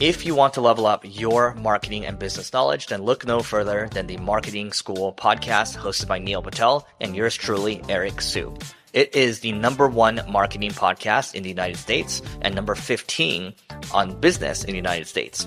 If 0.00 0.24
you 0.24 0.34
want 0.34 0.54
to 0.54 0.60
level 0.60 0.86
up 0.86 1.04
your 1.04 1.54
marketing 1.54 2.06
and 2.06 2.18
business 2.18 2.52
knowledge, 2.52 2.86
then 2.86 3.02
look 3.02 3.26
no 3.26 3.40
further 3.40 3.88
than 3.92 4.06
the 4.06 4.16
Marketing 4.16 4.72
School 4.72 5.12
podcast 5.12 5.76
hosted 5.76 6.08
by 6.08 6.18
Neil 6.18 6.42
Patel 6.42 6.88
and 7.00 7.14
yours 7.14 7.36
truly, 7.36 7.82
Eric 7.88 8.20
Siu. 8.20 8.56
It 8.92 9.14
is 9.14 9.40
the 9.40 9.52
number 9.52 9.86
one 9.86 10.22
marketing 10.28 10.70
podcast 10.70 11.34
in 11.34 11.42
the 11.44 11.48
United 11.48 11.76
States 11.76 12.22
and 12.40 12.54
number 12.54 12.74
15 12.74 13.54
on 13.92 14.18
business 14.20 14.64
in 14.64 14.70
the 14.70 14.76
United 14.76 15.06
States. 15.06 15.46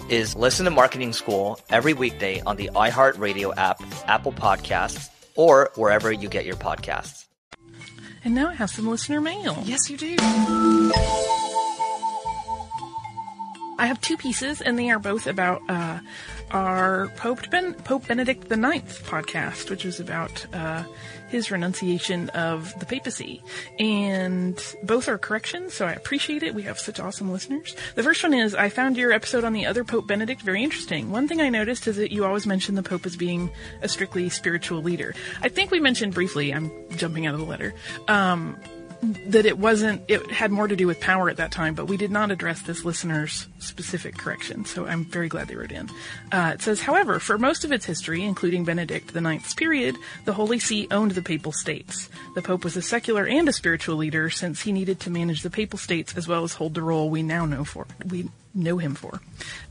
is 0.11 0.35
listen 0.35 0.65
to 0.65 0.71
Marketing 0.71 1.13
School 1.13 1.59
every 1.69 1.93
weekday 1.93 2.41
on 2.41 2.57
the 2.57 2.69
iHeartRadio 2.75 3.55
app, 3.57 3.81
Apple 4.07 4.33
Podcasts, 4.33 5.09
or 5.35 5.71
wherever 5.75 6.11
you 6.11 6.29
get 6.29 6.45
your 6.45 6.57
podcasts. 6.57 7.25
And 8.23 8.35
now 8.35 8.49
I 8.49 8.53
have 8.53 8.69
some 8.69 8.87
listener 8.87 9.21
mail. 9.21 9.57
Yes, 9.63 9.89
you 9.89 9.97
do. 9.97 10.15
I 13.81 13.87
have 13.87 13.99
two 13.99 14.15
pieces, 14.15 14.61
and 14.61 14.77
they 14.77 14.91
are 14.91 14.99
both 14.99 15.25
about 15.25 15.59
uh, 15.67 15.99
our 16.51 17.07
Pope, 17.17 17.49
ben- 17.49 17.73
Pope 17.73 18.07
Benedict 18.07 18.43
IX 18.43 19.01
podcast, 19.01 19.71
which 19.71 19.83
was 19.85 19.99
about 19.99 20.45
uh, 20.53 20.83
his 21.29 21.49
renunciation 21.49 22.29
of 22.29 22.79
the 22.79 22.85
papacy. 22.85 23.41
And 23.79 24.63
both 24.83 25.07
are 25.07 25.17
corrections, 25.17 25.73
so 25.73 25.87
I 25.87 25.93
appreciate 25.93 26.43
it. 26.43 26.53
We 26.53 26.61
have 26.61 26.77
such 26.77 26.99
awesome 26.99 27.31
listeners. 27.31 27.75
The 27.95 28.03
first 28.03 28.21
one 28.21 28.35
is 28.35 28.53
I 28.53 28.69
found 28.69 28.97
your 28.97 29.13
episode 29.13 29.43
on 29.43 29.53
the 29.53 29.65
other 29.65 29.83
Pope 29.83 30.05
Benedict 30.05 30.43
very 30.43 30.63
interesting. 30.63 31.09
One 31.09 31.27
thing 31.27 31.41
I 31.41 31.49
noticed 31.49 31.87
is 31.87 31.95
that 31.95 32.11
you 32.11 32.23
always 32.23 32.45
mention 32.45 32.75
the 32.75 32.83
Pope 32.83 33.07
as 33.07 33.15
being 33.15 33.49
a 33.81 33.89
strictly 33.89 34.29
spiritual 34.29 34.83
leader. 34.83 35.15
I 35.41 35.49
think 35.49 35.71
we 35.71 35.79
mentioned 35.79 36.13
briefly, 36.13 36.53
I'm 36.53 36.71
jumping 36.97 37.25
out 37.25 37.33
of 37.33 37.39
the 37.39 37.47
letter, 37.47 37.73
um, 38.07 38.57
that 39.01 39.47
it 39.47 39.57
wasn't 39.57 40.03
it 40.07 40.29
had 40.29 40.51
more 40.51 40.67
to 40.67 40.75
do 40.75 40.85
with 40.85 40.99
power 40.99 41.27
at 41.27 41.37
that 41.37 41.51
time 41.51 41.73
but 41.73 41.85
we 41.85 41.97
did 41.97 42.11
not 42.11 42.29
address 42.29 42.61
this 42.61 42.85
listener's 42.85 43.47
specific 43.61 44.17
correction 44.17 44.65
so 44.65 44.85
i'm 44.85 45.05
very 45.05 45.27
glad 45.27 45.47
they 45.47 45.55
wrote 45.55 45.71
in 45.71 45.89
uh, 46.31 46.51
it 46.53 46.61
says 46.61 46.81
however 46.81 47.19
for 47.19 47.37
most 47.37 47.63
of 47.63 47.71
its 47.71 47.85
history 47.85 48.23
including 48.23 48.63
benedict 48.63 49.15
IX's 49.15 49.53
period 49.53 49.95
the 50.25 50.33
holy 50.33 50.59
see 50.59 50.87
owned 50.91 51.11
the 51.11 51.21
papal 51.21 51.51
states 51.51 52.09
the 52.35 52.41
pope 52.41 52.63
was 52.63 52.75
a 52.75 52.81
secular 52.81 53.25
and 53.25 53.47
a 53.47 53.53
spiritual 53.53 53.95
leader 53.95 54.29
since 54.29 54.61
he 54.61 54.71
needed 54.71 54.99
to 54.99 55.09
manage 55.09 55.43
the 55.43 55.49
papal 55.49 55.79
states 55.79 56.15
as 56.17 56.27
well 56.27 56.43
as 56.43 56.53
hold 56.53 56.73
the 56.73 56.81
role 56.81 57.09
we 57.09 57.23
now 57.23 57.45
know 57.45 57.63
for 57.63 57.85
we 58.07 58.29
know 58.53 58.77
him 58.77 58.95
for. 58.95 59.21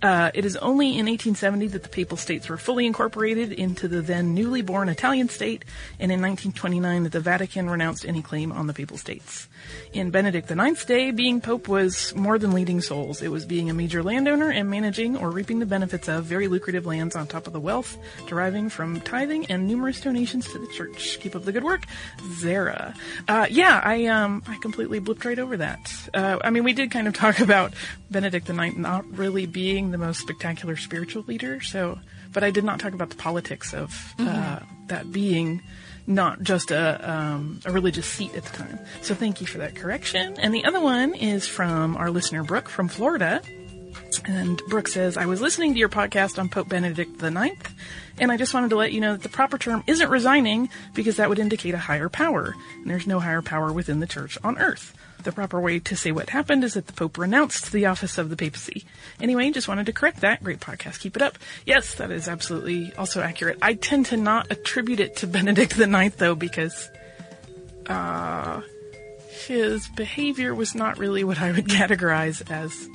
Uh, 0.02 0.30
it 0.34 0.44
is 0.44 0.56
only 0.56 0.88
in 0.88 1.06
1870 1.06 1.68
that 1.68 1.82
the 1.82 1.88
Papal 1.88 2.16
States 2.16 2.48
were 2.48 2.56
fully 2.56 2.86
incorporated 2.86 3.52
into 3.52 3.88
the 3.88 4.00
then 4.00 4.34
newly 4.34 4.62
born 4.62 4.88
Italian 4.88 5.28
state, 5.28 5.64
and 5.98 6.10
in 6.10 6.20
1929 6.20 7.04
that 7.04 7.12
the 7.12 7.20
Vatican 7.20 7.68
renounced 7.68 8.06
any 8.06 8.22
claim 8.22 8.52
on 8.52 8.66
the 8.66 8.74
Papal 8.74 8.96
States. 8.96 9.48
In 9.92 10.10
Benedict 10.10 10.50
IX's 10.50 10.84
day, 10.84 11.10
being 11.10 11.40
Pope 11.40 11.68
was 11.68 12.14
more 12.14 12.38
than 12.38 12.52
leading 12.52 12.80
souls. 12.80 13.22
It 13.22 13.30
was 13.30 13.44
being 13.44 13.68
a 13.70 13.74
major 13.80 14.02
landowner 14.02 14.50
and 14.50 14.68
managing 14.68 15.16
or 15.16 15.30
reaping 15.30 15.58
the 15.58 15.64
benefits 15.64 16.06
of 16.06 16.24
very 16.24 16.48
lucrative 16.48 16.84
lands 16.84 17.16
on 17.16 17.26
top 17.26 17.46
of 17.46 17.54
the 17.54 17.58
wealth 17.60 17.96
deriving 18.26 18.68
from 18.68 19.00
tithing 19.00 19.46
and 19.46 19.66
numerous 19.66 20.02
donations 20.02 20.46
to 20.52 20.58
the 20.58 20.66
church. 20.66 21.18
Keep 21.20 21.34
up 21.34 21.44
the 21.46 21.52
good 21.52 21.64
work, 21.64 21.86
Zara. 22.34 22.94
Uh, 23.26 23.46
yeah, 23.48 23.80
I 23.82 24.04
um, 24.06 24.42
I 24.46 24.58
completely 24.60 25.00
blipped 25.00 25.24
right 25.24 25.38
over 25.38 25.56
that. 25.56 25.90
Uh, 26.12 26.38
I 26.44 26.50
mean, 26.50 26.62
we 26.62 26.74
did 26.74 26.90
kind 26.90 27.08
of 27.08 27.14
talk 27.14 27.40
about 27.48 27.72
Benedict 28.10 28.50
IX 28.50 28.76
not 28.76 29.06
really 29.16 29.46
being 29.46 29.92
the 29.92 29.98
most 29.98 30.20
spectacular 30.20 30.76
spiritual 30.76 31.22
leader, 31.26 31.62
so, 31.62 31.98
but 32.34 32.44
I 32.44 32.50
did 32.50 32.64
not 32.64 32.80
talk 32.80 32.92
about 32.92 33.08
the 33.08 33.16
politics 33.16 33.72
of 33.72 33.88
Mhm. 34.18 34.62
that 34.88 35.10
being 35.10 35.62
not 36.06 36.42
just 36.42 36.70
a, 36.70 37.10
um, 37.10 37.60
a 37.64 37.70
religious 37.72 38.06
seat 38.06 38.34
at 38.34 38.44
the 38.44 38.56
time. 38.56 38.78
So 39.00 39.14
thank 39.14 39.40
you 39.40 39.46
for 39.46 39.58
that 39.58 39.74
correction. 39.76 40.34
And 40.38 40.52
the 40.52 40.64
other 40.64 40.80
one 40.80 41.14
is 41.14 41.46
from 41.46 41.96
our 41.96 42.10
listener 42.10 42.42
Brooke 42.42 42.68
from 42.68 42.88
Florida. 42.88 43.40
And 44.24 44.60
Brooke 44.68 44.88
says, 44.88 45.16
I 45.16 45.26
was 45.26 45.40
listening 45.40 45.72
to 45.72 45.78
your 45.78 45.88
podcast 45.88 46.38
on 46.38 46.48
Pope 46.48 46.68
Benedict 46.68 47.22
IX, 47.22 47.56
and 48.18 48.30
I 48.30 48.36
just 48.36 48.52
wanted 48.52 48.70
to 48.70 48.76
let 48.76 48.92
you 48.92 49.00
know 49.00 49.12
that 49.12 49.22
the 49.22 49.28
proper 49.28 49.58
term 49.58 49.82
isn't 49.86 50.10
resigning 50.10 50.68
because 50.94 51.16
that 51.16 51.28
would 51.28 51.38
indicate 51.38 51.74
a 51.74 51.78
higher 51.78 52.08
power, 52.08 52.54
and 52.76 52.90
there's 52.90 53.06
no 53.06 53.20
higher 53.20 53.42
power 53.42 53.72
within 53.72 54.00
the 54.00 54.06
church 54.06 54.36
on 54.44 54.58
earth. 54.58 54.94
The 55.22 55.32
proper 55.32 55.60
way 55.60 55.78
to 55.80 55.96
say 55.96 56.12
what 56.12 56.30
happened 56.30 56.64
is 56.64 56.74
that 56.74 56.86
the 56.86 56.92
Pope 56.92 57.18
renounced 57.18 57.72
the 57.72 57.86
office 57.86 58.18
of 58.18 58.30
the 58.30 58.36
papacy. 58.36 58.84
Anyway, 59.20 59.50
just 59.50 59.68
wanted 59.68 59.86
to 59.86 59.92
correct 59.92 60.20
that. 60.20 60.42
Great 60.42 60.60
podcast. 60.60 61.00
Keep 61.00 61.16
it 61.16 61.22
up. 61.22 61.38
Yes, 61.66 61.94
that 61.96 62.10
is 62.10 62.26
absolutely 62.26 62.92
also 62.96 63.20
accurate. 63.20 63.58
I 63.60 63.74
tend 63.74 64.06
to 64.06 64.16
not 64.16 64.50
attribute 64.50 65.00
it 65.00 65.16
to 65.16 65.26
Benedict 65.26 65.78
IX 65.78 66.14
though 66.16 66.34
because, 66.34 66.88
uh, 67.86 68.62
his 69.46 69.88
behavior 69.88 70.54
was 70.54 70.74
not 70.74 70.98
really 70.98 71.24
what 71.24 71.40
I 71.40 71.52
would 71.52 71.64
categorize 71.68 72.50
as 72.50 72.88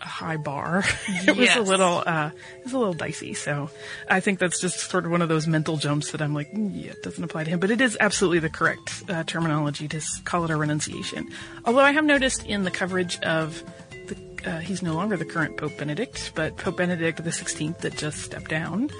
high 0.00 0.36
bar. 0.36 0.84
it 1.08 1.36
was 1.36 1.56
a 1.56 1.62
little, 1.62 2.02
uh, 2.06 2.30
it 2.58 2.64
was 2.64 2.72
a 2.72 2.78
little 2.78 2.94
dicey. 2.94 3.34
So 3.34 3.70
I 4.08 4.20
think 4.20 4.38
that's 4.38 4.60
just 4.60 4.90
sort 4.90 5.04
of 5.04 5.10
one 5.10 5.22
of 5.22 5.28
those 5.28 5.46
mental 5.46 5.76
jumps 5.76 6.12
that 6.12 6.22
I'm 6.22 6.34
like, 6.34 6.52
"Mm, 6.52 6.70
yeah, 6.74 6.92
it 6.92 7.02
doesn't 7.02 7.22
apply 7.22 7.44
to 7.44 7.50
him. 7.50 7.60
But 7.60 7.70
it 7.70 7.80
is 7.80 7.96
absolutely 8.00 8.40
the 8.40 8.50
correct 8.50 9.04
uh, 9.08 9.24
terminology 9.24 9.88
to 9.88 10.00
call 10.24 10.44
it 10.44 10.50
a 10.50 10.56
renunciation. 10.56 11.28
Although 11.64 11.80
I 11.80 11.92
have 11.92 12.04
noticed 12.04 12.46
in 12.46 12.64
the 12.64 12.70
coverage 12.70 13.18
of 13.20 13.62
the, 14.08 14.50
uh, 14.50 14.58
he's 14.58 14.82
no 14.82 14.94
longer 14.94 15.16
the 15.16 15.24
current 15.24 15.56
Pope 15.56 15.76
Benedict, 15.78 16.32
but 16.34 16.56
Pope 16.56 16.76
Benedict 16.76 17.22
the 17.22 17.30
16th 17.30 17.78
that 17.78 17.96
just 17.96 18.18
stepped 18.18 18.48
down. 18.48 18.90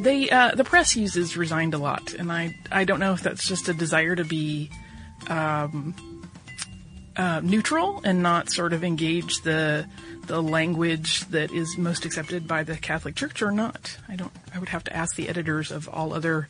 They, 0.00 0.28
uh, 0.28 0.54
the 0.54 0.64
press 0.64 0.94
uses 0.94 1.36
resigned 1.36 1.72
a 1.74 1.78
lot, 1.78 2.12
and 2.14 2.30
I, 2.30 2.54
I 2.70 2.84
don't 2.84 3.00
know 3.00 3.12
if 3.12 3.22
that's 3.22 3.48
just 3.48 3.68
a 3.68 3.74
desire 3.74 4.14
to 4.14 4.24
be, 4.24 4.70
um, 5.28 5.94
uh, 7.16 7.40
neutral 7.42 8.00
and 8.04 8.22
not 8.22 8.50
sort 8.50 8.72
of 8.72 8.84
engage 8.84 9.40
the 9.42 9.86
the 10.26 10.42
language 10.42 11.20
that 11.26 11.52
is 11.52 11.78
most 11.78 12.04
accepted 12.04 12.46
by 12.46 12.62
the 12.62 12.76
Catholic 12.76 13.14
Church 13.14 13.42
or 13.42 13.52
not. 13.52 13.98
I 14.08 14.16
don't. 14.16 14.32
I 14.54 14.58
would 14.58 14.70
have 14.70 14.84
to 14.84 14.96
ask 14.96 15.16
the 15.16 15.28
editors 15.28 15.70
of 15.70 15.88
all 15.88 16.12
other 16.12 16.48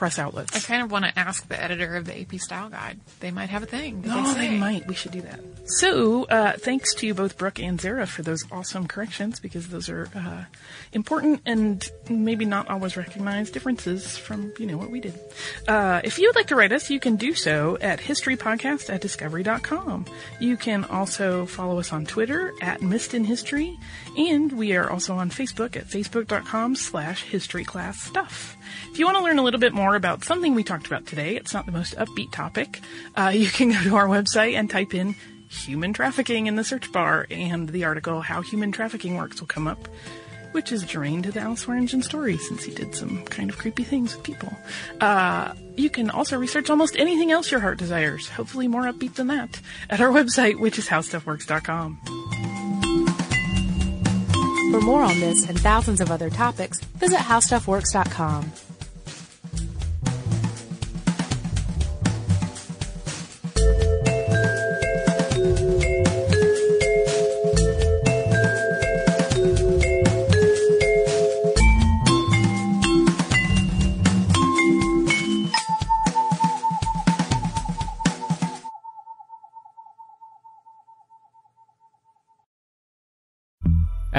press 0.00 0.18
outlets. 0.18 0.56
I 0.56 0.60
kind 0.60 0.82
of 0.82 0.90
want 0.90 1.04
to 1.04 1.18
ask 1.18 1.46
the 1.46 1.62
editor 1.62 1.94
of 1.94 2.06
the 2.06 2.18
AP 2.18 2.40
Style 2.40 2.70
Guide. 2.70 2.98
They 3.20 3.30
might 3.30 3.50
have 3.50 3.62
a 3.62 3.66
thing. 3.66 4.00
that 4.00 4.10
Oh, 4.16 4.32
they 4.32 4.48
might. 4.56 4.86
We 4.86 4.94
should 4.94 5.12
do 5.12 5.20
that. 5.20 5.40
So, 5.66 6.24
uh, 6.24 6.52
thanks 6.56 6.94
to 6.94 7.12
both 7.12 7.36
Brooke 7.36 7.60
and 7.60 7.78
Zara 7.78 8.06
for 8.06 8.22
those 8.22 8.42
awesome 8.50 8.88
corrections 8.88 9.40
because 9.40 9.68
those 9.68 9.90
are 9.90 10.08
uh, 10.16 10.44
important 10.94 11.42
and 11.44 11.86
maybe 12.08 12.46
not 12.46 12.70
always 12.70 12.96
recognized 12.96 13.52
differences 13.52 14.16
from 14.16 14.54
you 14.58 14.64
know 14.64 14.78
what 14.78 14.90
we 14.90 15.00
did. 15.00 15.20
Uh, 15.68 16.00
if 16.02 16.18
you 16.18 16.28
would 16.28 16.34
like 16.36 16.46
to 16.46 16.56
write 16.56 16.72
us, 16.72 16.88
you 16.88 16.98
can 16.98 17.16
do 17.16 17.34
so 17.34 17.76
at 17.82 18.00
historypodcast 18.00 18.88
at 18.88 19.02
discovery.com. 19.02 20.06
You 20.40 20.56
can 20.56 20.84
also 20.84 21.44
follow 21.44 21.78
us 21.78 21.92
on 21.92 22.06
Twitter 22.06 22.54
at 22.62 22.80
Missed 22.80 23.12
in 23.12 23.24
History, 23.24 23.78
and 24.16 24.50
we 24.50 24.72
are 24.72 24.88
also 24.88 25.14
on 25.16 25.28
Facebook 25.28 25.76
at 25.76 25.84
facebook.com 25.86 26.74
slash 26.74 27.26
historyclassstuff. 27.26 28.56
If 28.92 28.98
you 28.98 29.04
want 29.04 29.18
to 29.18 29.22
learn 29.24 29.38
a 29.38 29.42
little 29.42 29.60
bit 29.60 29.72
more 29.72 29.94
about 29.94 30.24
something 30.24 30.54
we 30.54 30.64
talked 30.64 30.86
about 30.86 31.06
today, 31.06 31.36
it's 31.36 31.54
not 31.54 31.64
the 31.64 31.72
most 31.72 31.96
upbeat 31.96 32.32
topic, 32.32 32.80
uh, 33.16 33.32
you 33.34 33.48
can 33.48 33.70
go 33.72 33.82
to 33.84 33.96
our 33.96 34.06
website 34.06 34.54
and 34.54 34.68
type 34.68 34.94
in 34.94 35.14
human 35.48 35.92
trafficking 35.92 36.46
in 36.46 36.56
the 36.56 36.64
search 36.64 36.90
bar, 36.92 37.26
and 37.30 37.68
the 37.68 37.84
article 37.84 38.20
How 38.20 38.42
Human 38.42 38.72
Trafficking 38.72 39.16
Works 39.16 39.40
will 39.40 39.46
come 39.46 39.66
up, 39.66 39.88
which 40.52 40.72
is 40.72 40.82
germane 40.82 41.22
to 41.22 41.32
the 41.32 41.40
Al 41.40 41.56
Swearingen 41.56 42.02
story 42.02 42.36
since 42.36 42.64
he 42.64 42.72
did 42.72 42.94
some 42.94 43.24
kind 43.26 43.48
of 43.48 43.58
creepy 43.58 43.84
things 43.84 44.14
with 44.14 44.24
people. 44.24 44.52
Uh, 45.00 45.54
you 45.76 45.88
can 45.90 46.10
also 46.10 46.36
research 46.38 46.68
almost 46.68 46.96
anything 46.96 47.30
else 47.30 47.50
your 47.50 47.60
heart 47.60 47.78
desires, 47.78 48.28
hopefully 48.28 48.68
more 48.68 48.82
upbeat 48.82 49.14
than 49.14 49.28
that, 49.28 49.60
at 49.88 50.00
our 50.00 50.10
website, 50.10 50.58
which 50.60 50.78
is 50.78 50.88
howstuffworks.com. 50.88 52.00
For 54.70 54.80
more 54.80 55.02
on 55.02 55.18
this 55.18 55.48
and 55.48 55.58
thousands 55.58 56.00
of 56.00 56.10
other 56.10 56.30
topics, 56.30 56.80
visit 56.80 57.18
howstuffworks.com. 57.18 58.52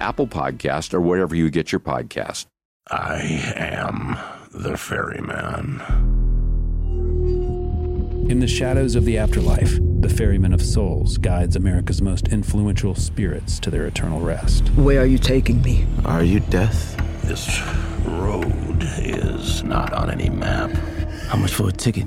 Apple 0.00 0.26
Podcast, 0.26 0.94
or 0.94 1.00
wherever 1.00 1.34
you 1.34 1.50
get 1.50 1.72
your 1.72 1.80
podcast. 1.80 2.46
I 2.90 3.52
am 3.56 4.16
the 4.52 4.76
ferryman. 4.76 5.82
In 8.30 8.40
the 8.40 8.46
shadows 8.46 8.94
of 8.94 9.04
the 9.04 9.16
afterlife, 9.16 9.78
the 10.00 10.08
Ferryman 10.08 10.52
of 10.52 10.60
Souls 10.62 11.16
guides 11.16 11.56
America's 11.56 12.02
most 12.02 12.28
influential 12.28 12.94
spirits 12.94 13.58
to 13.60 13.70
their 13.70 13.86
eternal 13.86 14.20
rest. 14.20 14.68
Where 14.70 15.00
are 15.00 15.06
you 15.06 15.18
taking 15.18 15.62
me? 15.62 15.86
Are 16.04 16.22
you 16.22 16.40
death? 16.40 16.96
This 17.22 17.60
road 18.04 18.82
is 18.98 19.62
not 19.64 19.92
on 19.92 20.10
any 20.10 20.28
map. 20.28 20.70
How 21.28 21.36
much 21.38 21.52
for 21.54 21.68
a 21.68 21.72
ticket? 21.72 22.06